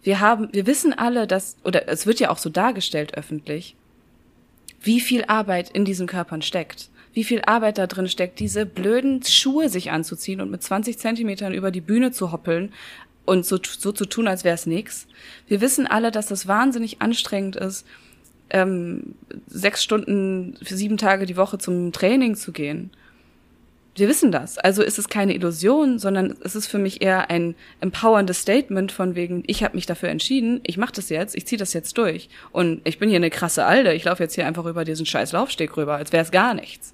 Wir 0.05 0.21
haben, 0.21 0.51
wir 0.53 0.67
wissen 0.67 0.93
alle, 0.93 1.27
dass, 1.27 1.57
oder 1.65 1.89
es 1.89 2.07
wird 2.07 2.21
ja 2.21 2.31
auch 2.31 2.39
so 2.39 2.51
dargestellt 2.51 3.17
öffentlich, 3.17 3.75
wie 4.83 5.01
viel 5.01 5.25
Arbeit 5.25 5.71
in 5.71 5.85
diesen 5.85 6.07
Körpern 6.07 6.43
steckt. 6.43 6.91
Wie 7.15 7.25
viel 7.25 7.43
Arbeit 7.43 7.79
da 7.79 7.87
drin 7.87 8.09
steckt, 8.09 8.39
diese 8.39 8.67
blöden 8.67 9.23
Schuhe 9.23 9.69
sich 9.69 9.91
anzuziehen 9.91 10.41
und 10.41 10.51
mit 10.51 10.63
20 10.63 10.99
Zentimetern 10.99 11.55
über 11.55 11.71
die 11.71 11.81
Bühne 11.81 12.13
zu 12.13 12.33
hoppeln 12.33 12.73
und 13.25 13.47
so, 13.47 13.59
so 13.63 13.93
zu 13.93 14.05
tun, 14.05 14.29
als 14.29 14.45
wäre 14.45 14.57
es 14.57 14.67
nix. 14.67 15.07
Wir 15.47 15.61
wissen 15.61 15.87
alle, 15.87 16.11
dass 16.11 16.27
das 16.27 16.47
wahnsinnig 16.47 17.01
anstrengend 17.01 17.57
ist, 17.57 17.87
ähm, 18.51 19.15
sechs 19.47 19.83
Stunden 19.83 20.59
für 20.63 20.77
sieben 20.77 20.99
Tage 20.99 21.25
die 21.25 21.37
Woche 21.37 21.57
zum 21.57 21.93
Training 21.93 22.35
zu 22.35 22.53
gehen. 22.53 22.91
Wir 23.97 24.09
wissen 24.09 24.33
das. 24.33 24.59
Also 24.59 24.83
ist 24.83 24.99
es 24.99 25.09
keine 25.09 25.35
Illusion, 25.35 25.99
sondern 25.99 26.37
es 26.43 26.57
ist 26.57 26.67
für 26.67 26.79
mich 26.79 27.01
eher 27.01 27.31
ein 27.31 27.55
empowerndes 27.81 28.41
Statement 28.41 28.91
von 28.91 29.15
wegen, 29.15 29.45
ich 29.47 29.63
habe 29.63 29.77
mich 29.77 29.87
dafür 29.87 30.09
entschieden, 30.09 30.61
ich 30.65 30.77
mache 30.79 30.95
das 30.95 31.11
jetzt, 31.11 31.37
ich 31.37 31.47
ziehe 31.47 31.59
das 31.59 31.73
jetzt 31.73 31.97
durch. 31.97 32.29
Und 32.51 32.81
ich 32.85 32.99
bin 32.99 33.09
hier 33.09 33.17
eine 33.17 33.31
krasse 33.31 33.65
Alde, 33.65 33.95
ich 33.95 34.05
laufe 34.05 34.23
jetzt 34.23 34.35
hier 34.35 34.47
einfach 34.47 34.65
über 34.65 34.85
diesen 34.85 35.07
scheiß 35.07 35.33
Laufsteg 35.33 35.77
rüber, 35.77 35.95
als 35.95 36.13
wäre 36.13 36.25
es 36.25 36.33
gar 36.33 36.55
nichts. 36.55 36.93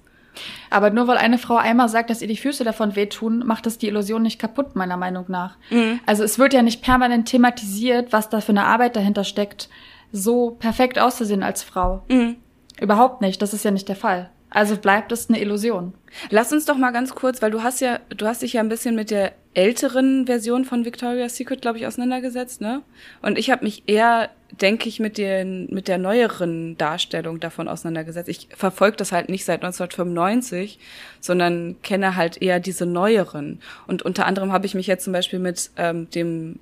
Aber 0.69 0.91
nur 0.91 1.07
weil 1.07 1.17
eine 1.17 1.37
Frau 1.37 1.57
einmal 1.57 1.89
sagt, 1.89 2.09
dass 2.09 2.21
ihr 2.21 2.27
die 2.27 2.37
Füße 2.37 2.63
davon 2.63 2.95
wehtun, 2.95 3.39
macht 3.45 3.65
das 3.65 3.77
die 3.77 3.87
Illusion 3.87 4.21
nicht 4.21 4.39
kaputt, 4.39 4.75
meiner 4.75 4.97
Meinung 4.97 5.25
nach. 5.27 5.57
Mhm. 5.69 5.99
Also 6.05 6.23
es 6.23 6.39
wird 6.39 6.53
ja 6.53 6.61
nicht 6.61 6.81
permanent 6.81 7.27
thematisiert, 7.27 8.13
was 8.13 8.29
da 8.29 8.41
für 8.41 8.51
eine 8.51 8.65
Arbeit 8.65 8.95
dahinter 8.95 9.23
steckt, 9.23 9.69
so 10.11 10.51
perfekt 10.51 10.99
auszusehen 10.99 11.43
als 11.43 11.63
Frau. 11.63 12.03
Mhm. 12.09 12.37
Überhaupt 12.79 13.21
nicht, 13.21 13.41
das 13.41 13.53
ist 13.53 13.65
ja 13.65 13.71
nicht 13.71 13.89
der 13.89 13.95
Fall. 13.95 14.29
Also 14.53 14.75
bleibt 14.75 15.13
es 15.13 15.29
eine 15.29 15.39
Illusion. 15.39 15.93
Lass 16.29 16.51
uns 16.51 16.65
doch 16.65 16.75
mal 16.75 16.91
ganz 16.91 17.15
kurz, 17.15 17.41
weil 17.41 17.51
du 17.51 17.63
hast 17.63 17.79
ja, 17.79 17.99
du 18.09 18.27
hast 18.27 18.41
dich 18.41 18.53
ja 18.53 18.61
ein 18.61 18.67
bisschen 18.67 18.95
mit 18.95 19.09
der 19.09 19.31
älteren 19.53 20.25
Version 20.25 20.65
von 20.65 20.83
Victoria's 20.83 21.37
Secret, 21.37 21.61
glaube 21.61 21.77
ich, 21.77 21.87
auseinandergesetzt, 21.87 22.59
ne? 22.59 22.81
Und 23.21 23.37
ich 23.37 23.49
habe 23.49 23.63
mich 23.63 23.83
eher, 23.87 24.29
denke 24.59 24.89
ich, 24.89 24.99
mit 24.99 25.17
den 25.17 25.67
mit 25.73 25.87
der 25.87 25.97
neueren 25.97 26.77
Darstellung 26.77 27.39
davon 27.39 27.69
auseinandergesetzt. 27.69 28.27
Ich 28.27 28.49
verfolge 28.53 28.97
das 28.97 29.13
halt 29.13 29.29
nicht 29.29 29.45
seit 29.45 29.63
1995, 29.63 30.79
sondern 31.21 31.77
kenne 31.81 32.17
halt 32.17 32.41
eher 32.41 32.59
diese 32.59 32.85
neueren. 32.85 33.61
Und 33.87 34.01
unter 34.01 34.25
anderem 34.25 34.51
habe 34.51 34.65
ich 34.65 34.75
mich 34.75 34.87
jetzt 34.87 35.05
zum 35.05 35.13
Beispiel 35.13 35.39
mit 35.39 35.71
ähm, 35.77 36.09
dem 36.09 36.59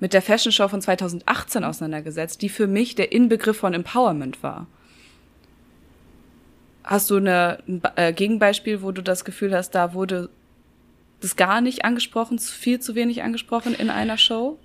mit 0.00 0.12
der 0.12 0.22
Fashion 0.22 0.52
Show 0.52 0.68
von 0.68 0.82
2018 0.82 1.64
auseinandergesetzt, 1.64 2.42
die 2.42 2.48
für 2.48 2.66
mich 2.66 2.96
der 2.96 3.12
Inbegriff 3.12 3.56
von 3.58 3.74
Empowerment 3.74 4.42
war. 4.42 4.66
Hast 6.86 7.10
du 7.10 7.16
eine, 7.16 7.58
ein 7.66 7.82
äh, 7.96 8.12
Gegenbeispiel, 8.12 8.80
wo 8.80 8.92
du 8.92 9.02
das 9.02 9.24
Gefühl 9.24 9.54
hast, 9.54 9.70
da 9.70 9.92
wurde 9.92 10.30
das 11.20 11.34
gar 11.34 11.60
nicht 11.60 11.84
angesprochen, 11.84 12.38
viel 12.38 12.78
zu 12.78 12.94
wenig 12.94 13.22
angesprochen 13.22 13.74
in 13.74 13.90
einer 13.90 14.16
Show? 14.16 14.58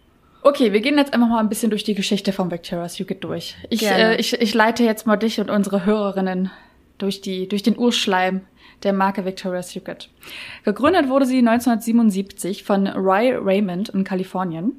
Okay, 0.43 0.71
wir 0.71 0.81
gehen 0.81 0.97
jetzt 0.97 1.13
einfach 1.13 1.27
mal 1.27 1.39
ein 1.39 1.49
bisschen 1.49 1.71
durch 1.71 1.83
die 1.83 1.95
Geschichte 1.95 2.31
von 2.31 2.51
Victoria's 2.51 2.95
Secret 2.95 3.23
durch. 3.23 3.55
Ich, 3.69 3.83
äh, 3.83 4.15
ich, 4.17 4.33
ich 4.33 4.53
leite 4.53 4.83
jetzt 4.83 5.05
mal 5.07 5.17
dich 5.17 5.39
und 5.39 5.49
unsere 5.49 5.85
Hörerinnen 5.85 6.51
durch, 6.99 7.21
die, 7.21 7.47
durch 7.47 7.63
den 7.63 7.77
Urschleim 7.77 8.41
der 8.83 8.93
Marke 8.93 9.25
Victoria's 9.25 9.71
Secret. 9.71 10.09
Gegründet 10.63 11.09
wurde 11.09 11.25
sie 11.25 11.39
1977 11.39 12.63
von 12.63 12.87
Roy 12.87 13.33
Raymond 13.35 13.89
in 13.89 14.03
Kalifornien. 14.03 14.73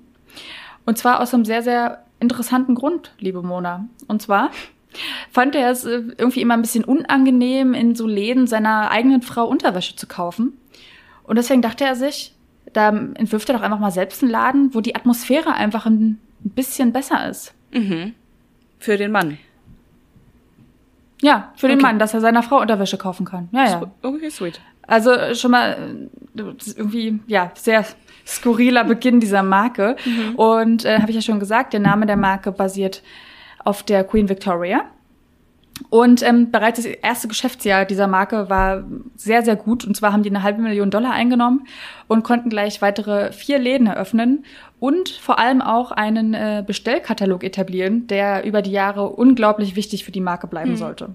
Und 0.87 0.99
zwar 0.99 1.21
aus 1.21 1.35
einem 1.35 1.45
sehr, 1.45 1.63
sehr 1.63 2.05
interessanten 2.19 2.75
Grund, 2.75 3.13
liebe 3.19 3.43
Mona. 3.43 3.89
Und 4.09 4.23
zwar 4.23 4.51
fand 5.31 5.55
er 5.55 5.71
es 5.71 5.85
äh, 5.85 6.03
irgendwie 6.19 6.41
immer 6.41 6.55
ein 6.55 6.63
bisschen 6.63 6.85
unangenehm, 6.85 7.75
in 7.75 7.95
so 7.95 8.07
Läden 8.07 8.47
seiner 8.47 8.91
eigenen 8.91 9.23
Frau 9.23 9.47
Unterwäsche 9.47 9.97
zu 9.97 10.07
kaufen. 10.07 10.59
Und 11.25 11.37
deswegen 11.37 11.63
dachte 11.63 11.85
er 11.85 11.95
sich, 11.95 12.35
da 12.73 12.89
entwirft 12.89 13.49
er 13.49 13.57
doch 13.57 13.63
einfach 13.63 13.79
mal 13.79 13.91
selbst 13.91 14.23
einen 14.23 14.33
Laden, 14.33 14.75
wo 14.75 14.81
die 14.81 14.95
Atmosphäre 14.95 15.55
einfach 15.55 15.87
ein 15.87 16.21
bisschen 16.41 16.93
besser 16.93 17.29
ist. 17.29 17.55
Mhm. 17.73 18.15
Für 18.79 18.97
den 18.97 19.13
Mann. 19.13 19.39
Ja, 21.21 21.53
für 21.57 21.69
den 21.69 21.79
okay. 21.79 21.87
Mann, 21.87 21.99
dass 21.99 22.15
er 22.15 22.21
seiner 22.21 22.43
Frau 22.43 22.61
Unterwäsche 22.61 22.99
kaufen 22.99 23.25
kann. 23.25 23.49
Ja, 23.53 23.65
ja. 23.67 23.93
Okay, 24.03 24.29
sweet. 24.29 24.61
Also 24.87 25.35
schon 25.35 25.53
mal 25.53 26.01
äh, 26.37 26.43
irgendwie, 26.77 27.21
ja, 27.29 27.53
sehr 27.55 27.85
skurriler 28.27 28.85
Beginn 28.85 29.21
dieser 29.21 29.45
Marke. 29.45 29.97
Mhm. 30.05 30.35
Und 30.35 30.85
äh, 30.85 30.99
habe 30.99 31.11
ich 31.11 31.17
ja 31.17 31.23
schon 31.23 31.39
gesagt, 31.39 31.73
der 31.73 31.81
Name 31.81 32.07
der 32.07 32.17
Marke 32.17 32.51
basiert 32.51 33.03
auf 33.65 33.83
der 33.83 34.05
Queen 34.05 34.29
Victoria. 34.29 34.85
Und 35.91 36.23
ähm, 36.23 36.51
bereits 36.51 36.83
das 36.83 36.87
erste 36.87 37.29
Geschäftsjahr 37.29 37.85
dieser 37.85 38.07
Marke 38.07 38.49
war 38.49 38.85
sehr, 39.17 39.43
sehr 39.43 39.57
gut. 39.57 39.85
Und 39.85 39.97
zwar 39.97 40.13
haben 40.13 40.23
die 40.23 40.31
eine 40.31 40.43
halbe 40.43 40.63
Million 40.63 40.91
Dollar 40.91 41.13
eingenommen 41.13 41.67
und 42.09 42.23
konnten 42.25 42.51
gleich 42.51 42.83
weitere 42.83 43.33
vier 43.33 43.59
Läden 43.59 43.87
eröffnen 43.87 44.45
und 44.81 45.09
vor 45.09 45.39
allem 45.39 45.63
auch 45.63 45.91
einen 45.91 46.35
äh, 46.35 46.63
Bestellkatalog 46.67 47.43
etablieren, 47.43 48.07
der 48.07 48.45
über 48.45 48.63
die 48.63 48.73
Jahre 48.73 49.09
unglaublich 49.09 49.77
wichtig 49.77 50.05
für 50.05 50.13
die 50.13 50.21
Marke 50.21 50.47
bleiben 50.47 50.73
mhm. 50.73 50.77
sollte. 50.77 51.15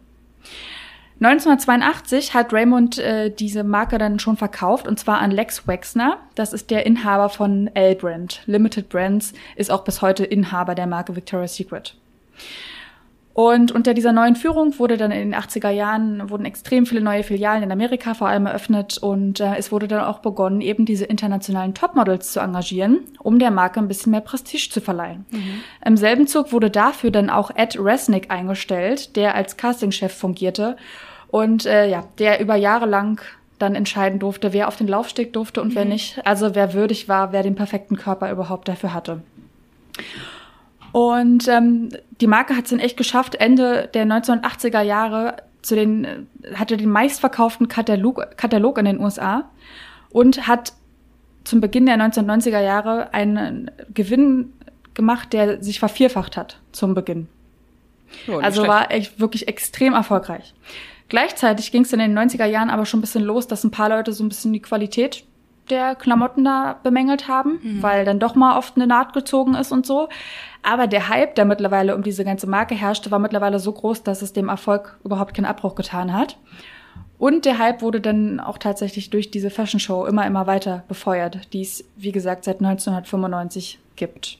1982 1.19 2.35
hat 2.35 2.53
Raymond 2.53 2.99
äh, 2.99 3.31
diese 3.31 3.63
Marke 3.63 3.97
dann 3.97 4.19
schon 4.19 4.37
verkauft 4.37 4.87
und 4.87 4.99
zwar 4.99 5.19
an 5.19 5.31
Lex 5.31 5.67
Wexner. 5.67 6.17
Das 6.35 6.53
ist 6.53 6.69
der 6.69 6.85
Inhaber 6.85 7.29
von 7.29 7.71
L-Brand. 7.73 8.41
Limited 8.45 8.89
Brands 8.89 9.33
ist 9.55 9.71
auch 9.71 9.83
bis 9.83 10.03
heute 10.03 10.23
Inhaber 10.25 10.75
der 10.75 10.85
Marke 10.85 11.15
Victoria's 11.15 11.55
Secret. 11.55 11.95
Und 13.37 13.71
unter 13.71 13.93
dieser 13.93 14.13
neuen 14.13 14.35
Führung 14.35 14.79
wurde 14.79 14.97
dann 14.97 15.11
in 15.11 15.29
den 15.29 15.39
80er 15.39 15.69
Jahren 15.69 16.31
wurden 16.31 16.45
extrem 16.45 16.87
viele 16.87 17.01
neue 17.01 17.21
Filialen 17.21 17.61
in 17.61 17.71
Amerika 17.71 18.15
vor 18.15 18.27
allem 18.27 18.47
eröffnet 18.47 18.97
und 18.97 19.39
äh, 19.39 19.57
es 19.57 19.71
wurde 19.71 19.87
dann 19.87 20.03
auch 20.03 20.19
begonnen, 20.19 20.59
eben 20.59 20.85
diese 20.85 21.05
internationalen 21.05 21.75
Topmodels 21.75 22.31
zu 22.31 22.39
engagieren, 22.39 23.01
um 23.19 23.37
der 23.37 23.51
Marke 23.51 23.79
ein 23.79 23.87
bisschen 23.87 24.09
mehr 24.09 24.21
Prestige 24.21 24.69
zu 24.71 24.81
verleihen. 24.81 25.27
Mhm. 25.29 25.61
Im 25.85 25.97
selben 25.97 26.25
Zug 26.25 26.51
wurde 26.51 26.71
dafür 26.71 27.11
dann 27.11 27.29
auch 27.29 27.51
Ed 27.53 27.77
Resnick 27.77 28.31
eingestellt, 28.31 29.15
der 29.15 29.35
als 29.35 29.55
Castingchef 29.55 30.17
fungierte 30.17 30.75
und 31.27 31.67
äh, 31.67 31.87
ja, 31.87 32.05
der 32.17 32.39
über 32.39 32.55
Jahre 32.55 32.87
lang 32.87 33.21
dann 33.59 33.75
entscheiden 33.75 34.17
durfte, 34.17 34.51
wer 34.51 34.67
auf 34.67 34.77
den 34.77 34.87
Laufsteg 34.87 35.31
durfte 35.33 35.61
und 35.61 35.69
mhm. 35.69 35.75
wer 35.75 35.85
nicht. 35.85 36.25
Also 36.25 36.55
wer 36.55 36.73
würdig 36.73 37.07
war, 37.07 37.33
wer 37.33 37.43
den 37.43 37.53
perfekten 37.53 37.97
Körper 37.97 38.31
überhaupt 38.31 38.67
dafür 38.67 38.95
hatte. 38.95 39.21
Und 40.91 41.47
ähm, 41.47 41.89
die 42.21 42.27
Marke 42.27 42.55
hat 42.55 42.65
es 42.65 42.69
dann 42.71 42.79
echt 42.79 42.97
geschafft, 42.97 43.35
Ende 43.35 43.89
der 43.93 44.05
1980er 44.05 44.81
Jahre 44.81 45.37
zu 45.61 45.75
den, 45.75 46.27
hatte 46.55 46.77
den 46.77 46.89
meistverkauften 46.89 47.67
Katalog, 47.67 48.37
Katalog 48.37 48.77
in 48.77 48.85
den 48.85 48.99
USA 48.99 49.49
und 50.09 50.47
hat 50.47 50.73
zum 51.43 51.61
Beginn 51.61 51.85
der 51.85 51.97
1990er 51.97 52.59
Jahre 52.59 53.13
einen 53.13 53.71
Gewinn 53.93 54.53
gemacht, 54.93 55.33
der 55.33 55.63
sich 55.63 55.79
vervierfacht 55.79 56.37
hat 56.37 56.59
zum 56.71 56.93
Beginn. 56.93 57.27
Oh, 58.27 58.37
also 58.37 58.61
schlecht. 58.61 58.69
war 58.69 58.91
echt 58.91 59.19
wirklich 59.19 59.47
extrem 59.47 59.93
erfolgreich. 59.93 60.53
Gleichzeitig 61.09 61.71
ging 61.71 61.83
es 61.83 61.93
in 61.93 61.99
den 61.99 62.17
90er 62.17 62.45
Jahren 62.45 62.69
aber 62.69 62.85
schon 62.85 62.99
ein 62.99 63.01
bisschen 63.01 63.23
los, 63.23 63.47
dass 63.47 63.63
ein 63.63 63.71
paar 63.71 63.89
Leute 63.89 64.11
so 64.11 64.23
ein 64.23 64.29
bisschen 64.29 64.53
die 64.53 64.61
Qualität 64.61 65.23
der 65.69 65.95
Klamotten 65.95 66.43
da 66.43 66.79
bemängelt 66.83 67.27
haben, 67.27 67.59
mhm. 67.61 67.83
weil 67.83 68.05
dann 68.05 68.19
doch 68.19 68.35
mal 68.35 68.57
oft 68.57 68.75
eine 68.75 68.87
Naht 68.87 69.13
gezogen 69.13 69.55
ist 69.55 69.71
und 69.71 69.85
so. 69.85 70.09
Aber 70.63 70.87
der 70.87 71.09
Hype, 71.09 71.35
der 71.35 71.45
mittlerweile 71.45 71.95
um 71.95 72.03
diese 72.03 72.25
ganze 72.25 72.47
Marke 72.47 72.75
herrschte, 72.75 73.11
war 73.11 73.19
mittlerweile 73.19 73.59
so 73.59 73.71
groß, 73.71 74.03
dass 74.03 74.21
es 74.21 74.33
dem 74.33 74.49
Erfolg 74.49 74.99
überhaupt 75.03 75.33
keinen 75.33 75.45
Abbruch 75.45 75.75
getan 75.75 76.13
hat. 76.13 76.37
Und 77.17 77.45
der 77.45 77.57
Hype 77.57 77.81
wurde 77.81 77.99
dann 77.99 78.39
auch 78.39 78.57
tatsächlich 78.57 79.09
durch 79.09 79.31
diese 79.31 79.49
Fashion 79.49 79.79
Show 79.79 80.05
immer, 80.05 80.25
immer 80.25 80.45
weiter 80.45 80.83
befeuert, 80.87 81.51
die 81.53 81.61
es, 81.61 81.83
wie 81.95 82.11
gesagt, 82.11 82.43
seit 82.43 82.57
1995 82.57 83.79
gibt. 83.95 84.37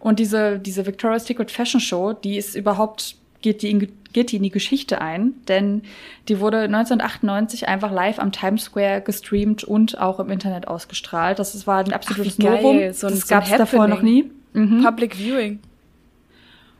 Und 0.00 0.18
diese, 0.18 0.58
diese 0.58 0.86
Victoria's 0.86 1.26
Secret 1.26 1.50
Fashion 1.50 1.80
Show, 1.80 2.12
die 2.12 2.36
ist 2.36 2.54
überhaupt 2.54 3.16
geht 3.46 3.62
die, 3.62 3.70
in, 3.70 3.92
geht 4.12 4.32
die 4.32 4.36
in 4.38 4.42
die 4.42 4.50
Geschichte 4.50 5.00
ein, 5.00 5.34
denn 5.46 5.82
die 6.26 6.40
wurde 6.40 6.62
1998 6.62 7.68
einfach 7.68 7.92
live 7.92 8.18
am 8.18 8.32
Times 8.32 8.64
Square 8.64 9.02
gestreamt 9.02 9.62
und 9.62 10.00
auch 10.00 10.18
im 10.18 10.30
Internet 10.30 10.66
ausgestrahlt. 10.66 11.38
Das 11.38 11.64
war 11.68 11.84
ein 11.84 11.92
absolutes 11.92 12.34
Ach, 12.40 12.44
Novum. 12.44 12.92
So 12.92 13.08
das 13.08 13.28
gab 13.28 13.44
es 13.44 13.50
davor 13.50 13.86
noch 13.86 14.02
nie. 14.02 14.28
Mhm. 14.52 14.82
Public 14.82 15.14
Viewing. 15.14 15.60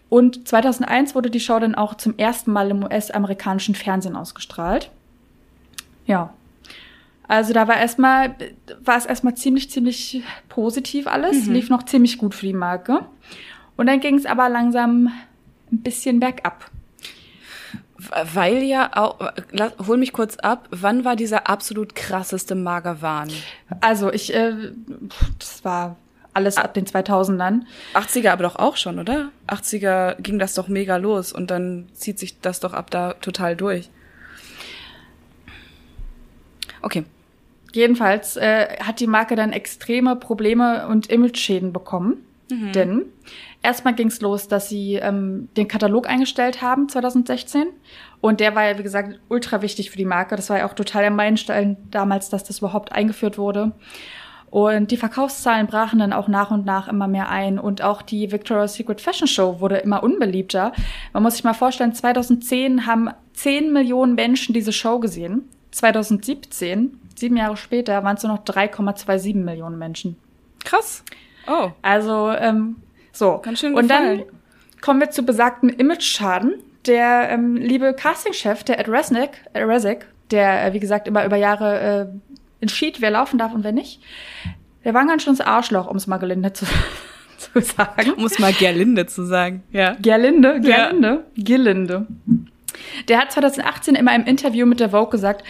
Und 0.08 0.48
2001 0.48 1.14
wurde 1.14 1.30
die 1.30 1.38
Show 1.38 1.60
dann 1.60 1.76
auch 1.76 1.94
zum 1.94 2.18
ersten 2.18 2.50
Mal 2.50 2.68
im 2.70 2.82
US-amerikanischen 2.82 3.76
Fernsehen 3.76 4.16
ausgestrahlt. 4.16 4.90
Ja. 6.04 6.34
Also 7.28 7.52
da 7.52 7.68
war 7.68 7.76
erstmal, 7.76 8.34
war 8.82 8.96
es 8.96 9.06
erstmal 9.06 9.36
ziemlich, 9.36 9.70
ziemlich 9.70 10.24
positiv 10.48 11.06
alles, 11.06 11.46
mhm. 11.46 11.52
lief 11.52 11.70
noch 11.70 11.84
ziemlich 11.84 12.18
gut 12.18 12.34
für 12.34 12.46
die 12.46 12.52
Marke. 12.52 13.02
Und 13.76 13.86
dann 13.86 14.00
ging 14.00 14.16
es 14.16 14.26
aber 14.26 14.48
langsam 14.48 15.12
ein 15.72 15.82
bisschen 15.82 16.20
bergab. 16.20 16.70
Weil 17.98 18.62
ja 18.62 18.90
auch, 18.94 19.32
hol 19.86 19.96
mich 19.96 20.12
kurz 20.12 20.36
ab, 20.36 20.68
wann 20.70 21.04
war 21.04 21.16
dieser 21.16 21.48
absolut 21.48 21.94
krasseste 21.94 22.54
Magerwahn? 22.54 23.30
Also 23.80 24.12
ich, 24.12 24.34
äh, 24.34 24.52
das 25.38 25.64
war 25.64 25.96
alles 26.34 26.58
ab 26.58 26.74
den 26.74 26.84
2000ern. 26.84 27.62
80er 27.94 28.30
aber 28.30 28.42
doch 28.42 28.56
auch 28.56 28.76
schon, 28.76 28.98
oder? 28.98 29.30
80er 29.48 30.20
ging 30.20 30.38
das 30.38 30.54
doch 30.54 30.68
mega 30.68 30.98
los 30.98 31.32
und 31.32 31.50
dann 31.50 31.88
zieht 31.94 32.18
sich 32.18 32.38
das 32.40 32.60
doch 32.60 32.74
ab 32.74 32.90
da 32.90 33.14
total 33.14 33.56
durch. 33.56 33.88
Okay. 36.82 37.04
Jedenfalls 37.72 38.36
äh, 38.36 38.76
hat 38.80 39.00
die 39.00 39.06
Marke 39.06 39.36
dann 39.36 39.52
extreme 39.52 40.16
Probleme 40.16 40.86
und 40.88 41.08
Image-Schäden 41.08 41.72
bekommen 41.72 42.26
Mhm. 42.50 42.72
Denn 42.72 43.02
erstmal 43.62 43.94
ging 43.94 44.08
es 44.08 44.20
los, 44.20 44.48
dass 44.48 44.68
sie 44.68 44.94
ähm, 44.94 45.48
den 45.56 45.68
Katalog 45.68 46.08
eingestellt 46.08 46.62
haben 46.62 46.88
2016. 46.88 47.66
Und 48.20 48.40
der 48.40 48.54
war 48.54 48.64
ja, 48.64 48.78
wie 48.78 48.82
gesagt, 48.82 49.20
ultra 49.28 49.62
wichtig 49.62 49.90
für 49.90 49.98
die 49.98 50.04
Marke. 50.04 50.36
Das 50.36 50.50
war 50.50 50.58
ja 50.58 50.68
auch 50.68 50.74
total 50.74 51.02
der 51.02 51.10
Meilenstein 51.10 51.76
damals, 51.90 52.28
dass 52.30 52.44
das 52.44 52.58
überhaupt 52.58 52.92
eingeführt 52.92 53.38
wurde. 53.38 53.72
Und 54.50 54.90
die 54.90 54.96
Verkaufszahlen 54.96 55.66
brachen 55.66 55.98
dann 55.98 56.12
auch 56.12 56.28
nach 56.28 56.50
und 56.50 56.64
nach 56.64 56.88
immer 56.88 57.08
mehr 57.08 57.28
ein. 57.28 57.58
Und 57.58 57.82
auch 57.82 58.02
die 58.02 58.32
Victoria's 58.32 58.74
Secret 58.74 59.00
Fashion 59.00 59.26
Show 59.26 59.60
wurde 59.60 59.76
immer 59.78 60.02
unbeliebter. 60.02 60.72
Man 61.12 61.22
muss 61.22 61.34
sich 61.34 61.44
mal 61.44 61.52
vorstellen, 61.52 61.92
2010 61.92 62.86
haben 62.86 63.10
10 63.34 63.72
Millionen 63.72 64.14
Menschen 64.14 64.54
diese 64.54 64.72
Show 64.72 64.98
gesehen. 64.98 65.48
2017, 65.72 66.98
sieben 67.16 67.36
Jahre 67.36 67.56
später, 67.56 68.02
waren 68.02 68.16
es 68.16 68.22
nur 68.22 68.32
noch 68.32 68.44
3,27 68.44 69.34
Millionen 69.34 69.78
Menschen. 69.78 70.16
Krass. 70.64 71.04
Oh. 71.46 71.70
Also, 71.82 72.30
ähm, 72.30 72.76
so. 73.16 73.40
Ganz 73.42 73.60
schön 73.60 73.74
Und 73.74 73.88
dann 73.88 74.22
kommen 74.80 75.00
wir 75.00 75.10
zu 75.10 75.22
besagten 75.24 75.68
Image-Schaden. 75.68 76.54
Der 76.86 77.30
ähm, 77.30 77.56
liebe 77.56 77.94
Castingchef, 77.94 78.62
der 78.62 78.78
Ed 78.78 78.88
Resnick, 78.88 79.30
Resnick, 79.54 80.06
der, 80.30 80.66
äh, 80.66 80.72
wie 80.72 80.80
gesagt, 80.80 81.08
immer 81.08 81.24
über 81.24 81.36
Jahre 81.36 81.80
äh, 81.80 82.06
entschied, 82.60 83.00
wer 83.00 83.10
laufen 83.10 83.38
darf 83.38 83.52
und 83.52 83.64
wer 83.64 83.72
nicht, 83.72 84.00
der 84.84 84.94
war 84.94 85.04
ganz 85.06 85.24
schön 85.24 85.36
das 85.36 85.44
Arschloch, 85.44 85.88
um 85.88 85.96
es 85.96 86.06
mal 86.06 86.18
gelinde 86.18 86.52
zu, 86.52 86.64
zu 87.38 87.60
sagen. 87.60 88.12
Um 88.12 88.24
es 88.24 88.38
mal 88.38 88.52
Gerlinde 88.52 89.06
zu 89.06 89.24
sagen, 89.24 89.64
ja. 89.72 89.96
Gerlinde, 90.00 90.60
Gerlinde, 90.60 91.24
ja. 91.34 91.44
Gerlinde. 91.44 92.06
Der 93.08 93.18
hat 93.18 93.32
2018 93.32 93.94
immer 93.94 94.14
im 94.14 94.24
Interview 94.24 94.66
mit 94.66 94.78
der 94.78 94.90
Vogue 94.90 95.10
gesagt, 95.10 95.42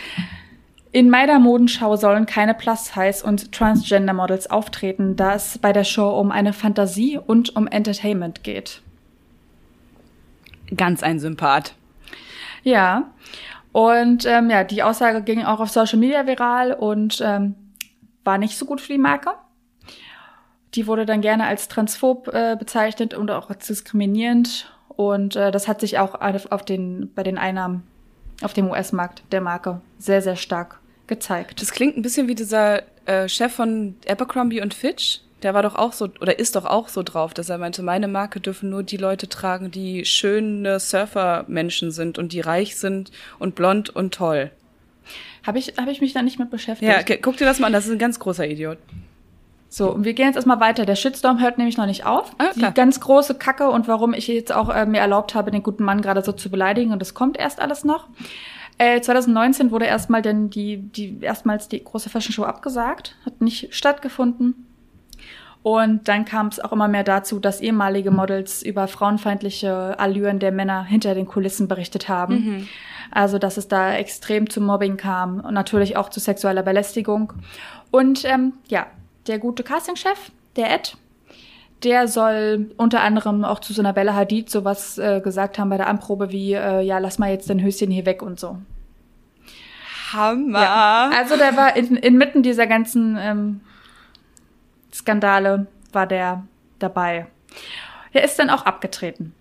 in 0.96 1.10
meiner 1.10 1.38
Modenschau 1.38 1.96
sollen 1.96 2.24
keine 2.24 2.54
Plus-Size 2.54 3.22
und 3.22 3.52
Transgender-Models 3.52 4.50
auftreten, 4.50 5.14
da 5.14 5.34
es 5.34 5.58
bei 5.58 5.74
der 5.74 5.84
Show 5.84 6.08
um 6.08 6.32
eine 6.32 6.54
Fantasie 6.54 7.18
und 7.18 7.54
um 7.54 7.66
Entertainment 7.66 8.42
geht. 8.42 8.80
Ganz 10.74 11.02
ein 11.02 11.20
Sympath. 11.20 11.74
Ja. 12.62 13.10
Und 13.72 14.24
ähm, 14.24 14.48
ja, 14.48 14.64
die 14.64 14.82
Aussage 14.82 15.20
ging 15.20 15.44
auch 15.44 15.60
auf 15.60 15.68
Social 15.68 15.98
Media 15.98 16.26
viral 16.26 16.72
und 16.72 17.20
ähm, 17.22 17.56
war 18.24 18.38
nicht 18.38 18.56
so 18.56 18.64
gut 18.64 18.80
für 18.80 18.94
die 18.94 18.98
Marke. 18.98 19.32
Die 20.76 20.86
wurde 20.86 21.04
dann 21.04 21.20
gerne 21.20 21.44
als 21.44 21.68
transphob 21.68 22.28
äh, 22.28 22.56
bezeichnet 22.58 23.12
und 23.12 23.30
auch 23.30 23.50
als 23.50 23.66
diskriminierend. 23.66 24.72
Und 24.88 25.36
äh, 25.36 25.50
das 25.50 25.68
hat 25.68 25.82
sich 25.82 25.98
auch 25.98 26.14
auf 26.14 26.64
den, 26.64 27.12
bei 27.14 27.22
den 27.22 27.36
Einnahmen 27.36 27.82
auf 28.40 28.54
dem 28.54 28.70
US-Markt 28.70 29.24
der 29.30 29.42
Marke 29.42 29.82
sehr, 29.98 30.22
sehr 30.22 30.36
stark 30.36 30.80
gezeigt. 31.06 31.60
Das 31.60 31.70
klingt 31.72 31.96
ein 31.96 32.02
bisschen 32.02 32.28
wie 32.28 32.34
dieser 32.34 32.82
äh, 33.06 33.28
Chef 33.28 33.52
von 33.52 33.96
Abercrombie 34.08 34.60
und 34.60 34.74
Fitch. 34.74 35.20
Der 35.42 35.54
war 35.54 35.62
doch 35.62 35.74
auch 35.74 35.92
so, 35.92 36.08
oder 36.20 36.38
ist 36.38 36.56
doch 36.56 36.64
auch 36.64 36.88
so 36.88 37.02
drauf, 37.02 37.34
dass 37.34 37.50
er 37.50 37.58
meinte, 37.58 37.82
meine 37.82 38.08
Marke 38.08 38.40
dürfen 38.40 38.70
nur 38.70 38.82
die 38.82 38.96
Leute 38.96 39.28
tragen, 39.28 39.70
die 39.70 40.04
schöne 40.04 40.80
Surfer-Menschen 40.80 41.90
sind 41.92 42.18
und 42.18 42.32
die 42.32 42.40
reich 42.40 42.76
sind 42.76 43.12
und 43.38 43.54
blond 43.54 43.90
und 43.90 44.14
toll. 44.14 44.50
Habe 45.46 45.58
ich, 45.58 45.74
hab 45.76 45.88
ich 45.88 46.00
mich 46.00 46.14
da 46.14 46.22
nicht 46.22 46.38
mit 46.38 46.50
beschäftigt. 46.50 46.90
Ja, 46.90 47.16
guck 47.22 47.36
dir 47.36 47.44
das 47.44 47.60
mal 47.60 47.68
an, 47.68 47.72
das 47.72 47.86
ist 47.86 47.92
ein 47.92 47.98
ganz 47.98 48.18
großer 48.18 48.46
Idiot. 48.48 48.78
So, 49.68 49.92
und 49.92 50.04
wir 50.04 50.14
gehen 50.14 50.26
jetzt 50.26 50.36
erstmal 50.36 50.60
weiter. 50.60 50.86
Der 50.86 50.96
Shitstorm 50.96 51.40
hört 51.40 51.58
nämlich 51.58 51.76
noch 51.76 51.86
nicht 51.86 52.06
auf. 52.06 52.34
Ah, 52.38 52.50
die 52.54 52.62
ganz 52.72 53.00
große 53.00 53.34
Kacke 53.34 53.68
und 53.68 53.88
warum 53.88 54.14
ich 54.14 54.26
jetzt 54.26 54.52
auch 54.52 54.74
äh, 54.74 54.86
mir 54.86 55.00
erlaubt 55.00 55.34
habe, 55.34 55.50
den 55.50 55.62
guten 55.62 55.84
Mann 55.84 56.02
gerade 56.02 56.22
so 56.24 56.32
zu 56.32 56.50
beleidigen 56.50 56.92
und 56.92 57.00
das 57.00 57.14
kommt 57.14 57.36
erst 57.36 57.60
alles 57.60 57.84
noch. 57.84 58.08
Äh, 58.78 59.00
2019 59.00 59.70
wurde 59.70 59.86
erstmal 59.86 60.22
denn 60.22 60.50
die, 60.50 60.78
die, 60.78 61.18
erstmals 61.20 61.68
die 61.68 61.82
große 61.82 62.10
Fashion 62.10 62.32
Show 62.32 62.44
abgesagt, 62.44 63.16
hat 63.24 63.40
nicht 63.40 63.74
stattgefunden. 63.74 64.66
Und 65.62 66.06
dann 66.06 66.24
kam 66.24 66.46
es 66.46 66.60
auch 66.60 66.72
immer 66.72 66.86
mehr 66.86 67.02
dazu, 67.02 67.40
dass 67.40 67.60
ehemalige 67.60 68.12
Models 68.12 68.62
über 68.62 68.86
frauenfeindliche 68.86 69.98
Allüren 69.98 70.38
der 70.38 70.52
Männer 70.52 70.84
hinter 70.84 71.14
den 71.14 71.26
Kulissen 71.26 71.66
berichtet 71.66 72.08
haben. 72.08 72.34
Mhm. 72.34 72.68
Also, 73.10 73.38
dass 73.38 73.56
es 73.56 73.66
da 73.66 73.94
extrem 73.94 74.48
zu 74.48 74.60
Mobbing 74.60 74.96
kam 74.96 75.40
und 75.40 75.54
natürlich 75.54 75.96
auch 75.96 76.08
zu 76.08 76.20
sexueller 76.20 76.62
Belästigung. 76.62 77.32
Und 77.90 78.24
ähm, 78.24 78.52
ja, 78.68 78.86
der 79.26 79.40
gute 79.40 79.64
Castingchef, 79.64 80.30
der 80.54 80.72
Ed, 80.72 80.96
der 81.82 82.08
soll 82.08 82.70
unter 82.76 83.02
anderem 83.02 83.44
auch 83.44 83.60
zu 83.60 83.72
so 83.72 83.82
einer 83.82 83.92
Bella 83.92 84.14
Hadid 84.14 84.50
sowas 84.50 84.98
äh, 84.98 85.20
gesagt 85.20 85.58
haben 85.58 85.68
bei 85.68 85.76
der 85.76 85.88
Anprobe 85.88 86.30
wie, 86.30 86.54
äh, 86.54 86.80
ja, 86.80 86.98
lass 86.98 87.18
mal 87.18 87.30
jetzt 87.30 87.50
dein 87.50 87.62
Höschen 87.62 87.90
hier 87.90 88.06
weg 88.06 88.22
und 88.22 88.40
so. 88.40 88.58
Hammer. 90.12 90.60
Ja, 90.60 91.10
also 91.16 91.36
der 91.36 91.56
war 91.56 91.76
in, 91.76 91.96
inmitten 91.96 92.42
dieser 92.42 92.66
ganzen 92.66 93.16
ähm, 93.20 93.60
Skandale 94.92 95.66
war 95.92 96.06
der 96.06 96.44
dabei. 96.78 97.26
Er 98.12 98.24
ist 98.24 98.38
dann 98.38 98.50
auch 98.50 98.64
abgetreten. 98.64 99.34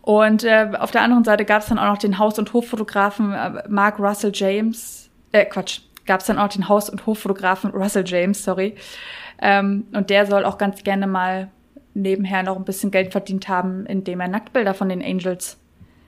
Und 0.00 0.42
äh, 0.42 0.70
auf 0.78 0.90
der 0.90 1.02
anderen 1.02 1.22
Seite 1.22 1.44
gab 1.44 1.62
es 1.62 1.68
dann 1.68 1.78
auch 1.78 1.86
noch 1.86 1.98
den 1.98 2.18
Haus- 2.18 2.38
und 2.38 2.52
Hoffotografen 2.52 3.32
äh, 3.32 3.62
Mark 3.68 4.00
Russell 4.00 4.32
James. 4.34 5.10
Äh, 5.30 5.44
Quatsch, 5.44 5.80
gab 6.06 6.20
es 6.20 6.26
dann 6.26 6.38
auch 6.38 6.48
den 6.48 6.68
Haus- 6.68 6.90
und 6.90 7.06
Hoffotografen 7.06 7.70
Russell 7.70 8.04
James, 8.04 8.42
sorry. 8.42 8.74
Ähm, 9.42 9.88
und 9.92 10.08
der 10.08 10.24
soll 10.26 10.44
auch 10.44 10.56
ganz 10.56 10.84
gerne 10.84 11.06
mal 11.06 11.50
nebenher 11.94 12.42
noch 12.44 12.56
ein 12.56 12.64
bisschen 12.64 12.90
Geld 12.90 13.12
verdient 13.12 13.48
haben, 13.48 13.84
indem 13.84 14.20
er 14.20 14.28
Nacktbilder 14.28 14.72
von 14.72 14.88
den 14.88 15.02
Angels 15.02 15.58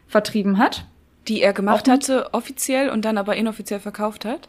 vertrieben 0.07 0.57
hat. 0.59 0.87
Die 1.29 1.43
er 1.43 1.53
gemacht 1.53 1.89
hatte, 1.89 2.33
offiziell 2.33 2.91
und 2.91 3.05
dann 3.05 3.19
aber 3.19 3.35
inoffiziell 3.37 3.81
verkauft 3.81 4.25
hat? 4.25 4.49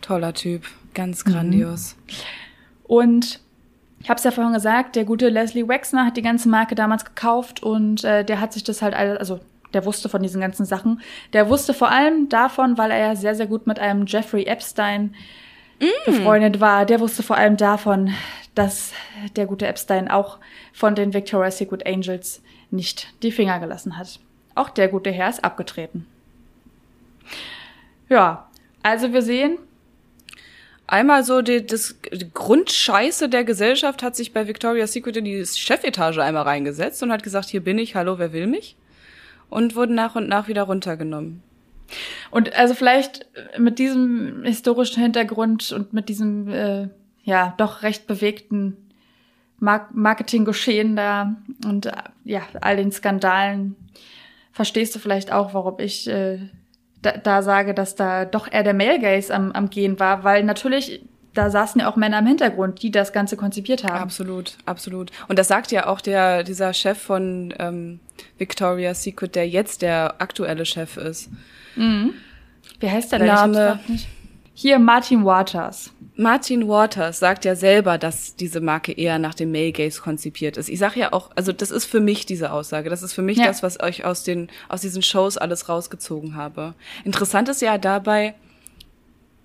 Toller 0.00 0.32
Typ, 0.32 0.62
ganz 0.94 1.24
grandios. 1.24 1.96
Mhm. 1.96 2.12
Und 2.84 3.40
ich 4.00 4.08
habe 4.08 4.18
es 4.18 4.24
ja 4.24 4.30
vorhin 4.30 4.54
gesagt, 4.54 4.96
der 4.96 5.04
gute 5.04 5.28
Leslie 5.28 5.68
Wexner 5.68 6.06
hat 6.06 6.16
die 6.16 6.22
ganze 6.22 6.48
Marke 6.48 6.74
damals 6.74 7.04
gekauft 7.04 7.62
und 7.62 8.04
äh, 8.04 8.24
der 8.24 8.40
hat 8.40 8.52
sich 8.52 8.64
das 8.64 8.80
halt, 8.80 8.94
also 8.94 9.40
der 9.74 9.84
wusste 9.84 10.08
von 10.08 10.22
diesen 10.22 10.40
ganzen 10.40 10.64
Sachen. 10.64 11.02
Der 11.32 11.50
wusste 11.50 11.74
vor 11.74 11.90
allem 11.90 12.28
davon, 12.28 12.78
weil 12.78 12.90
er 12.90 12.98
ja 12.98 13.16
sehr, 13.16 13.34
sehr 13.34 13.46
gut 13.46 13.66
mit 13.66 13.78
einem 13.78 14.06
Jeffrey 14.06 14.44
Epstein 14.44 15.14
mm. 15.80 16.04
befreundet 16.06 16.60
war. 16.60 16.86
Der 16.86 17.00
wusste 17.00 17.22
vor 17.22 17.36
allem 17.36 17.56
davon, 17.56 18.12
dass 18.54 18.92
der 19.36 19.46
gute 19.46 19.66
Epstein 19.66 20.08
auch 20.08 20.38
von 20.72 20.94
den 20.94 21.14
Victoria's 21.14 21.58
Secret 21.58 21.86
Angels 21.86 22.42
nicht 22.70 23.08
die 23.22 23.32
Finger 23.32 23.60
gelassen 23.60 23.96
hat. 23.96 24.20
Auch 24.54 24.70
der 24.70 24.88
gute 24.88 25.10
Herr 25.10 25.30
ist 25.30 25.44
abgetreten. 25.44 26.06
Ja, 28.08 28.48
also 28.82 29.12
wir 29.12 29.22
sehen, 29.22 29.58
einmal 30.86 31.22
so 31.22 31.42
die, 31.42 31.64
das 31.64 31.96
die 32.12 32.30
Grundscheiße 32.32 33.28
der 33.28 33.44
Gesellschaft 33.44 34.02
hat 34.02 34.16
sich 34.16 34.32
bei 34.32 34.48
Victoria's 34.48 34.92
Secret 34.92 35.18
in 35.18 35.24
die 35.24 35.44
Chefetage 35.44 36.18
einmal 36.18 36.42
reingesetzt 36.44 37.02
und 37.02 37.12
hat 37.12 37.22
gesagt, 37.22 37.48
hier 37.48 37.62
bin 37.62 37.78
ich, 37.78 37.94
hallo, 37.94 38.18
wer 38.18 38.32
will 38.32 38.46
mich? 38.46 38.76
Und 39.50 39.76
wurden 39.76 39.94
nach 39.94 40.16
und 40.16 40.28
nach 40.28 40.48
wieder 40.48 40.64
runtergenommen. 40.64 41.42
Und 42.30 42.54
also 42.54 42.74
vielleicht 42.74 43.26
mit 43.58 43.78
diesem 43.78 44.42
historischen 44.44 45.02
Hintergrund 45.02 45.72
und 45.72 45.92
mit 45.92 46.08
diesem 46.08 46.48
äh, 46.48 46.88
ja 47.22 47.54
doch 47.56 47.82
recht 47.82 48.06
bewegten 48.06 48.76
Mar 49.58 49.88
Marketinggeschehen 49.92 50.96
da 50.96 51.36
und 51.64 51.86
äh, 51.86 51.92
ja 52.24 52.42
all 52.60 52.76
den 52.76 52.92
Skandalen 52.92 53.76
verstehst 54.52 54.94
du 54.94 54.98
vielleicht 54.98 55.32
auch, 55.32 55.54
warum 55.54 55.78
ich 55.78 56.08
äh, 56.08 56.38
da, 57.02 57.12
da 57.12 57.42
sage, 57.42 57.74
dass 57.74 57.94
da 57.94 58.24
doch 58.24 58.50
eher 58.50 58.64
der 58.64 58.74
Male 58.74 58.98
Gaze 58.98 59.34
am, 59.34 59.52
am 59.52 59.70
Gehen 59.70 59.98
war, 60.00 60.24
weil 60.24 60.44
natürlich 60.44 61.00
da 61.34 61.50
saßen 61.50 61.80
ja 61.80 61.90
auch 61.90 61.94
Männer 61.94 62.18
im 62.18 62.26
Hintergrund, 62.26 62.82
die 62.82 62.90
das 62.90 63.12
Ganze 63.12 63.36
konzipiert 63.36 63.84
haben. 63.84 64.02
Absolut, 64.02 64.56
absolut. 64.66 65.12
Und 65.28 65.38
das 65.38 65.46
sagt 65.46 65.70
ja 65.70 65.86
auch 65.86 66.00
der 66.00 66.42
dieser 66.42 66.72
Chef 66.72 66.98
von 66.98 67.54
ähm, 67.58 68.00
Victoria's 68.38 69.04
Secret, 69.04 69.36
der 69.36 69.48
jetzt 69.48 69.82
der 69.82 70.20
aktuelle 70.20 70.64
Chef 70.64 70.96
ist. 70.96 71.30
Mhm. 71.78 72.14
Wie 72.80 72.90
heißt 72.90 73.12
der 73.12 73.20
denn? 73.20 73.28
Name? 73.28 73.80
Hier 74.54 74.78
Martin 74.80 75.24
Waters. 75.24 75.92
Martin 76.16 76.66
Waters 76.66 77.20
sagt 77.20 77.44
ja 77.44 77.54
selber, 77.54 77.96
dass 77.96 78.34
diese 78.34 78.60
Marke 78.60 78.90
eher 78.90 79.20
nach 79.20 79.34
dem 79.34 79.52
Male 79.52 79.70
Gaze 79.70 80.00
konzipiert 80.00 80.56
ist. 80.56 80.68
Ich 80.68 80.80
sage 80.80 80.98
ja 80.98 81.12
auch, 81.12 81.30
also 81.36 81.52
das 81.52 81.70
ist 81.70 81.84
für 81.84 82.00
mich 82.00 82.26
diese 82.26 82.50
Aussage. 82.50 82.90
Das 82.90 83.04
ist 83.04 83.12
für 83.12 83.22
mich 83.22 83.38
ja. 83.38 83.46
das, 83.46 83.62
was 83.62 83.78
euch 83.78 84.04
aus 84.04 84.24
den 84.24 84.48
aus 84.68 84.80
diesen 84.80 85.02
Shows 85.02 85.38
alles 85.38 85.68
rausgezogen 85.68 86.34
habe. 86.34 86.74
Interessant 87.04 87.48
ist 87.48 87.62
ja 87.62 87.78
dabei, 87.78 88.34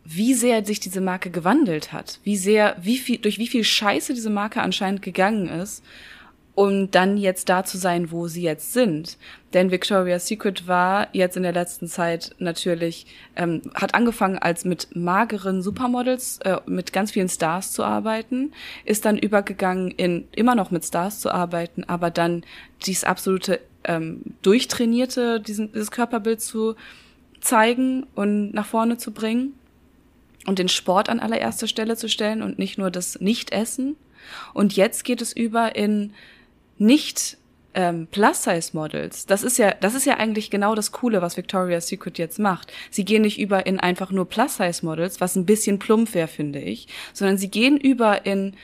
wie 0.04 0.34
sehr 0.34 0.66
sich 0.66 0.80
diese 0.80 1.00
Marke 1.00 1.30
gewandelt 1.30 1.94
hat, 1.94 2.20
wie 2.24 2.36
sehr, 2.36 2.76
wie 2.82 2.98
viel, 2.98 3.20
durch 3.20 3.38
wie 3.38 3.48
viel 3.48 3.64
Scheiße 3.64 4.16
diese 4.16 4.32
Marke 4.32 4.62
anscheinend 4.62 5.04
gegangen 5.04 5.48
ist 5.48 5.84
um 6.56 6.91
dann 6.91 7.18
jetzt 7.18 7.49
da 7.49 7.64
zu 7.64 7.78
sein, 7.78 8.12
wo 8.12 8.28
sie 8.28 8.43
jetzt 8.43 8.74
sind. 8.74 9.18
Denn 9.54 9.72
Victoria's 9.72 10.28
Secret 10.28 10.68
war 10.68 11.08
jetzt 11.12 11.36
in 11.38 11.43
der 11.43 11.51
letzten 11.51 11.88
Zeit 11.88 12.36
natürlich, 12.39 13.08
ähm, 13.36 13.62
hat 13.74 13.95
angefangen 13.95 14.38
als 14.38 14.66
mit 14.66 14.95
mageren 14.95 15.62
Supermodels, 15.62 16.39
äh, 16.43 16.58
mit 16.66 16.93
ganz 16.93 17.12
vielen 17.12 17.30
Stars 17.30 17.72
zu 17.72 17.84
arbeiten, 17.84 18.51
ist 18.86 19.06
dann 19.06 19.18
übergegangen 19.18 19.91
in 19.91 20.28
immer 20.32 20.56
noch 20.56 20.72
mit 20.72 20.86
Stars 20.86 21.20
zu 21.20 21.32
arbeiten, 21.32 21.84
aber 21.86 22.12
dann 22.12 22.43
dieses 22.86 23.04
absolute 23.04 23.60
ähm, 23.84 24.22
durchtrainierte, 24.41 25.39
diesen, 25.39 25.72
dieses 25.72 25.91
Körperbild 25.91 26.41
zu 26.41 26.76
zeigen 27.41 28.06
und 28.16 28.54
nach 28.54 28.66
vorne 28.66 28.97
zu 28.97 29.12
bringen 29.12 29.54
und 30.45 30.60
den 30.60 30.70
Sport 30.70 31.10
an 31.10 31.20
allererster 31.20 31.68
Stelle 31.68 31.97
zu 31.97 32.10
stellen 32.10 32.41
und 32.41 32.60
nicht 32.60 32.78
nur 32.78 32.91
das 32.91 33.20
Nichtessen. 33.20 33.95
Und 34.54 34.76
jetzt 34.76 35.04
geht 35.04 35.22
es 35.22 35.34
über 35.34 35.76
in 35.76 36.14
nicht 36.78 37.38
ähm, 37.74 38.07
Plus-Size-Models. 38.11 39.26
Das 39.26 39.43
ist 39.43 39.57
ja, 39.57 39.74
das 39.80 39.95
ist 39.95 40.05
ja 40.05 40.17
eigentlich 40.17 40.49
genau 40.49 40.76
das 40.76 40.91
Coole, 40.91 41.21
was 41.21 41.38
Victoria's 41.38 41.88
Secret 41.88 42.17
jetzt 42.17 42.39
macht. 42.39 42.71
Sie 42.91 43.05
gehen 43.05 43.24
nicht 43.24 43.39
über 43.39 43.65
in 43.65 43.80
einfach 43.80 44.11
nur 44.11 44.30
Plus-Size-Models, 44.30 45.21
was 45.21 45.36
ein 45.36 45.45
bisschen 45.45 45.80
plump 45.80 46.13
wäre, 46.13 46.28
finde 46.28 46.59
ich, 46.59 46.88
sondern 47.13 47.38
sie 47.38 47.49
gehen 47.49 47.78
über 47.78 48.26
in 48.26 48.55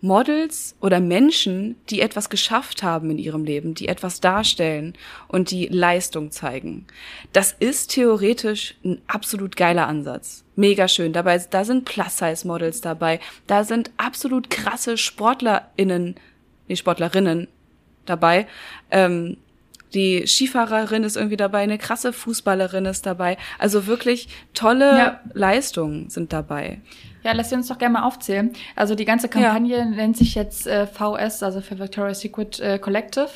Models 0.00 0.76
oder 0.80 1.00
Menschen, 1.00 1.74
die 1.90 2.00
etwas 2.00 2.30
geschafft 2.30 2.84
haben 2.84 3.10
in 3.10 3.18
ihrem 3.18 3.44
Leben, 3.44 3.74
die 3.74 3.88
etwas 3.88 4.20
darstellen 4.20 4.94
und 5.26 5.50
die 5.50 5.66
Leistung 5.66 6.30
zeigen. 6.30 6.86
Das 7.32 7.52
ist 7.58 7.90
theoretisch 7.92 8.76
ein 8.84 9.02
absolut 9.08 9.56
geiler 9.56 9.88
Ansatz. 9.88 10.44
Mega 10.54 10.86
schön. 10.86 11.12
Dabei, 11.12 11.38
da 11.38 11.64
sind 11.64 11.84
Plus-Size-Models 11.84 12.80
dabei. 12.80 13.18
Da 13.48 13.64
sind 13.64 13.90
absolut 13.96 14.50
krasse 14.50 14.96
SportlerInnen, 14.96 16.14
nee, 16.68 16.76
Sportlerinnen 16.76 17.48
dabei. 18.06 18.46
Ähm, 18.90 19.36
die 19.94 20.26
Skifahrerin 20.26 21.02
ist 21.02 21.16
irgendwie 21.16 21.36
dabei, 21.36 21.60
eine 21.60 21.78
krasse 21.78 22.12
Fußballerin 22.12 22.84
ist 22.84 23.06
dabei. 23.06 23.38
Also 23.58 23.86
wirklich 23.86 24.28
tolle 24.52 24.98
ja. 24.98 25.20
Leistungen 25.32 26.10
sind 26.10 26.32
dabei. 26.32 26.80
Ja, 27.22 27.32
lass 27.32 27.52
uns 27.52 27.68
doch 27.68 27.78
gerne 27.78 27.94
mal 27.94 28.02
aufzählen. 28.04 28.52
Also 28.76 28.94
die 28.94 29.04
ganze 29.04 29.28
Kampagne 29.28 29.78
ja. 29.78 29.84
nennt 29.84 30.16
sich 30.16 30.34
jetzt 30.34 30.66
äh, 30.66 30.86
VS, 30.86 31.42
also 31.42 31.60
für 31.60 31.78
Victoria's 31.78 32.20
Secret 32.20 32.60
äh, 32.60 32.78
Collective, 32.78 33.30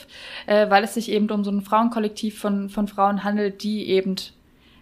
äh, 0.46 0.70
weil 0.70 0.84
es 0.84 0.94
sich 0.94 1.10
eben 1.10 1.28
um 1.30 1.42
so 1.42 1.50
ein 1.50 1.62
Frauenkollektiv 1.62 2.38
von, 2.38 2.68
von 2.68 2.86
Frauen 2.86 3.24
handelt, 3.24 3.62
die 3.62 3.88
eben 3.88 4.16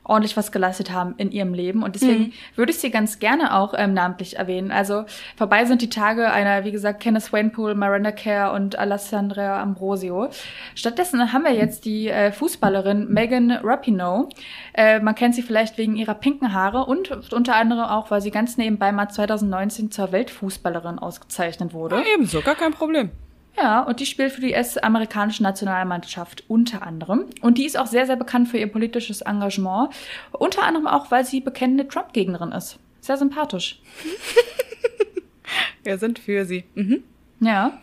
ordentlich 0.05 0.37
was 0.37 0.51
geleistet 0.51 0.93
haben 0.93 1.15
in 1.19 1.31
ihrem 1.31 1.55
Leben. 1.55 1.83
Und 1.83 1.95
deswegen 1.95 2.25
mhm. 2.25 2.33
würde 2.57 2.73
ich 2.73 2.79
sie 2.79 2.91
ganz 2.91 3.19
gerne 3.19 3.55
auch 3.55 3.75
ähm, 3.77 3.95
namentlich 3.95 4.39
erwähnen. 4.39 4.71
Also 4.71 5.05
vorbei 5.37 5.65
sind 5.65 5.83
die 5.83 5.91
Tage 5.91 6.31
einer, 6.31 6.65
wie 6.65 6.73
gesagt, 6.73 7.01
Kenneth 7.01 7.25
Swainpool, 7.25 7.75
Miranda 7.75 8.11
Kerr 8.11 8.53
und 8.53 8.79
Alessandra 8.79 9.63
Ambrosio. 9.63 10.29
Stattdessen 10.75 11.33
haben 11.33 11.45
wir 11.45 11.55
jetzt 11.55 11.85
die 11.85 12.09
äh, 12.09 12.33
Fußballerin 12.33 13.13
Megan 13.13 13.51
Rapinoe. 13.51 14.29
Äh, 14.75 15.01
man 15.01 15.15
kennt 15.15 15.35
sie 15.35 15.43
vielleicht 15.43 15.79
wegen 15.79 15.97
ihrer 15.97 16.15
pinken 16.15 16.53
Haare 16.53 16.87
und 16.87 17.33
unter 17.33 17.57
anderem 17.57 17.85
auch, 17.85 18.11
weil 18.11 18.21
sie 18.21 18.31
ganz 18.31 18.57
nebenbei 18.57 18.93
mal 18.93 19.09
2019 19.09 19.91
zur 19.91 20.13
Weltfußballerin 20.13 20.99
ausgezeichnet 20.99 21.73
wurde. 21.73 21.97
Ja, 21.97 22.03
ebenso, 22.15 22.41
gar 22.41 22.55
kein 22.55 22.73
Problem. 22.73 23.11
Ja, 23.57 23.83
und 23.83 24.01
die 24.01 24.07
spielt 24.07 24.33
für 24.33 24.41
die 24.41 24.53
US-amerikanische 24.53 25.43
Nationalmannschaft 25.43 26.45
unter 26.49 26.83
anderem. 26.83 27.27
Und 27.41 27.59
die 27.59 27.67
ist 27.67 27.79
auch 27.79 27.87
sehr, 27.87 28.07
sehr 28.07 28.17
bekannt 28.17 28.49
für 28.49 28.59
ihr 28.59 28.69
politisches 28.69 29.21
Engagement. 29.23 29.93
Unter 30.33 30.63
anderem 30.63 30.87
auch, 30.87 31.11
weil 31.11 31.25
sie 31.25 31.41
bekennende 31.41 31.87
Trump-Gegnerin 31.87 32.53
ist. 32.53 32.79
Sehr 33.01 33.17
sympathisch. 33.17 33.81
Wir 35.83 35.99
sind 35.99 36.19
für 36.19 36.45
sie. 36.45 36.65
Mhm. 36.75 37.03
Ja. 37.41 37.79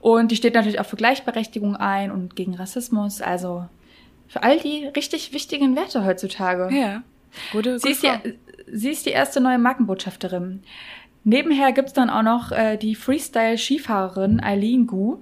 Und 0.00 0.30
die 0.30 0.36
steht 0.36 0.54
natürlich 0.54 0.80
auch 0.80 0.86
für 0.86 0.96
Gleichberechtigung 0.96 1.76
ein 1.76 2.10
und 2.10 2.36
gegen 2.36 2.54
Rassismus. 2.54 3.20
Also 3.20 3.66
für 4.28 4.42
all 4.42 4.58
die 4.58 4.86
richtig 4.96 5.32
wichtigen 5.32 5.76
Werte 5.76 6.04
heutzutage. 6.04 6.74
Ja. 6.74 7.02
Gute, 7.52 7.74
gute 7.74 7.78
sie, 7.78 7.90
ist 7.90 8.02
die, 8.02 8.38
sie 8.70 8.90
ist 8.90 9.06
die 9.06 9.10
erste 9.10 9.40
neue 9.40 9.58
Markenbotschafterin. 9.58 10.62
Nebenher 11.24 11.72
gibt's 11.72 11.92
dann 11.92 12.10
auch 12.10 12.22
noch 12.22 12.50
äh, 12.52 12.76
die 12.76 12.94
Freestyle-Skifahrerin 12.94 14.42
Eileen 14.42 14.86
Gu. 14.86 15.18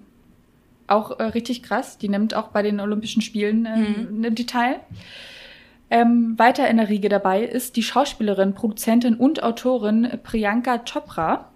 Auch 0.86 1.18
äh, 1.18 1.24
richtig 1.24 1.62
krass. 1.62 1.98
Die 1.98 2.08
nimmt 2.08 2.34
auch 2.34 2.48
bei 2.48 2.62
den 2.62 2.80
Olympischen 2.80 3.22
Spielen 3.22 3.66
äh, 3.66 3.76
mhm. 3.76 4.20
nimmt 4.20 4.38
die 4.38 4.46
teil. 4.46 4.80
Ähm, 5.90 6.38
weiter 6.38 6.68
in 6.70 6.76
der 6.76 6.88
Riege 6.88 7.08
dabei 7.08 7.42
ist 7.42 7.76
die 7.76 7.82
Schauspielerin, 7.82 8.54
Produzentin 8.54 9.16
und 9.16 9.42
Autorin 9.42 10.08
Priyanka 10.22 10.78
Chopra. 10.78 11.50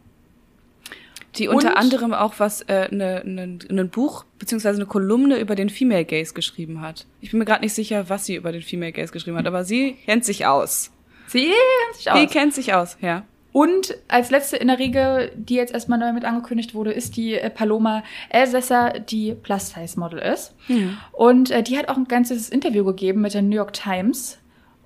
Die 1.36 1.48
unter 1.48 1.70
und, 1.70 1.76
anderem 1.76 2.12
auch 2.12 2.34
was, 2.38 2.62
äh, 2.62 2.88
ne, 2.94 3.22
ne, 3.24 3.58
ne 3.68 3.84
Buch 3.86 4.24
beziehungsweise 4.38 4.76
eine 4.76 4.86
Kolumne 4.86 5.38
über 5.38 5.54
den 5.54 5.68
Female 5.68 6.04
Gaze 6.04 6.34
geschrieben 6.34 6.80
hat. 6.80 7.06
Ich 7.20 7.30
bin 7.30 7.38
mir 7.38 7.44
gerade 7.44 7.62
nicht 7.62 7.74
sicher, 7.74 8.08
was 8.08 8.26
sie 8.26 8.36
über 8.36 8.52
den 8.52 8.62
Female 8.62 8.92
Gaze 8.92 9.12
geschrieben 9.12 9.36
hat, 9.36 9.46
aber 9.46 9.64
sie 9.64 9.96
kennt 10.04 10.24
sich 10.24 10.46
aus. 10.46 10.92
Sie 11.26 11.46
kennt 11.46 11.96
sich 11.96 12.10
aus. 12.10 12.20
Sie 12.20 12.26
kennt 12.26 12.54
sich 12.54 12.74
aus, 12.74 12.96
ja. 13.00 13.24
Und 13.54 13.94
als 14.08 14.32
letzte 14.32 14.56
in 14.56 14.66
der 14.66 14.80
Riege, 14.80 15.30
die 15.36 15.54
jetzt 15.54 15.72
erstmal 15.72 15.96
neu 15.96 16.12
mit 16.12 16.24
angekündigt 16.24 16.74
wurde, 16.74 16.90
ist 16.90 17.16
die 17.16 17.34
äh, 17.34 17.48
Paloma 17.50 18.02
Elsässer, 18.28 18.98
die 18.98 19.32
Plus-Size-Model 19.32 20.18
ist. 20.18 20.56
Mhm. 20.66 20.98
Und 21.12 21.52
äh, 21.52 21.62
die 21.62 21.78
hat 21.78 21.88
auch 21.88 21.96
ein 21.96 22.08
ganzes 22.08 22.48
Interview 22.48 22.82
gegeben 22.82 23.20
mit 23.20 23.32
der 23.32 23.42
New 23.42 23.54
York 23.54 23.72
Times. 23.72 24.38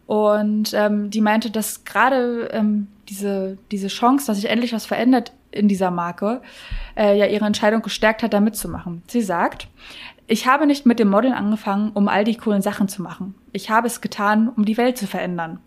Und 0.05 0.75
ähm, 0.75 1.09
die 1.09 1.23
meinte, 1.23 1.51
dass 1.51 1.85
gerade 1.85 2.51
ähm, 2.53 2.89
diese, 3.09 3.57
diese 3.71 3.89
Chance, 3.89 4.27
dass 4.27 4.37
sich 4.37 4.51
endlich 4.51 4.75
was 4.75 4.85
verändert 4.85 5.33
in 5.51 5.67
dieser 5.67 5.91
Marke, 5.91 6.43
äh, 6.95 7.17
ja 7.19 7.25
ihre 7.25 7.47
Entscheidung 7.47 7.81
gestärkt 7.81 8.23
hat, 8.23 8.35
da 8.35 8.41
mitzumachen. 8.41 9.03
Sie 9.07 9.23
sagt, 9.23 9.69
ich 10.27 10.47
habe 10.47 10.67
nicht 10.67 10.85
mit 10.85 10.99
dem 10.99 11.09
Modeln 11.09 11.33
angefangen, 11.33 11.91
um 11.95 12.07
all 12.07 12.25
die 12.25 12.37
coolen 12.37 12.61
Sachen 12.61 12.87
zu 12.87 13.01
machen. 13.01 13.35
Ich 13.51 13.71
habe 13.71 13.87
es 13.87 14.03
getan, 14.03 14.51
um 14.55 14.67
die 14.67 14.77
Welt 14.77 14.99
zu 14.99 15.07
verändern. 15.07 15.61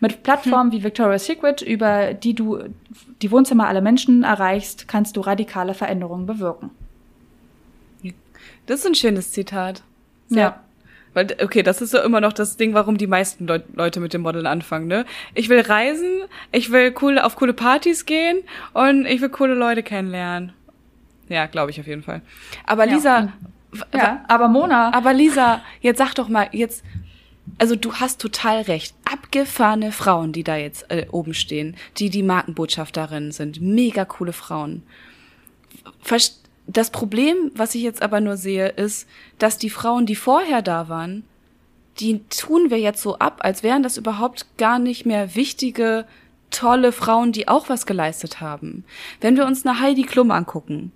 Mit 0.00 0.22
Plattformen 0.22 0.72
hm. 0.72 0.78
wie 0.78 0.84
Victoria's 0.84 1.26
Secret, 1.26 1.62
über 1.62 2.14
die 2.14 2.34
du 2.34 2.60
die 3.22 3.30
Wohnzimmer 3.30 3.68
aller 3.68 3.80
Menschen 3.80 4.22
erreichst, 4.22 4.88
kannst 4.88 5.16
du 5.16 5.20
radikale 5.20 5.74
Veränderungen 5.74 6.26
bewirken. 6.26 6.70
Das 8.66 8.80
ist 8.80 8.86
ein 8.86 8.94
schönes 8.94 9.32
Zitat. 9.32 9.82
Sehr 10.28 10.40
ja. 10.40 10.60
Weil, 11.12 11.26
okay, 11.42 11.64
das 11.64 11.82
ist 11.82 11.90
so 11.90 12.00
immer 12.00 12.20
noch 12.20 12.32
das 12.32 12.56
Ding, 12.56 12.72
warum 12.72 12.96
die 12.96 13.08
meisten 13.08 13.46
Leut 13.46 13.64
Leute 13.74 13.98
mit 13.98 14.14
dem 14.14 14.22
Modeln 14.22 14.46
anfangen, 14.46 14.86
ne? 14.86 15.04
Ich 15.34 15.48
will 15.48 15.60
reisen, 15.60 16.22
ich 16.52 16.70
will 16.70 16.94
cool 17.02 17.18
auf 17.18 17.34
coole 17.34 17.52
Partys 17.52 18.06
gehen 18.06 18.38
und 18.74 19.06
ich 19.06 19.20
will 19.20 19.28
coole 19.28 19.54
Leute 19.54 19.82
kennenlernen. 19.82 20.52
Ja, 21.28 21.46
glaube 21.46 21.72
ich 21.72 21.80
auf 21.80 21.86
jeden 21.86 22.02
Fall. 22.02 22.22
Aber 22.64 22.86
Lisa, 22.86 23.32
ja, 23.92 23.98
ja 23.98 24.24
aber 24.28 24.46
Mona. 24.46 24.92
Aber 24.94 25.12
Lisa, 25.12 25.62
jetzt 25.80 25.98
sag 25.98 26.14
doch 26.14 26.28
mal, 26.28 26.48
jetzt 26.52 26.84
also 27.58 27.76
du 27.76 27.94
hast 27.94 28.20
total 28.20 28.62
recht. 28.62 28.94
Abgefahrene 29.04 29.92
Frauen, 29.92 30.32
die 30.32 30.44
da 30.44 30.56
jetzt 30.56 30.90
äh, 30.90 31.06
oben 31.10 31.34
stehen, 31.34 31.76
die 31.98 32.10
die 32.10 32.22
Markenbotschafterinnen 32.22 33.32
sind. 33.32 33.60
Mega 33.60 34.04
coole 34.04 34.32
Frauen. 34.32 34.82
Das 36.66 36.90
Problem, 36.90 37.50
was 37.54 37.74
ich 37.74 37.82
jetzt 37.82 38.02
aber 38.02 38.20
nur 38.20 38.36
sehe, 38.36 38.68
ist, 38.68 39.08
dass 39.38 39.58
die 39.58 39.70
Frauen, 39.70 40.06
die 40.06 40.16
vorher 40.16 40.62
da 40.62 40.88
waren, 40.88 41.24
die 41.98 42.20
tun 42.28 42.70
wir 42.70 42.78
jetzt 42.78 43.02
so 43.02 43.18
ab, 43.18 43.40
als 43.40 43.62
wären 43.62 43.82
das 43.82 43.96
überhaupt 43.96 44.46
gar 44.56 44.78
nicht 44.78 45.04
mehr 45.04 45.34
wichtige, 45.34 46.06
tolle 46.50 46.92
Frauen, 46.92 47.32
die 47.32 47.48
auch 47.48 47.68
was 47.68 47.86
geleistet 47.86 48.40
haben. 48.40 48.84
Wenn 49.20 49.36
wir 49.36 49.46
uns 49.46 49.66
eine 49.66 49.80
Heidi 49.80 50.02
Klum 50.02 50.30
angucken, 50.30 50.92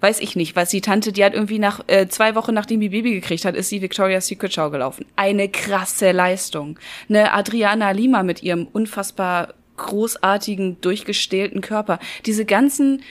weiß 0.00 0.20
ich 0.20 0.36
nicht, 0.36 0.56
was 0.56 0.70
die 0.70 0.80
Tante, 0.80 1.12
die 1.12 1.24
hat 1.24 1.34
irgendwie 1.34 1.58
nach 1.58 1.80
äh, 1.86 2.08
zwei 2.08 2.34
Wochen 2.34 2.54
nachdem 2.54 2.80
die 2.80 2.88
Baby 2.88 3.12
gekriegt 3.12 3.44
hat, 3.44 3.54
ist 3.54 3.68
sie 3.68 3.82
Victoria's 3.82 4.26
Secret 4.26 4.52
Show 4.52 4.70
gelaufen. 4.70 5.06
Eine 5.16 5.48
krasse 5.48 6.12
Leistung. 6.12 6.78
Eine 7.08 7.32
Adriana 7.32 7.90
Lima 7.90 8.22
mit 8.22 8.42
ihrem 8.42 8.66
unfassbar 8.72 9.54
großartigen, 9.76 10.80
durchgestählten 10.80 11.60
Körper. 11.60 11.98
Diese 12.26 12.44
ganzen 12.44 13.02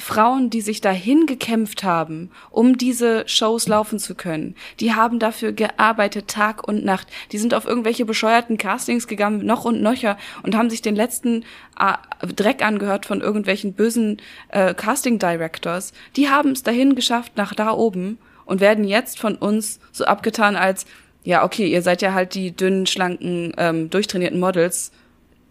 Frauen, 0.00 0.50
die 0.50 0.60
sich 0.60 0.80
dahin 0.80 1.26
gekämpft 1.26 1.84
haben, 1.84 2.30
um 2.50 2.78
diese 2.78 3.28
Shows 3.28 3.68
laufen 3.68 3.98
zu 3.98 4.14
können, 4.14 4.56
die 4.80 4.94
haben 4.94 5.18
dafür 5.18 5.52
gearbeitet 5.52 6.28
Tag 6.28 6.66
und 6.66 6.84
Nacht. 6.84 7.08
Die 7.32 7.38
sind 7.38 7.54
auf 7.54 7.66
irgendwelche 7.66 8.04
bescheuerten 8.04 8.58
Castings 8.58 9.06
gegangen, 9.06 9.44
noch 9.44 9.64
und 9.64 9.82
nöcher, 9.82 10.18
und 10.42 10.56
haben 10.56 10.70
sich 10.70 10.82
den 10.82 10.96
letzten 10.96 11.44
äh, 11.78 12.26
Dreck 12.34 12.64
angehört 12.64 13.06
von 13.06 13.20
irgendwelchen 13.20 13.74
bösen 13.74 14.20
äh, 14.48 14.74
Casting 14.74 15.18
Directors. 15.18 15.92
Die 16.16 16.28
haben 16.28 16.50
es 16.52 16.62
dahin 16.62 16.94
geschafft 16.94 17.36
nach 17.36 17.54
da 17.54 17.72
oben 17.72 18.18
und 18.44 18.60
werden 18.60 18.84
jetzt 18.84 19.18
von 19.18 19.36
uns 19.36 19.78
so 19.92 20.04
abgetan 20.04 20.56
als 20.56 20.86
ja 21.22 21.44
okay, 21.44 21.70
ihr 21.70 21.82
seid 21.82 22.02
ja 22.02 22.14
halt 22.14 22.34
die 22.34 22.50
dünnen, 22.50 22.86
schlanken, 22.86 23.52
ähm, 23.58 23.90
durchtrainierten 23.90 24.40
Models. 24.40 24.90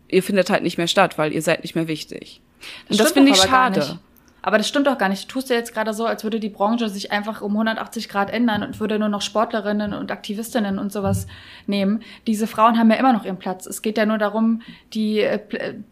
Ihr 0.08 0.24
findet 0.24 0.50
halt 0.50 0.64
nicht 0.64 0.78
mehr 0.78 0.88
statt, 0.88 1.18
weil 1.18 1.32
ihr 1.32 1.42
seid 1.42 1.64
nicht 1.64 1.76
mehr 1.76 1.88
wichtig. 1.88 2.42
Das, 2.88 2.98
das 2.98 3.12
finde 3.12 3.32
ich 3.32 3.38
schade. 3.38 4.00
Aber 4.42 4.58
das 4.58 4.68
stimmt 4.68 4.88
doch 4.88 4.98
gar 4.98 5.10
nicht. 5.10 5.30
Du 5.30 5.34
tust 5.34 5.50
ja 5.50 5.56
jetzt 5.56 5.74
gerade 5.74 5.94
so, 5.94 6.06
als 6.06 6.24
würde 6.24 6.40
die 6.40 6.50
Branche 6.50 6.90
sich 6.90 7.12
einfach 7.12 7.42
um 7.42 7.52
180 7.52 8.10
Grad 8.10 8.30
ändern 8.30 8.64
und 8.64 8.80
würde 8.80 9.00
nur 9.00 9.10
noch 9.10 9.22
Sportlerinnen 9.22 9.94
und 9.94 10.12
Aktivistinnen 10.12 10.80
und 10.80 10.92
sowas 10.92 11.28
nehmen. 11.68 12.02
Diese 12.28 12.48
Frauen 12.48 12.78
haben 12.78 12.90
ja 12.92 12.98
immer 12.98 13.14
noch 13.14 13.26
ihren 13.26 13.38
Platz. 13.38 13.66
Es 13.66 13.82
geht 13.82 13.98
ja 13.98 14.06
nur 14.06 14.18
darum, 14.18 14.62
die, 14.94 15.22
äh, 15.22 15.40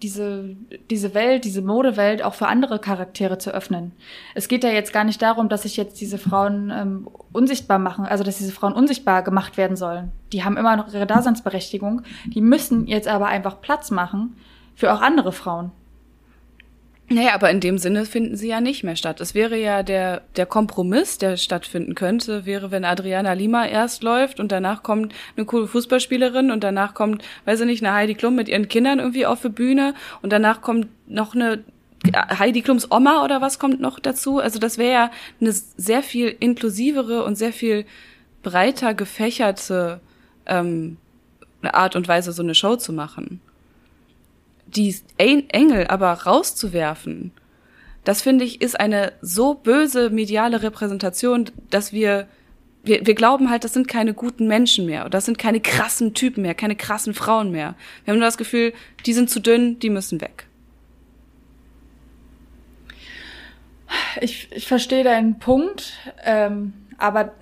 diese, 0.01 0.55
diese 0.89 1.13
Welt, 1.13 1.43
diese 1.43 1.61
Modewelt 1.61 2.23
auch 2.23 2.33
für 2.33 2.47
andere 2.47 2.79
Charaktere 2.79 3.37
zu 3.37 3.51
öffnen. 3.51 3.91
Es 4.35 4.47
geht 4.47 4.63
ja 4.63 4.69
jetzt 4.69 4.93
gar 4.93 5.03
nicht 5.03 5.21
darum, 5.21 5.49
dass 5.49 5.63
sich 5.63 5.77
jetzt 5.77 5.99
diese 5.99 6.17
Frauen 6.17 6.71
ähm, 6.73 7.07
unsichtbar 7.33 7.79
machen, 7.79 8.05
also 8.05 8.23
dass 8.23 8.37
diese 8.37 8.51
Frauen 8.51 8.73
unsichtbar 8.73 9.23
gemacht 9.23 9.57
werden 9.57 9.77
sollen. 9.77 10.11
Die 10.33 10.43
haben 10.43 10.57
immer 10.57 10.75
noch 10.75 10.93
ihre 10.93 11.05
Daseinsberechtigung. 11.05 12.01
Die 12.25 12.41
müssen 12.41 12.87
jetzt 12.87 13.07
aber 13.07 13.27
einfach 13.27 13.61
Platz 13.61 13.91
machen 13.91 14.35
für 14.75 14.93
auch 14.93 15.01
andere 15.01 15.31
Frauen. 15.31 15.71
Naja, 17.09 17.33
aber 17.35 17.49
in 17.49 17.61
dem 17.61 17.77
Sinne 17.77 18.05
finden 18.05 18.35
sie 18.35 18.49
ja 18.49 18.59
nicht 18.59 18.83
mehr 18.83 18.97
statt. 18.97 19.21
Es 19.21 19.33
wäre 19.33 19.57
ja 19.57 19.81
der, 19.81 20.23
der 20.35 20.45
Kompromiss, 20.45 21.17
der 21.17 21.37
stattfinden 21.37 21.95
könnte, 21.95 22.45
wäre, 22.45 22.69
wenn 22.69 22.83
Adriana 22.83 23.31
Lima 23.31 23.65
erst 23.65 24.03
läuft 24.03 24.41
und 24.41 24.51
danach 24.51 24.83
kommt 24.83 25.13
eine 25.37 25.45
coole 25.45 25.67
Fußballspielerin 25.67 26.51
und 26.51 26.65
danach 26.65 26.93
kommt, 26.93 27.23
weiß 27.45 27.61
ich 27.61 27.65
nicht, 27.65 27.83
eine 27.83 27.95
Heidi 27.95 28.13
Klum 28.13 28.35
mit 28.35 28.49
ihren 28.49 28.67
Kindern 28.67 28.99
irgendwie 28.99 29.25
auf 29.25 29.41
die 29.41 29.49
Bühne 29.49 29.93
und 30.21 30.33
danach 30.33 30.61
kommt 30.61 30.87
noch 31.07 31.33
eine 31.33 31.63
Heidi 32.13 32.61
Klums 32.61 32.91
Oma 32.91 33.23
oder 33.23 33.39
was 33.39 33.57
kommt 33.57 33.79
noch 33.79 33.99
dazu? 33.99 34.39
Also 34.39 34.59
das 34.59 34.77
wäre 34.77 34.91
ja 34.91 35.11
eine 35.39 35.53
sehr 35.53 36.03
viel 36.03 36.35
inklusivere 36.39 37.23
und 37.23 37.35
sehr 37.35 37.53
viel 37.53 37.85
breiter 38.43 38.93
gefächerte 38.93 40.01
ähm, 40.45 40.97
Art 41.61 41.95
und 41.95 42.07
Weise, 42.07 42.33
so 42.33 42.43
eine 42.43 42.53
Show 42.53 42.75
zu 42.75 42.91
machen. 42.91 43.41
Die 44.67 44.95
Engel 45.17 45.87
aber 45.87 46.11
rauszuwerfen, 46.11 47.31
das 48.07 48.21
finde 48.21 48.45
ich, 48.45 48.61
ist 48.61 48.79
eine 48.79 49.11
so 49.21 49.53
böse 49.53 50.09
mediale 50.09 50.63
Repräsentation, 50.63 51.51
dass 51.69 51.91
wir, 51.91 52.27
wir, 52.83 53.05
wir 53.05 53.15
glauben 53.15 53.49
halt, 53.49 53.65
das 53.65 53.73
sind 53.73 53.89
keine 53.89 54.13
guten 54.13 54.47
Menschen 54.47 54.85
mehr. 54.85 55.09
Das 55.09 55.25
sind 55.25 55.37
keine 55.37 55.59
krassen 55.59 56.13
Typen 56.13 56.41
mehr, 56.41 56.55
keine 56.55 56.77
krassen 56.77 57.13
Frauen 57.13 57.51
mehr. 57.51 57.75
Wir 58.05 58.13
haben 58.13 58.19
nur 58.19 58.27
das 58.27 58.37
Gefühl, 58.37 58.71
die 59.05 59.11
sind 59.11 59.29
zu 59.29 59.41
dünn, 59.41 59.79
die 59.79 59.89
müssen 59.89 60.21
weg. 60.21 60.47
Ich, 64.21 64.47
ich 64.51 64.67
verstehe 64.67 65.03
deinen 65.03 65.39
Punkt, 65.39 65.93
ähm, 66.23 66.71
aber 66.97 67.33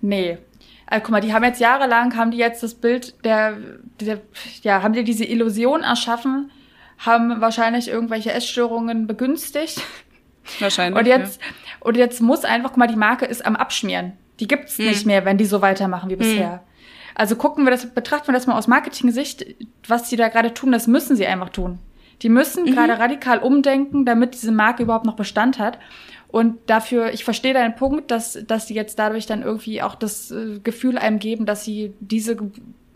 nee. 0.00 0.38
Also, 0.92 1.04
guck 1.04 1.12
mal, 1.12 1.20
die 1.22 1.32
haben 1.32 1.42
jetzt 1.42 1.58
jahrelang, 1.58 2.14
haben 2.16 2.32
die 2.32 2.36
jetzt 2.36 2.62
das 2.62 2.74
Bild 2.74 3.24
der, 3.24 3.56
der 3.98 4.20
ja, 4.60 4.82
haben 4.82 4.92
die 4.92 5.04
diese 5.04 5.24
Illusion 5.24 5.80
erschaffen, 5.80 6.50
haben 6.98 7.40
wahrscheinlich 7.40 7.88
irgendwelche 7.88 8.30
Essstörungen 8.30 9.06
begünstigt. 9.06 9.80
Wahrscheinlich. 10.58 11.00
Und 11.00 11.06
jetzt, 11.06 11.40
ja. 11.40 11.46
und 11.80 11.96
jetzt 11.96 12.20
muss 12.20 12.44
einfach, 12.44 12.72
guck 12.72 12.76
mal, 12.76 12.88
die 12.88 12.96
Marke 12.96 13.24
ist 13.24 13.46
am 13.46 13.56
Abschmieren. 13.56 14.12
Die 14.38 14.46
gibt's 14.46 14.76
hm. 14.76 14.84
nicht 14.84 15.06
mehr, 15.06 15.24
wenn 15.24 15.38
die 15.38 15.46
so 15.46 15.62
weitermachen 15.62 16.10
wie 16.10 16.14
hm. 16.14 16.18
bisher. 16.18 16.62
Also 17.14 17.36
gucken 17.36 17.64
wir 17.64 17.70
das, 17.70 17.86
betrachten 17.86 18.26
wir 18.26 18.34
das 18.34 18.46
mal 18.46 18.58
aus 18.58 18.68
Marketing-Sicht, 18.68 19.46
was 19.88 20.10
die 20.10 20.16
da 20.16 20.28
gerade 20.28 20.52
tun, 20.52 20.72
das 20.72 20.88
müssen 20.88 21.16
sie 21.16 21.26
einfach 21.26 21.48
tun. 21.48 21.78
Die 22.20 22.28
müssen 22.28 22.64
mhm. 22.64 22.74
gerade 22.74 22.98
radikal 22.98 23.38
umdenken, 23.38 24.04
damit 24.04 24.34
diese 24.34 24.52
Marke 24.52 24.82
überhaupt 24.82 25.06
noch 25.06 25.16
Bestand 25.16 25.58
hat. 25.58 25.78
Und 26.32 26.58
dafür, 26.66 27.12
ich 27.12 27.24
verstehe 27.24 27.52
deinen 27.52 27.76
Punkt, 27.76 28.10
dass, 28.10 28.38
dass 28.46 28.66
die 28.66 28.74
jetzt 28.74 28.98
dadurch 28.98 29.26
dann 29.26 29.42
irgendwie 29.42 29.82
auch 29.82 29.94
das 29.94 30.30
äh, 30.30 30.58
Gefühl 30.64 30.96
einem 30.96 31.18
geben, 31.18 31.44
dass 31.44 31.64
sie 31.64 31.92
diese 32.00 32.36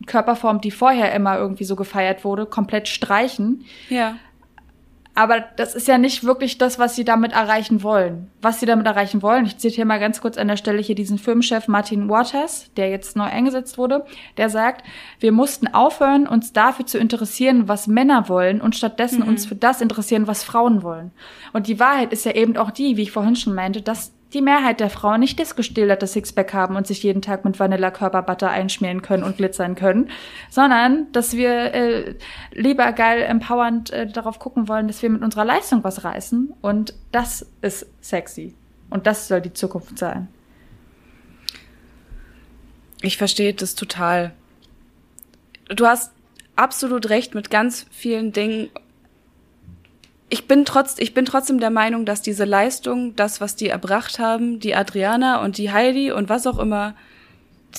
Körperform, 0.07 0.62
die 0.62 0.70
vorher 0.70 1.14
immer 1.14 1.37
irgendwie 1.37 1.64
so 1.64 1.76
gefeiert 1.76 2.24
wurde, 2.24 2.47
komplett 2.47 2.89
streichen. 2.89 3.64
Ja. 3.91 4.16
Aber 5.16 5.40
das 5.40 5.74
ist 5.74 5.88
ja 5.88 5.96
nicht 5.96 6.24
wirklich 6.24 6.58
das, 6.58 6.78
was 6.78 6.94
sie 6.94 7.04
damit 7.04 7.32
erreichen 7.32 7.82
wollen. 7.82 8.30
Was 8.42 8.60
sie 8.60 8.66
damit 8.66 8.86
erreichen 8.86 9.22
wollen, 9.22 9.46
ich 9.46 9.56
zitiere 9.56 9.86
mal 9.86 9.98
ganz 9.98 10.20
kurz 10.20 10.36
an 10.36 10.46
der 10.46 10.58
Stelle 10.58 10.82
hier 10.82 10.94
diesen 10.94 11.16
Filmchef 11.16 11.68
Martin 11.68 12.10
Waters, 12.10 12.70
der 12.76 12.90
jetzt 12.90 13.16
neu 13.16 13.24
eingesetzt 13.24 13.78
wurde, 13.78 14.04
der 14.36 14.50
sagt, 14.50 14.84
wir 15.18 15.32
mussten 15.32 15.68
aufhören, 15.68 16.26
uns 16.26 16.52
dafür 16.52 16.84
zu 16.84 16.98
interessieren, 16.98 17.66
was 17.66 17.86
Männer 17.86 18.28
wollen 18.28 18.60
und 18.60 18.76
stattdessen 18.76 19.22
mhm. 19.22 19.28
uns 19.28 19.46
für 19.46 19.54
das 19.54 19.80
interessieren, 19.80 20.26
was 20.26 20.44
Frauen 20.44 20.82
wollen. 20.82 21.12
Und 21.54 21.66
die 21.66 21.80
Wahrheit 21.80 22.12
ist 22.12 22.26
ja 22.26 22.32
eben 22.32 22.58
auch 22.58 22.70
die, 22.70 22.98
wie 22.98 23.02
ich 23.02 23.12
vorhin 23.12 23.36
schon 23.36 23.54
meinte, 23.54 23.80
dass 23.80 24.12
die 24.32 24.42
Mehrheit 24.42 24.80
der 24.80 24.90
Frauen 24.90 25.20
nicht 25.20 25.38
das 25.38 25.54
gestillerte 25.54 26.06
Sixpack 26.06 26.52
haben 26.52 26.76
und 26.76 26.86
sich 26.86 27.02
jeden 27.02 27.22
Tag 27.22 27.44
mit 27.44 27.60
Vanilla 27.60 27.90
Körperbutter 27.90 28.50
einschmieren 28.50 29.02
können 29.02 29.22
und 29.22 29.36
glitzern 29.36 29.76
können, 29.76 30.10
sondern 30.50 31.10
dass 31.12 31.34
wir 31.34 31.74
äh, 31.74 32.14
lieber 32.52 32.92
geil 32.92 33.22
empowernd 33.22 33.90
äh, 33.90 34.06
darauf 34.06 34.38
gucken 34.38 34.68
wollen, 34.68 34.88
dass 34.88 35.02
wir 35.02 35.10
mit 35.10 35.22
unserer 35.22 35.44
Leistung 35.44 35.84
was 35.84 36.04
reißen 36.04 36.52
und 36.60 36.94
das 37.12 37.46
ist 37.62 37.86
sexy 38.00 38.54
und 38.90 39.06
das 39.06 39.28
soll 39.28 39.40
die 39.40 39.52
Zukunft 39.52 39.98
sein. 39.98 40.28
Ich 43.02 43.16
verstehe 43.18 43.54
das 43.54 43.74
total. 43.74 44.32
Du 45.68 45.86
hast 45.86 46.12
absolut 46.56 47.10
recht 47.10 47.34
mit 47.34 47.50
ganz 47.50 47.86
vielen 47.90 48.32
Dingen 48.32 48.70
ich 50.28 50.48
bin 50.48 50.64
trotz, 50.64 50.96
ich 50.98 51.14
bin 51.14 51.24
trotzdem 51.24 51.60
der 51.60 51.70
Meinung, 51.70 52.04
dass 52.04 52.22
diese 52.22 52.44
Leistung, 52.44 53.14
das, 53.14 53.40
was 53.40 53.56
die 53.56 53.68
erbracht 53.68 54.18
haben, 54.18 54.58
die 54.58 54.74
Adriana 54.74 55.42
und 55.42 55.58
die 55.58 55.70
Heidi 55.70 56.10
und 56.10 56.28
was 56.28 56.46
auch 56.46 56.58
immer, 56.58 56.94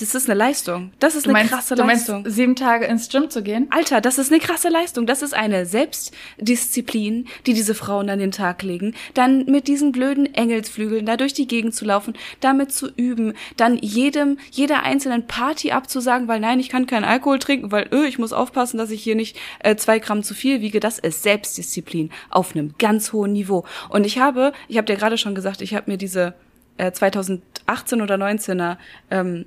das 0.00 0.14
ist 0.14 0.28
eine 0.28 0.38
Leistung. 0.38 0.92
Das 0.98 1.14
ist 1.14 1.24
eine 1.24 1.32
meinst, 1.32 1.52
krasse 1.52 1.74
Leistung. 1.74 2.22
Meinst, 2.22 2.36
sieben 2.36 2.56
Tage 2.56 2.86
ins 2.86 3.08
Gym 3.08 3.30
zu 3.30 3.42
gehen? 3.42 3.66
Alter, 3.70 4.00
das 4.00 4.18
ist 4.18 4.32
eine 4.32 4.40
krasse 4.40 4.68
Leistung. 4.68 5.06
Das 5.06 5.22
ist 5.22 5.34
eine 5.34 5.66
Selbstdisziplin, 5.66 7.26
die 7.46 7.54
diese 7.54 7.74
Frauen 7.74 8.10
an 8.10 8.18
den 8.18 8.30
Tag 8.30 8.62
legen. 8.62 8.94
Dann 9.14 9.44
mit 9.46 9.68
diesen 9.68 9.92
blöden 9.92 10.32
Engelsflügeln 10.34 11.06
da 11.06 11.16
durch 11.16 11.32
die 11.32 11.46
Gegend 11.46 11.74
zu 11.74 11.84
laufen, 11.84 12.14
damit 12.40 12.72
zu 12.72 12.88
üben, 12.96 13.34
dann 13.56 13.76
jedem, 13.78 14.38
jeder 14.50 14.82
einzelnen 14.82 15.26
Party 15.26 15.72
abzusagen, 15.72 16.28
weil 16.28 16.40
nein, 16.40 16.60
ich 16.60 16.68
kann 16.68 16.86
keinen 16.86 17.04
Alkohol 17.04 17.38
trinken, 17.38 17.72
weil 17.72 17.88
öh, 17.92 18.06
ich 18.06 18.18
muss 18.18 18.32
aufpassen, 18.32 18.78
dass 18.78 18.90
ich 18.90 19.02
hier 19.02 19.16
nicht 19.16 19.36
äh, 19.60 19.76
zwei 19.76 19.98
Gramm 19.98 20.22
zu 20.22 20.34
viel 20.34 20.60
wiege. 20.60 20.80
Das 20.80 20.98
ist 20.98 21.22
Selbstdisziplin 21.22 22.10
auf 22.30 22.54
einem 22.54 22.74
ganz 22.78 23.12
hohen 23.12 23.32
Niveau. 23.32 23.64
Und 23.88 24.06
ich 24.06 24.18
habe, 24.18 24.52
ich 24.68 24.76
habe 24.76 24.86
dir 24.86 24.96
gerade 24.96 25.18
schon 25.18 25.34
gesagt, 25.34 25.62
ich 25.62 25.74
habe 25.74 25.90
mir 25.90 25.98
diese 25.98 26.34
äh, 26.78 26.92
2018 26.92 28.00
oder 28.00 28.14
19er 28.14 28.76
ähm, 29.10 29.44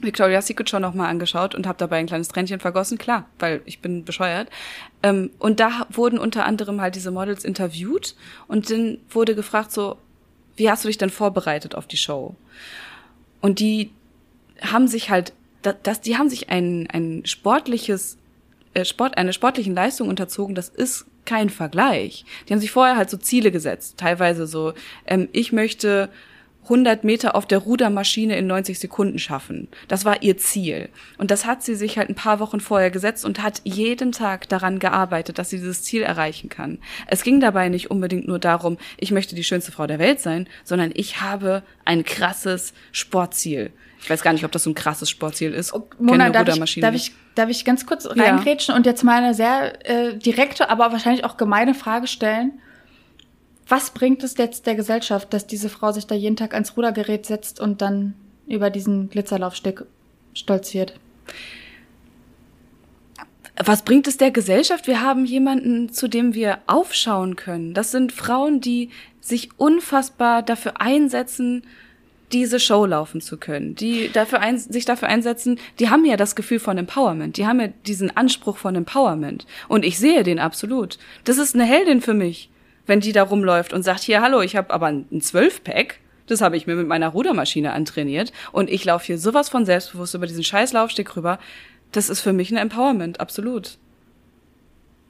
Victoria's 0.00 0.46
Secret 0.46 0.70
schon 0.70 0.82
nochmal 0.82 1.08
angeschaut 1.08 1.54
und 1.54 1.66
habe 1.66 1.78
dabei 1.78 1.98
ein 1.98 2.06
kleines 2.06 2.28
Tränchen 2.28 2.60
vergossen, 2.60 2.98
klar, 2.98 3.26
weil 3.38 3.62
ich 3.64 3.80
bin 3.80 4.04
bescheuert. 4.04 4.48
Ähm, 5.02 5.30
und 5.38 5.60
da 5.60 5.86
wurden 5.90 6.18
unter 6.18 6.44
anderem 6.44 6.80
halt 6.80 6.94
diese 6.94 7.10
Models 7.10 7.44
interviewt 7.44 8.14
und 8.48 8.70
dann 8.70 8.98
wurde 9.08 9.34
gefragt 9.34 9.72
so, 9.72 9.96
wie 10.56 10.70
hast 10.70 10.84
du 10.84 10.88
dich 10.88 10.98
denn 10.98 11.10
vorbereitet 11.10 11.74
auf 11.74 11.86
die 11.86 11.96
Show? 11.96 12.34
Und 13.40 13.60
die 13.60 13.90
haben 14.60 14.88
sich 14.88 15.10
halt, 15.10 15.32
das, 15.62 16.00
die 16.00 16.16
haben 16.16 16.28
sich 16.28 16.50
ein, 16.50 16.88
ein 16.90 17.24
sportliches, 17.24 18.18
äh, 18.74 18.84
Sport, 18.84 19.16
eine 19.16 19.32
sportlichen 19.32 19.74
Leistung 19.74 20.08
unterzogen, 20.08 20.54
das 20.54 20.68
ist 20.68 21.06
kein 21.24 21.50
Vergleich. 21.50 22.24
Die 22.48 22.52
haben 22.52 22.60
sich 22.60 22.70
vorher 22.70 22.96
halt 22.96 23.10
so 23.10 23.16
Ziele 23.16 23.50
gesetzt, 23.50 23.98
teilweise 23.98 24.46
so, 24.46 24.74
ähm, 25.06 25.28
ich 25.32 25.52
möchte 25.52 26.10
100 26.64 27.04
Meter 27.04 27.34
auf 27.34 27.46
der 27.46 27.58
Rudermaschine 27.58 28.36
in 28.36 28.46
90 28.46 28.78
Sekunden 28.78 29.18
schaffen. 29.18 29.68
Das 29.88 30.04
war 30.04 30.22
ihr 30.22 30.36
Ziel. 30.36 30.88
Und 31.18 31.30
das 31.30 31.44
hat 31.44 31.62
sie 31.62 31.74
sich 31.74 31.98
halt 31.98 32.08
ein 32.08 32.14
paar 32.14 32.38
Wochen 32.38 32.60
vorher 32.60 32.90
gesetzt 32.90 33.24
und 33.24 33.42
hat 33.42 33.60
jeden 33.64 34.12
Tag 34.12 34.48
daran 34.48 34.78
gearbeitet, 34.78 35.38
dass 35.38 35.50
sie 35.50 35.58
dieses 35.58 35.82
Ziel 35.82 36.02
erreichen 36.02 36.48
kann. 36.48 36.78
Es 37.06 37.22
ging 37.22 37.40
dabei 37.40 37.68
nicht 37.68 37.90
unbedingt 37.90 38.28
nur 38.28 38.38
darum, 38.38 38.78
ich 38.98 39.10
möchte 39.10 39.34
die 39.34 39.44
schönste 39.44 39.72
Frau 39.72 39.86
der 39.86 39.98
Welt 39.98 40.20
sein, 40.20 40.48
sondern 40.64 40.92
ich 40.94 41.20
habe 41.20 41.62
ein 41.84 42.04
krasses 42.04 42.72
Sportziel. 42.92 43.72
Ich 44.02 44.08
weiß 44.08 44.22
gar 44.22 44.32
nicht, 44.32 44.44
ob 44.44 44.52
das 44.52 44.62
so 44.62 44.70
ein 44.70 44.74
krasses 44.74 45.10
Sportziel 45.10 45.52
ist. 45.52 45.74
Oh, 45.74 45.88
Mona, 45.98 46.30
darf 46.30 46.48
ich, 46.48 46.80
darf, 46.80 46.94
ich, 46.94 47.12
darf 47.34 47.50
ich 47.50 47.64
ganz 47.64 47.84
kurz 47.84 48.06
reingrätschen 48.06 48.72
ja. 48.72 48.76
und 48.76 48.86
jetzt 48.86 49.04
mal 49.04 49.18
eine 49.18 49.34
sehr 49.34 49.88
äh, 49.88 50.16
direkte, 50.16 50.70
aber 50.70 50.92
wahrscheinlich 50.92 51.24
auch 51.24 51.36
gemeine 51.36 51.74
Frage 51.74 52.06
stellen? 52.06 52.60
Was 53.70 53.90
bringt 53.90 54.24
es 54.24 54.36
jetzt 54.36 54.66
der 54.66 54.74
Gesellschaft, 54.74 55.32
dass 55.32 55.46
diese 55.46 55.68
Frau 55.68 55.92
sich 55.92 56.04
da 56.04 56.16
jeden 56.16 56.34
Tag 56.34 56.54
ans 56.54 56.76
Rudergerät 56.76 57.24
setzt 57.24 57.60
und 57.60 57.80
dann 57.80 58.14
über 58.48 58.68
diesen 58.68 59.08
Glitzerlaufsteg 59.10 59.84
stolziert? 60.34 60.94
Was 63.64 63.82
bringt 63.82 64.08
es 64.08 64.16
der 64.16 64.32
Gesellschaft? 64.32 64.88
Wir 64.88 65.02
haben 65.02 65.24
jemanden, 65.24 65.92
zu 65.92 66.08
dem 66.08 66.34
wir 66.34 66.58
aufschauen 66.66 67.36
können. 67.36 67.72
Das 67.72 67.92
sind 67.92 68.10
Frauen, 68.10 68.60
die 68.60 68.90
sich 69.20 69.50
unfassbar 69.56 70.42
dafür 70.42 70.80
einsetzen, 70.80 71.62
diese 72.32 72.58
Show 72.58 72.86
laufen 72.86 73.20
zu 73.20 73.36
können, 73.36 73.76
die 73.76 74.10
dafür 74.12 74.40
ein, 74.40 74.58
sich 74.58 74.84
dafür 74.84 75.08
einsetzen, 75.08 75.60
die 75.78 75.90
haben 75.90 76.04
ja 76.04 76.16
das 76.16 76.34
Gefühl 76.34 76.58
von 76.58 76.78
Empowerment, 76.78 77.36
die 77.36 77.46
haben 77.46 77.60
ja 77.60 77.68
diesen 77.86 78.16
Anspruch 78.16 78.56
von 78.56 78.74
Empowerment 78.74 79.46
und 79.68 79.84
ich 79.84 79.98
sehe 79.98 80.22
den 80.24 80.38
absolut. 80.40 80.98
Das 81.24 81.38
ist 81.38 81.54
eine 81.54 81.64
Heldin 81.64 82.00
für 82.00 82.14
mich 82.14 82.48
wenn 82.90 82.98
die 82.98 83.12
da 83.12 83.22
rumläuft 83.22 83.72
und 83.72 83.84
sagt, 83.84 84.00
hier, 84.00 84.20
hallo, 84.20 84.40
ich 84.42 84.56
habe 84.56 84.74
aber 84.74 84.88
ein 84.88 85.20
Zwölfpack, 85.20 86.00
das 86.26 86.40
habe 86.40 86.56
ich 86.56 86.66
mir 86.66 86.74
mit 86.74 86.88
meiner 86.88 87.08
Rudermaschine 87.08 87.72
antrainiert 87.72 88.32
und 88.50 88.68
ich 88.68 88.84
laufe 88.84 89.06
hier 89.06 89.16
sowas 89.16 89.48
von 89.48 89.64
selbstbewusst 89.64 90.14
über 90.14 90.26
diesen 90.26 90.42
scheiß 90.42 90.72
Laufsteg 90.72 91.16
rüber. 91.16 91.38
Das 91.92 92.08
ist 92.08 92.20
für 92.20 92.32
mich 92.32 92.50
ein 92.50 92.56
Empowerment, 92.56 93.20
absolut. 93.20 93.78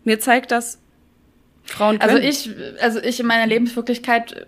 Mir 0.04 0.20
zeigt 0.20 0.50
das, 0.50 0.78
Frauen 1.64 1.98
also 2.02 2.16
können. 2.16 2.26
Also 2.26 2.50
ich, 2.50 2.82
also 2.82 3.00
ich 3.00 3.18
in 3.18 3.26
meiner 3.26 3.46
Lebenswirklichkeit 3.46 4.46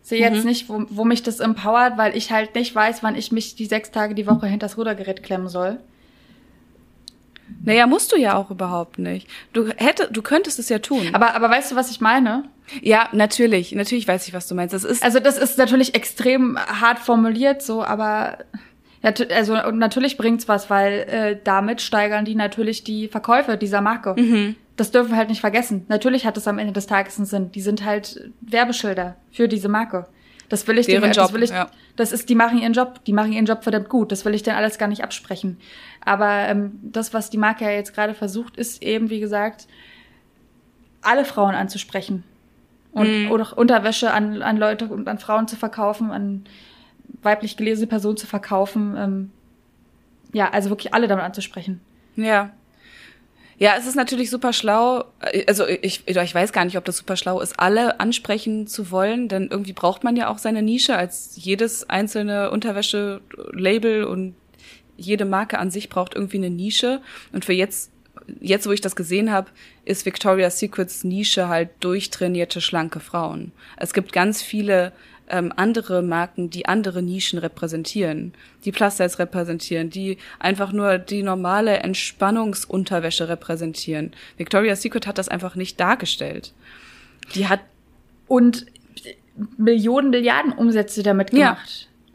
sehe 0.00 0.20
jetzt 0.20 0.38
mhm. 0.38 0.48
nicht, 0.48 0.70
wo, 0.70 0.86
wo 0.88 1.04
mich 1.04 1.22
das 1.22 1.40
empowert, 1.40 1.98
weil 1.98 2.16
ich 2.16 2.32
halt 2.32 2.54
nicht 2.54 2.74
weiß, 2.74 3.02
wann 3.02 3.16
ich 3.16 3.32
mich 3.32 3.54
die 3.54 3.66
sechs 3.66 3.90
Tage 3.90 4.14
die 4.14 4.26
Woche 4.26 4.46
hinter 4.46 4.64
das 4.64 4.78
Rudergerät 4.78 5.22
klemmen 5.22 5.48
soll. 5.48 5.78
Naja, 7.64 7.86
musst 7.86 8.12
du 8.12 8.16
ja 8.16 8.36
auch 8.36 8.50
überhaupt 8.50 8.98
nicht. 8.98 9.28
Du 9.52 9.68
hätte, 9.76 10.08
du 10.10 10.22
könntest 10.22 10.58
es 10.58 10.68
ja 10.68 10.78
tun. 10.78 11.08
Aber, 11.12 11.34
aber 11.34 11.50
weißt 11.50 11.72
du, 11.72 11.76
was 11.76 11.90
ich 11.90 12.00
meine? 12.00 12.44
Ja, 12.82 13.08
natürlich. 13.12 13.72
Natürlich 13.72 14.06
weiß 14.06 14.26
ich, 14.28 14.34
was 14.34 14.46
du 14.48 14.54
meinst. 14.54 14.74
Das 14.74 14.84
ist 14.84 15.02
also 15.02 15.20
das 15.20 15.38
ist 15.38 15.58
natürlich 15.58 15.94
extrem 15.94 16.58
hart 16.58 16.98
formuliert, 16.98 17.62
so, 17.62 17.82
aber 17.82 18.38
ja, 19.02 19.12
also 19.34 19.54
natürlich 19.72 20.16
bringt's 20.16 20.46
was, 20.46 20.68
weil 20.70 20.92
äh, 20.92 21.38
damit 21.42 21.80
steigern 21.80 22.24
die 22.24 22.34
natürlich 22.34 22.84
die 22.84 23.08
Verkäufe 23.08 23.56
dieser 23.56 23.80
Marke. 23.80 24.14
Mhm. 24.16 24.56
Das 24.76 24.90
dürfen 24.90 25.10
wir 25.10 25.16
halt 25.16 25.28
nicht 25.28 25.40
vergessen. 25.40 25.84
Natürlich 25.88 26.26
hat 26.26 26.36
es 26.36 26.48
am 26.48 26.58
Ende 26.58 26.72
des 26.72 26.86
Tages 26.86 27.16
einen 27.16 27.26
Sinn. 27.26 27.52
Die 27.52 27.60
sind 27.60 27.84
halt 27.84 28.30
Werbeschilder 28.40 29.16
für 29.30 29.48
diese 29.48 29.68
Marke. 29.68 30.06
Das 30.48 30.66
will 30.66 30.78
ich 30.78 30.86
Deren 30.86 31.02
dem, 31.02 31.12
Job, 31.12 31.26
das 31.26 31.32
will 31.32 31.42
ich, 31.42 31.50
ja. 31.50 31.70
das 31.96 32.12
ist, 32.12 32.28
die 32.28 32.34
machen 32.34 32.58
ihren 32.58 32.72
Job, 32.72 33.04
die 33.06 33.12
machen 33.12 33.32
ihren 33.32 33.46
Job 33.46 33.62
verdammt 33.62 33.88
gut. 33.88 34.10
Das 34.10 34.24
will 34.24 34.34
ich 34.34 34.42
denn 34.42 34.54
alles 34.54 34.78
gar 34.78 34.88
nicht 34.88 35.02
absprechen. 35.02 35.58
Aber 36.04 36.48
ähm, 36.48 36.78
das, 36.82 37.12
was 37.12 37.30
die 37.30 37.36
Marke 37.38 37.64
ja 37.64 37.70
jetzt 37.72 37.94
gerade 37.94 38.14
versucht, 38.14 38.56
ist 38.56 38.82
eben, 38.82 39.10
wie 39.10 39.20
gesagt, 39.20 39.66
alle 41.02 41.24
Frauen 41.24 41.54
anzusprechen. 41.54 42.24
Und 42.92 43.24
Mhm. 43.26 43.30
oder 43.30 43.56
Unterwäsche 43.56 44.12
an, 44.12 44.42
an 44.42 44.56
Leute 44.56 44.86
und 44.86 45.08
an 45.08 45.18
Frauen 45.18 45.46
zu 45.46 45.56
verkaufen, 45.56 46.10
an 46.10 46.44
weiblich 47.22 47.56
gelesene 47.56 47.86
Personen 47.86 48.16
zu 48.16 48.26
verkaufen. 48.26 48.96
Ähm, 48.96 49.30
ja, 50.32 50.50
also 50.50 50.70
wirklich 50.70 50.92
alle 50.94 51.06
damit 51.06 51.24
anzusprechen. 51.24 51.80
Ja. 52.16 52.50
Ja, 53.58 53.74
es 53.78 53.86
ist 53.86 53.94
natürlich 53.94 54.30
super 54.30 54.54
schlau. 54.54 55.04
Also 55.46 55.66
ich, 55.68 56.02
ich 56.08 56.16
weiß 56.34 56.52
gar 56.52 56.64
nicht, 56.64 56.78
ob 56.78 56.84
das 56.86 56.96
super 56.96 57.16
schlau 57.16 57.40
ist, 57.40 57.60
alle 57.60 58.00
ansprechen 58.00 58.66
zu 58.66 58.90
wollen, 58.90 59.28
denn 59.28 59.48
irgendwie 59.50 59.74
braucht 59.74 60.02
man 60.02 60.16
ja 60.16 60.28
auch 60.28 60.38
seine 60.38 60.62
Nische 60.62 60.96
als 60.96 61.32
jedes 61.36 61.88
einzelne 61.90 62.50
Unterwäsche-Label 62.52 64.04
und 64.04 64.34
jede 65.00 65.24
Marke 65.24 65.58
an 65.58 65.70
sich 65.70 65.88
braucht 65.88 66.14
irgendwie 66.14 66.38
eine 66.38 66.50
Nische. 66.50 67.00
Und 67.32 67.44
für 67.44 67.52
jetzt, 67.52 67.90
jetzt 68.40 68.66
wo 68.66 68.72
ich 68.72 68.80
das 68.80 68.96
gesehen 68.96 69.30
habe, 69.30 69.50
ist 69.84 70.06
Victoria's 70.06 70.58
Secrets 70.58 71.04
Nische 71.04 71.48
halt 71.48 71.70
durchtrainierte, 71.80 72.60
schlanke 72.60 73.00
Frauen. 73.00 73.52
Es 73.76 73.92
gibt 73.92 74.12
ganz 74.12 74.42
viele 74.42 74.92
ähm, 75.28 75.52
andere 75.56 76.02
Marken, 76.02 76.50
die 76.50 76.66
andere 76.66 77.02
Nischen 77.02 77.38
repräsentieren, 77.38 78.34
die 78.64 78.72
Plus-Size 78.72 79.18
repräsentieren, 79.18 79.88
die 79.88 80.18
einfach 80.38 80.72
nur 80.72 80.98
die 80.98 81.22
normale 81.22 81.78
Entspannungsunterwäsche 81.78 83.28
repräsentieren. 83.28 84.12
Victoria's 84.36 84.82
Secret 84.82 85.06
hat 85.06 85.18
das 85.18 85.28
einfach 85.28 85.54
nicht 85.54 85.80
dargestellt. 85.80 86.52
Die 87.34 87.48
hat 87.48 87.60
Und 88.26 88.66
Millionen, 89.56 90.10
Milliarden 90.10 90.52
Umsätze 90.52 91.02
damit 91.02 91.32
Ja. 91.32 91.58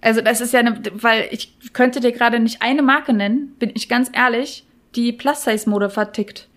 Also 0.06 0.22
das 0.22 0.39
ist 0.39 0.53
ja 0.53 0.60
eine, 0.60 0.80
weil 0.93 1.28
ich 1.32 1.51
könnte 1.74 1.99
dir 1.99 2.12
gerade 2.12 2.39
nicht 2.39 2.62
eine 2.62 2.84
Marke 2.84 3.12
nennen, 3.12 3.56
bin 3.58 3.72
ich 3.74 3.89
ganz 3.89 4.12
ehrlich, 4.14 4.64
die 4.95 5.12
Plus-Size-Mode 5.12 5.89
vertickt. 5.89 6.47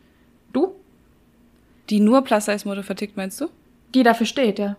Du? 0.52 0.74
die 1.90 2.00
nur 2.00 2.22
Plus-Size-Mode 2.22 2.82
vertickt, 2.82 3.16
meinst 3.16 3.40
du? 3.40 3.46
Die 3.94 4.02
dafür 4.02 4.26
steht, 4.26 4.58
ja. 4.58 4.76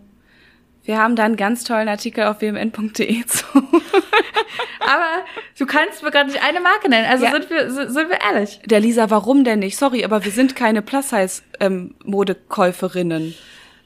Wir 0.84 1.00
haben 1.00 1.16
da 1.16 1.24
einen 1.24 1.38
ganz 1.38 1.64
tollen 1.64 1.88
Artikel 1.88 2.26
auf 2.26 2.42
wmn.de 2.42 3.26
zu. 3.26 3.46
Aber 4.80 5.26
du 5.58 5.66
kannst 5.66 6.04
mir 6.04 6.12
gerade 6.12 6.30
nicht 6.30 6.44
eine 6.44 6.60
Marke 6.62 6.88
nennen. 6.90 7.08
Also 7.10 7.26
Ja. 7.26 7.32
sind, 7.32 7.50
wir, 7.50 7.72
sind 7.72 8.10
wir 8.10 8.22
ehrlich. 8.22 8.60
Der 8.66 8.80
Lisa, 8.80 9.10
warum 9.10 9.44
denn 9.44 9.58
nicht? 9.60 9.78
Sorry, 9.78 10.06
aber 10.06 10.24
wir 10.24 10.32
sind 10.32 10.56
keine 10.56 10.84
Plus-Size-Modekäuferinnen. 10.84 13.34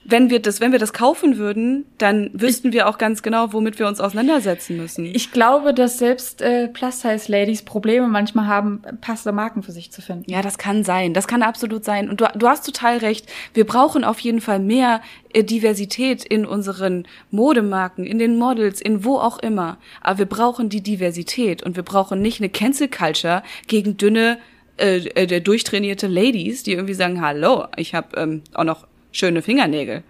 Wenn 0.05 0.29
wir 0.29 0.41
das, 0.41 0.59
wenn 0.59 0.71
wir 0.71 0.79
das 0.79 0.93
kaufen 0.93 1.37
würden, 1.37 1.85
dann 1.97 2.29
wüssten 2.33 2.73
wir 2.73 2.87
auch 2.87 2.97
ganz 2.97 3.23
genau, 3.23 3.53
womit 3.53 3.79
wir 3.79 3.87
uns 3.87 3.99
auseinandersetzen 3.99 4.77
müssen. 4.77 5.05
Ich 5.05 5.31
glaube, 5.31 5.73
dass 5.73 5.97
selbst 5.97 6.41
äh, 6.41 6.67
Plus-Size-Ladies 6.67 7.63
Probleme 7.63 8.07
manchmal 8.07 8.47
haben, 8.47 8.81
passende 9.01 9.33
Marken 9.33 9.63
für 9.63 9.71
sich 9.71 9.91
zu 9.91 10.01
finden. 10.01 10.29
Ja, 10.29 10.41
das 10.41 10.57
kann 10.57 10.83
sein. 10.83 11.13
Das 11.13 11.27
kann 11.27 11.41
absolut 11.41 11.85
sein. 11.85 12.09
Und 12.09 12.21
du, 12.21 12.27
du 12.35 12.47
hast 12.47 12.65
total 12.65 12.97
recht. 12.97 13.27
Wir 13.53 13.65
brauchen 13.65 14.03
auf 14.03 14.19
jeden 14.19 14.41
Fall 14.41 14.59
mehr 14.59 15.01
äh, 15.33 15.43
Diversität 15.43 16.25
in 16.25 16.45
unseren 16.45 17.07
Modemarken, 17.31 18.05
in 18.05 18.19
den 18.19 18.37
Models, 18.37 18.81
in 18.81 19.05
wo 19.05 19.17
auch 19.17 19.39
immer. 19.39 19.77
Aber 20.01 20.19
wir 20.19 20.25
brauchen 20.25 20.69
die 20.69 20.81
Diversität 20.81 21.63
und 21.63 21.75
wir 21.75 21.83
brauchen 21.83 22.21
nicht 22.21 22.39
eine 22.39 22.49
Cancel 22.49 22.89
Culture 22.89 23.43
gegen 23.67 23.97
dünne, 23.97 24.37
äh, 24.77 24.97
äh, 24.97 25.39
durchtrainierte 25.39 26.07
Ladies, 26.07 26.63
die 26.63 26.73
irgendwie 26.73 26.93
sagen, 26.93 27.21
hallo, 27.21 27.65
ich 27.77 27.93
habe 27.93 28.17
ähm, 28.17 28.41
auch 28.53 28.63
noch 28.63 28.87
schöne 29.13 29.41
Fingernägel. 29.41 30.03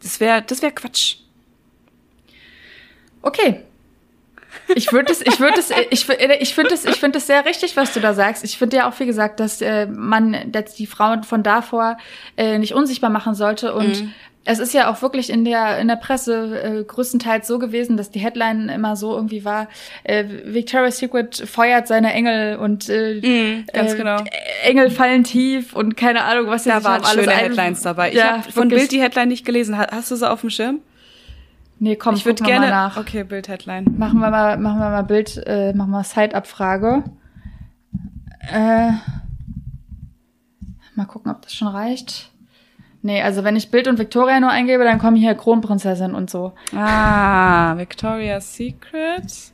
Das 0.00 0.20
wäre, 0.20 0.42
das 0.42 0.62
wäre 0.62 0.72
Quatsch. 0.72 1.16
Okay. 3.22 3.62
Ich 4.74 4.92
würde 4.92 5.10
es, 5.10 5.22
ich 5.22 5.40
würde 5.40 5.58
es, 5.58 5.70
ich, 5.90 6.08
ich 6.08 6.54
finde 6.54 6.74
es, 6.74 6.84
ich 6.84 6.96
finde 6.96 7.18
es 7.18 7.26
sehr 7.26 7.44
richtig, 7.44 7.76
was 7.76 7.94
du 7.94 8.00
da 8.00 8.14
sagst. 8.14 8.44
Ich 8.44 8.58
finde 8.58 8.76
ja 8.76 8.88
auch, 8.88 8.98
wie 9.00 9.06
gesagt, 9.06 9.40
dass 9.40 9.60
äh, 9.60 9.86
man, 9.86 10.52
dass 10.52 10.74
die 10.74 10.86
Frauen 10.86 11.24
von 11.24 11.42
davor 11.42 11.96
äh, 12.36 12.58
nicht 12.58 12.74
unsichtbar 12.74 13.10
machen 13.10 13.34
sollte 13.34 13.74
und 13.74 14.02
Mhm. 14.02 14.14
Es 14.44 14.58
ist 14.58 14.74
ja 14.74 14.90
auch 14.90 15.02
wirklich 15.02 15.30
in 15.30 15.44
der 15.44 15.78
in 15.78 15.86
der 15.88 15.96
Presse 15.96 16.62
äh, 16.80 16.84
größtenteils 16.84 17.46
so 17.46 17.58
gewesen, 17.58 17.96
dass 17.96 18.10
die 18.10 18.18
Headline 18.18 18.68
immer 18.68 18.96
so 18.96 19.14
irgendwie 19.14 19.44
war: 19.44 19.68
äh, 20.04 20.24
Victoria's 20.46 20.98
Secret 20.98 21.36
feuert 21.46 21.86
seine 21.86 22.12
Engel 22.12 22.56
und 22.56 22.88
äh, 22.88 23.20
Mhm, 23.22 23.66
ganz 23.72 23.92
äh, 23.92 23.96
genau. 23.96 24.16
Engel 24.64 24.90
fallen 24.90 25.22
tief 25.24 25.74
und 25.74 25.96
keine 25.96 26.24
Ahnung, 26.24 26.48
was 26.48 26.64
sie 26.64 26.70
Da 26.70 26.82
waren 26.82 27.02
alles 27.04 27.10
schöne 27.24 27.32
ein- 27.32 27.38
Headlines 27.38 27.82
dabei. 27.82 28.08
Ich 28.10 28.16
ja, 28.16 28.38
habe 28.38 28.50
von. 28.52 28.68
Bild 28.68 28.90
die 28.90 29.00
Headline 29.00 29.28
nicht 29.28 29.44
gelesen. 29.44 29.78
Ha- 29.78 29.88
Hast 29.92 30.10
du 30.10 30.16
sie 30.16 30.28
auf 30.28 30.40
dem 30.40 30.50
Schirm? 30.50 30.80
Nee, 31.78 31.96
komm, 31.96 32.14
ich 32.14 32.24
würde 32.24 32.42
gerne. 32.44 32.66
mal 32.66 32.70
nach. 32.70 32.96
Okay, 32.96 33.24
Bild-Headline. 33.24 33.86
Machen 33.98 34.20
wir 34.20 34.30
mal, 34.30 34.56
machen 34.56 34.78
wir 34.78 34.90
mal 34.90 35.02
Bild, 35.02 35.42
äh, 35.46 35.72
machen 35.72 35.90
wir 35.90 36.04
Side-Abfrage. 36.04 37.02
Äh, 38.52 38.90
mal 40.94 41.06
gucken, 41.06 41.30
ob 41.32 41.42
das 41.42 41.54
schon 41.54 41.68
reicht. 41.68 42.30
Nee, 43.02 43.20
also 43.20 43.42
wenn 43.42 43.56
ich 43.56 43.70
Bild 43.70 43.88
und 43.88 43.98
Victoria 43.98 44.38
nur 44.38 44.50
eingebe, 44.50 44.84
dann 44.84 44.98
kommen 45.00 45.16
hier 45.16 45.34
Kronprinzessin 45.34 46.14
und 46.14 46.30
so. 46.30 46.52
Ah, 46.74 47.76
Victoria's 47.76 48.54
Secret. 48.54 49.52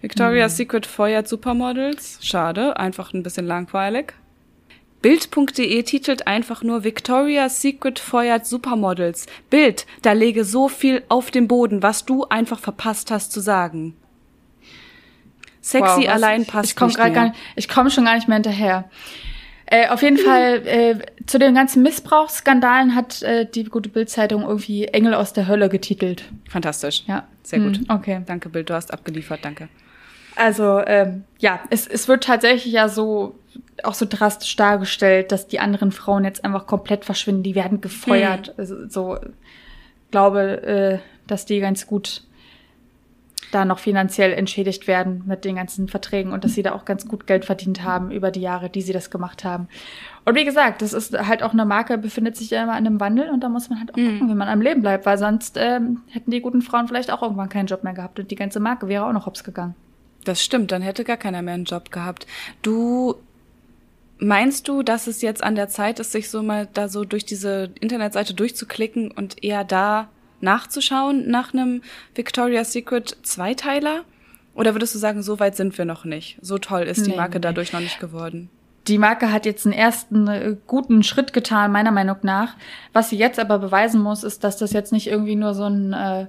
Victoria's 0.00 0.56
Secret 0.56 0.86
feuert 0.86 1.28
Supermodels. 1.28 2.18
Schade, 2.22 2.78
einfach 2.78 3.12
ein 3.12 3.22
bisschen 3.22 3.46
langweilig. 3.46 4.14
Bild.de 5.02 5.82
titelt 5.82 6.26
einfach 6.26 6.62
nur 6.62 6.84
Victoria's 6.84 7.60
Secret 7.60 7.98
feuert 7.98 8.46
Supermodels. 8.46 9.26
Bild, 9.50 9.84
da 10.00 10.12
lege 10.12 10.44
so 10.44 10.68
viel 10.68 11.02
auf 11.08 11.30
den 11.30 11.48
Boden, 11.48 11.82
was 11.82 12.04
du 12.04 12.24
einfach 12.28 12.60
verpasst 12.60 13.10
hast 13.10 13.32
zu 13.32 13.40
sagen. 13.40 13.94
Sexy 15.60 16.02
Wow, 16.02 16.08
allein 16.08 16.46
passt 16.46 16.70
ich 16.70 16.76
komm 16.76 16.88
nicht 16.88 16.98
mehr. 16.98 17.10
gar 17.10 17.24
nicht, 17.24 17.36
Ich 17.56 17.68
komme 17.68 17.90
schon 17.90 18.04
gar 18.04 18.14
nicht 18.14 18.26
mehr 18.26 18.36
hinterher. 18.36 18.84
Äh, 19.72 19.88
auf 19.88 20.02
jeden 20.02 20.18
Fall, 20.18 20.66
äh, 20.66 20.98
zu 21.24 21.38
den 21.38 21.54
ganzen 21.54 21.82
Missbrauchsskandalen 21.82 22.94
hat 22.94 23.22
äh, 23.22 23.46
die 23.46 23.64
gute 23.64 23.88
Bildzeitung 23.88 24.42
irgendwie 24.42 24.84
Engel 24.84 25.14
aus 25.14 25.32
der 25.32 25.48
Hölle 25.48 25.70
getitelt. 25.70 26.24
Fantastisch. 26.46 27.04
Ja. 27.06 27.26
Sehr 27.42 27.60
gut. 27.60 27.78
Hm, 27.78 27.86
okay. 27.88 28.20
Danke, 28.26 28.50
Bild, 28.50 28.68
du 28.68 28.74
hast 28.74 28.92
abgeliefert, 28.92 29.40
danke. 29.42 29.70
Also 30.36 30.82
ähm, 30.86 31.24
ja, 31.38 31.60
es, 31.70 31.86
es 31.86 32.06
wird 32.06 32.24
tatsächlich 32.24 32.70
ja 32.70 32.90
so 32.90 33.34
auch 33.82 33.94
so 33.94 34.04
drastisch 34.06 34.54
dargestellt, 34.56 35.32
dass 35.32 35.48
die 35.48 35.58
anderen 35.58 35.90
Frauen 35.90 36.24
jetzt 36.24 36.44
einfach 36.44 36.66
komplett 36.66 37.06
verschwinden. 37.06 37.42
Die 37.42 37.54
werden 37.54 37.80
gefeuert. 37.80 38.54
Also, 38.58 38.86
so 38.88 39.16
glaube, 40.10 40.62
äh, 40.62 40.98
dass 41.26 41.46
die 41.46 41.60
ganz 41.60 41.86
gut 41.86 42.24
da 43.52 43.64
noch 43.64 43.78
finanziell 43.78 44.32
entschädigt 44.32 44.86
werden 44.86 45.22
mit 45.26 45.44
den 45.44 45.56
ganzen 45.56 45.88
Verträgen 45.88 46.32
und 46.32 46.42
dass 46.42 46.54
sie 46.54 46.62
da 46.62 46.72
auch 46.72 46.84
ganz 46.84 47.06
gut 47.06 47.26
Geld 47.26 47.44
verdient 47.44 47.84
haben 47.84 48.10
über 48.10 48.30
die 48.30 48.40
Jahre, 48.40 48.70
die 48.70 48.82
sie 48.82 48.92
das 48.92 49.10
gemacht 49.10 49.44
haben. 49.44 49.68
Und 50.24 50.34
wie 50.34 50.44
gesagt, 50.44 50.82
das 50.82 50.92
ist 50.92 51.16
halt 51.16 51.42
auch 51.42 51.52
eine 51.52 51.64
Marke, 51.64 51.98
befindet 51.98 52.36
sich 52.36 52.50
ja 52.50 52.62
immer 52.62 52.78
in 52.78 52.86
einem 52.86 52.98
Wandel 52.98 53.30
und 53.30 53.40
da 53.40 53.48
muss 53.48 53.68
man 53.68 53.78
halt 53.78 53.90
auch 53.90 53.96
gucken, 53.96 54.28
wie 54.28 54.34
man 54.34 54.48
am 54.48 54.60
Leben 54.60 54.80
bleibt, 54.80 55.06
weil 55.06 55.18
sonst 55.18 55.56
ähm, 55.58 56.00
hätten 56.08 56.30
die 56.30 56.40
guten 56.40 56.62
Frauen 56.62 56.88
vielleicht 56.88 57.12
auch 57.12 57.22
irgendwann 57.22 57.48
keinen 57.48 57.66
Job 57.66 57.84
mehr 57.84 57.92
gehabt 57.92 58.18
und 58.18 58.30
die 58.30 58.36
ganze 58.36 58.58
Marke 58.58 58.88
wäre 58.88 59.04
auch 59.04 59.12
noch 59.12 59.26
hops 59.26 59.44
gegangen. 59.44 59.74
Das 60.24 60.42
stimmt, 60.42 60.72
dann 60.72 60.82
hätte 60.82 61.04
gar 61.04 61.16
keiner 61.16 61.42
mehr 61.42 61.54
einen 61.54 61.64
Job 61.64 61.90
gehabt. 61.90 62.26
Du 62.62 63.16
meinst 64.18 64.68
du, 64.68 64.82
dass 64.82 65.08
es 65.08 65.20
jetzt 65.20 65.42
an 65.42 65.56
der 65.56 65.68
Zeit 65.68 65.98
ist, 65.98 66.12
sich 66.12 66.30
so 66.30 66.42
mal 66.42 66.68
da 66.72 66.88
so 66.88 67.04
durch 67.04 67.24
diese 67.24 67.70
Internetseite 67.80 68.34
durchzuklicken 68.34 69.10
und 69.10 69.42
eher 69.42 69.64
da 69.64 70.08
nachzuschauen 70.42 71.28
nach 71.30 71.54
einem 71.54 71.82
Victoria's 72.14 72.72
Secret 72.72 73.16
Zweiteiler? 73.22 74.04
Oder 74.54 74.74
würdest 74.74 74.94
du 74.94 74.98
sagen, 74.98 75.22
so 75.22 75.40
weit 75.40 75.56
sind 75.56 75.78
wir 75.78 75.84
noch 75.86 76.04
nicht? 76.04 76.36
So 76.42 76.58
toll 76.58 76.82
ist 76.82 77.06
die 77.06 77.10
Nee, 77.10 77.16
Marke 77.16 77.38
nee. 77.38 77.40
dadurch 77.42 77.72
noch 77.72 77.80
nicht 77.80 78.00
geworden. 78.00 78.50
Die 78.88 78.98
Marke 78.98 79.30
hat 79.32 79.46
jetzt 79.46 79.64
einen 79.64 79.72
ersten 79.74 80.26
äh, 80.28 80.56
guten 80.66 81.02
Schritt 81.04 81.32
getan, 81.32 81.70
meiner 81.72 81.92
Meinung 81.92 82.16
nach. 82.22 82.56
Was 82.92 83.10
sie 83.10 83.16
jetzt 83.16 83.38
aber 83.38 83.58
beweisen 83.60 84.02
muss, 84.02 84.24
ist, 84.24 84.44
dass 84.44 84.56
das 84.58 84.72
jetzt 84.72 84.92
nicht 84.92 85.06
irgendwie 85.06 85.36
nur 85.36 85.54
so 85.54 85.64
ein 85.64 85.92
äh, 85.92 86.26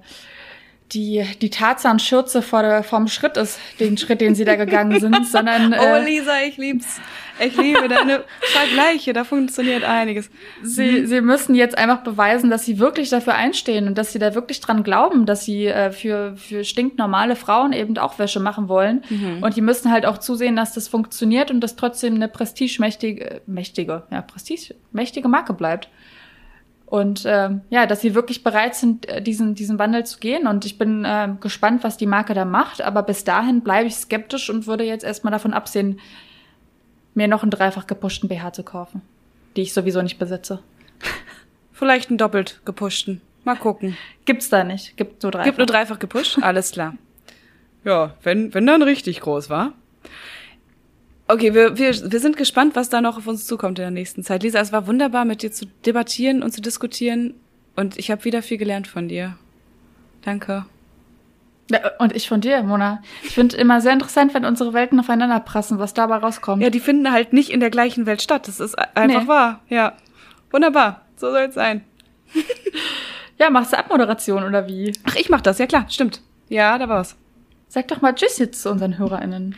die 0.91 1.25
die 1.41 1.49
Tarzan-Schürze 1.49 2.41
vor 2.43 2.61
der 2.61 2.83
vom 2.83 3.07
Schritt 3.07 3.37
ist, 3.37 3.59
den 3.79 3.97
Schritt, 3.97 4.21
den 4.21 4.35
sie 4.35 4.45
da 4.45 4.55
gegangen 4.55 4.99
sind, 4.99 5.27
sondern 5.31 5.73
Oh, 5.73 5.81
äh, 5.83 6.05
Lisa, 6.05 6.41
ich 6.47 6.57
lieb's. 6.57 6.99
Ich 7.39 7.57
liebe 7.57 7.87
deine 7.87 8.23
Vergleiche, 8.41 9.13
da 9.13 9.23
funktioniert 9.23 9.83
einiges. 9.83 10.29
sie 10.61 11.05
sie 11.05 11.21
müssen 11.21 11.55
jetzt 11.55 11.77
einfach 11.77 12.01
beweisen, 12.01 12.49
dass 12.49 12.65
sie 12.65 12.79
wirklich 12.79 13.09
dafür 13.09 13.35
einstehen 13.35 13.87
und 13.87 13.97
dass 13.97 14.13
sie 14.13 14.19
da 14.19 14.35
wirklich 14.35 14.59
dran 14.59 14.83
glauben, 14.83 15.25
dass 15.25 15.45
sie 15.45 15.67
äh, 15.67 15.91
für 15.91 16.35
für 16.37 16.63
stinknormale 16.63 17.35
Frauen 17.35 17.73
eben 17.73 17.97
auch 17.97 18.19
Wäsche 18.19 18.39
machen 18.39 18.67
wollen 18.69 19.03
und 19.41 19.55
die 19.55 19.61
müssen 19.61 19.91
halt 19.91 20.05
auch 20.05 20.17
zusehen, 20.17 20.55
dass 20.55 20.73
das 20.73 20.87
funktioniert 20.87 21.51
und 21.51 21.61
dass 21.61 21.75
trotzdem 21.75 22.15
eine 22.15 22.27
prestigemächtige 22.27 23.41
mächtige 23.45 24.03
ja 24.11 24.21
prestigemächtige 24.21 25.27
Marke 25.27 25.53
bleibt. 25.53 25.89
Und 26.93 27.23
ähm, 27.25 27.61
ja, 27.71 27.87
dass 27.87 28.01
sie 28.01 28.13
wirklich 28.13 28.43
bereit 28.43 28.75
sind, 28.75 29.09
äh, 29.09 29.19
diesen, 29.19 29.55
diesen 29.55 29.79
Wandel 29.79 30.05
zu 30.05 30.19
gehen. 30.19 30.45
Und 30.45 30.63
ich 30.63 30.77
bin 30.77 31.03
ähm, 31.07 31.39
gespannt, 31.39 31.83
was 31.83 31.97
die 31.97 32.05
Marke 32.05 32.35
da 32.35 32.45
macht. 32.45 32.83
Aber 32.83 33.01
bis 33.01 33.23
dahin 33.23 33.61
bleibe 33.61 33.87
ich 33.87 33.95
skeptisch 33.95 34.51
und 34.51 34.67
würde 34.67 34.83
jetzt 34.83 35.03
erstmal 35.03 35.31
davon 35.31 35.53
absehen, 35.53 35.99
mir 37.13 37.27
noch 37.27 37.43
einen 37.43 37.51
dreifach 37.51 37.87
gepushten 37.87 38.29
BH 38.29 38.53
zu 38.53 38.63
kaufen, 38.63 39.01
die 39.55 39.61
ich 39.61 39.73
sowieso 39.73 40.01
nicht 40.01 40.19
besitze. 40.19 40.59
Vielleicht 41.73 42.09
einen 42.09 42.17
doppelt 42.17 42.61
gepushten. 42.65 43.21
Mal 43.43 43.55
gucken. 43.55 43.97
Gibt's 44.25 44.49
da 44.49 44.63
nicht. 44.63 44.95
Gibt 44.95 45.23
nur 45.23 45.31
dreifach. 45.31 45.45
Gibt 45.45 45.57
nur 45.57 45.67
dreifach 45.67 45.99
gepusht? 45.99 46.39
Alles 46.41 46.71
klar. 46.71 46.95
Ja, 47.83 48.15
wenn, 48.23 48.53
wenn 48.53 48.65
dann 48.65 48.81
richtig 48.81 49.19
groß 49.19 49.49
war. 49.49 49.73
Okay, 51.27 51.53
wir, 51.53 51.77
wir, 51.77 52.11
wir 52.11 52.19
sind 52.19 52.37
gespannt, 52.37 52.75
was 52.75 52.89
da 52.89 53.01
noch 53.01 53.17
auf 53.17 53.27
uns 53.27 53.45
zukommt 53.45 53.79
in 53.79 53.83
der 53.83 53.91
nächsten 53.91 54.23
Zeit. 54.23 54.43
Lisa, 54.43 54.59
es 54.59 54.71
war 54.71 54.87
wunderbar, 54.87 55.25
mit 55.25 55.41
dir 55.41 55.51
zu 55.51 55.65
debattieren 55.85 56.43
und 56.43 56.51
zu 56.51 56.61
diskutieren. 56.61 57.33
Und 57.75 57.97
ich 57.97 58.11
habe 58.11 58.23
wieder 58.23 58.41
viel 58.41 58.57
gelernt 58.57 58.87
von 58.87 59.07
dir. 59.07 59.37
Danke. 60.21 60.65
Ja, 61.73 61.91
und 61.97 62.15
ich 62.15 62.29
von 62.29 62.39
dir, 62.39 62.61
Mona. 62.61 63.01
Ich 63.23 63.31
finde 63.31 63.57
immer 63.57 63.81
sehr 63.81 63.93
interessant, 63.93 64.33
wenn 64.33 64.45
unsere 64.45 64.73
Welten 64.73 64.99
aufeinander 64.99 65.39
prassen, 65.39 65.79
was 65.79 65.93
dabei 65.93 66.17
rauskommt. 66.17 66.61
Ja, 66.61 66.69
die 66.69 66.79
finden 66.79 67.11
halt 67.11 67.33
nicht 67.33 67.49
in 67.49 67.59
der 67.59 67.71
gleichen 67.71 68.05
Welt 68.05 68.21
statt. 68.21 68.47
Das 68.47 68.59
ist 68.59 68.77
einfach 68.95 69.23
nee. 69.23 69.27
wahr. 69.27 69.61
Ja. 69.69 69.93
Wunderbar. 70.51 71.01
So 71.15 71.31
soll 71.31 71.43
es 71.43 71.55
sein. 71.55 71.83
ja, 73.39 73.49
machst 73.49 73.73
du 73.73 73.77
Abmoderation 73.77 74.43
oder 74.43 74.67
wie? 74.67 74.93
Ach, 75.03 75.15
ich 75.15 75.29
mach 75.29 75.41
das, 75.41 75.57
ja 75.57 75.65
klar, 75.65 75.85
stimmt. 75.89 76.21
Ja, 76.49 76.77
da 76.77 76.87
war's. 76.89 77.15
Sag 77.67 77.87
doch 77.87 78.01
mal 78.01 78.13
Tschüss 78.13 78.37
jetzt 78.37 78.61
zu 78.61 78.69
unseren 78.69 78.99
HörerInnen. 78.99 79.55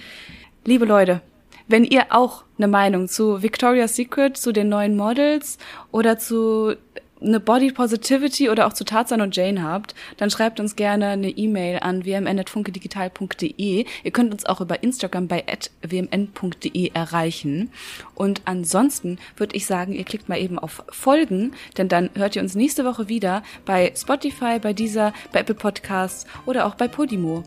Liebe 0.64 0.86
Leute, 0.86 1.22
wenn 1.68 1.84
ihr 1.84 2.06
auch 2.10 2.44
eine 2.58 2.68
Meinung 2.68 3.10
zu 3.10 3.42
Victoria's 3.42 3.96
Secret, 3.96 4.38
zu 4.38 4.54
den 4.54 4.70
neuen 4.70 4.96
Models 4.96 5.58
oder 5.92 6.18
zu 6.18 6.76
eine 7.22 7.40
Body 7.40 7.72
Positivity 7.72 8.50
oder 8.50 8.68
auch 8.68 8.74
zu 8.74 8.84
Tarzan 8.84 9.22
und 9.22 9.36
Jane 9.36 9.64
habt, 9.64 9.96
dann 10.18 10.30
schreibt 10.30 10.60
uns 10.60 10.76
gerne 10.76 11.08
eine 11.10 11.30
E-Mail 11.30 11.80
an 11.80 12.06
wmn.funkedigital.de. 12.06 13.86
Ihr 14.04 14.12
könnt 14.12 14.34
uns 14.34 14.46
auch 14.46 14.62
über 14.62 14.84
Instagram 14.84 15.28
bei 15.28 15.44
wmn.de 15.82 16.92
erreichen. 16.94 17.72
Und 18.14 18.42
ansonsten 18.46 19.18
würde 19.38 19.56
ich 19.56 19.66
sagen, 19.66 19.94
ihr 19.94 20.04
klickt 20.04 20.30
mal 20.30 20.40
eben 20.40 20.60
auf 20.60 20.84
Folgen, 20.90 21.54
denn 21.78 21.88
dann 21.88 22.10
hört 22.16 22.36
ihr 22.36 22.42
uns 22.42 22.56
nächste 22.56 22.86
Woche 22.86 23.10
wieder 23.10 23.44
bei 23.66 23.94
Spotify, 23.96 24.60
bei 24.60 24.74
dieser, 24.74 25.14
bei 25.32 25.40
Apple 25.40 25.56
Podcasts 25.56 26.26
oder 26.46 26.66
auch 26.66 26.76
bei 26.76 26.88
Podimo. 26.88 27.44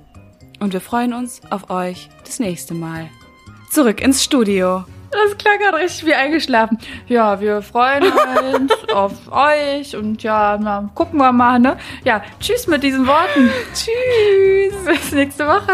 Und 0.61 0.73
wir 0.73 0.81
freuen 0.81 1.13
uns 1.13 1.41
auf 1.51 1.71
euch 1.71 2.09
das 2.25 2.41
nächste 2.41 2.75
Mal. 2.75 3.09
Zurück 3.71 4.01
ins 4.01 4.25
Studio. 4.25 4.85
Das 5.11 5.39
klang 5.39 5.59
gerade 5.59 5.79
richtig 5.79 6.07
wie 6.07 6.15
eingeschlafen. 6.15 6.79
Ja, 7.07 7.41
wir 7.41 7.63
freuen 7.63 8.05
uns 8.55 8.73
auf 8.95 9.13
euch 9.31 9.97
und 9.97 10.23
ja, 10.23 10.59
na, 10.61 10.91
gucken 10.95 11.19
wir 11.19 11.33
mal, 11.33 11.59
ne? 11.59 11.77
Ja, 12.05 12.23
tschüss 12.41 12.67
mit 12.67 12.83
diesen 12.83 13.07
Worten. 13.07 13.51
tschüss. 13.75 14.85
Bis 14.85 15.13
nächste 15.13 15.47
Woche. 15.47 15.73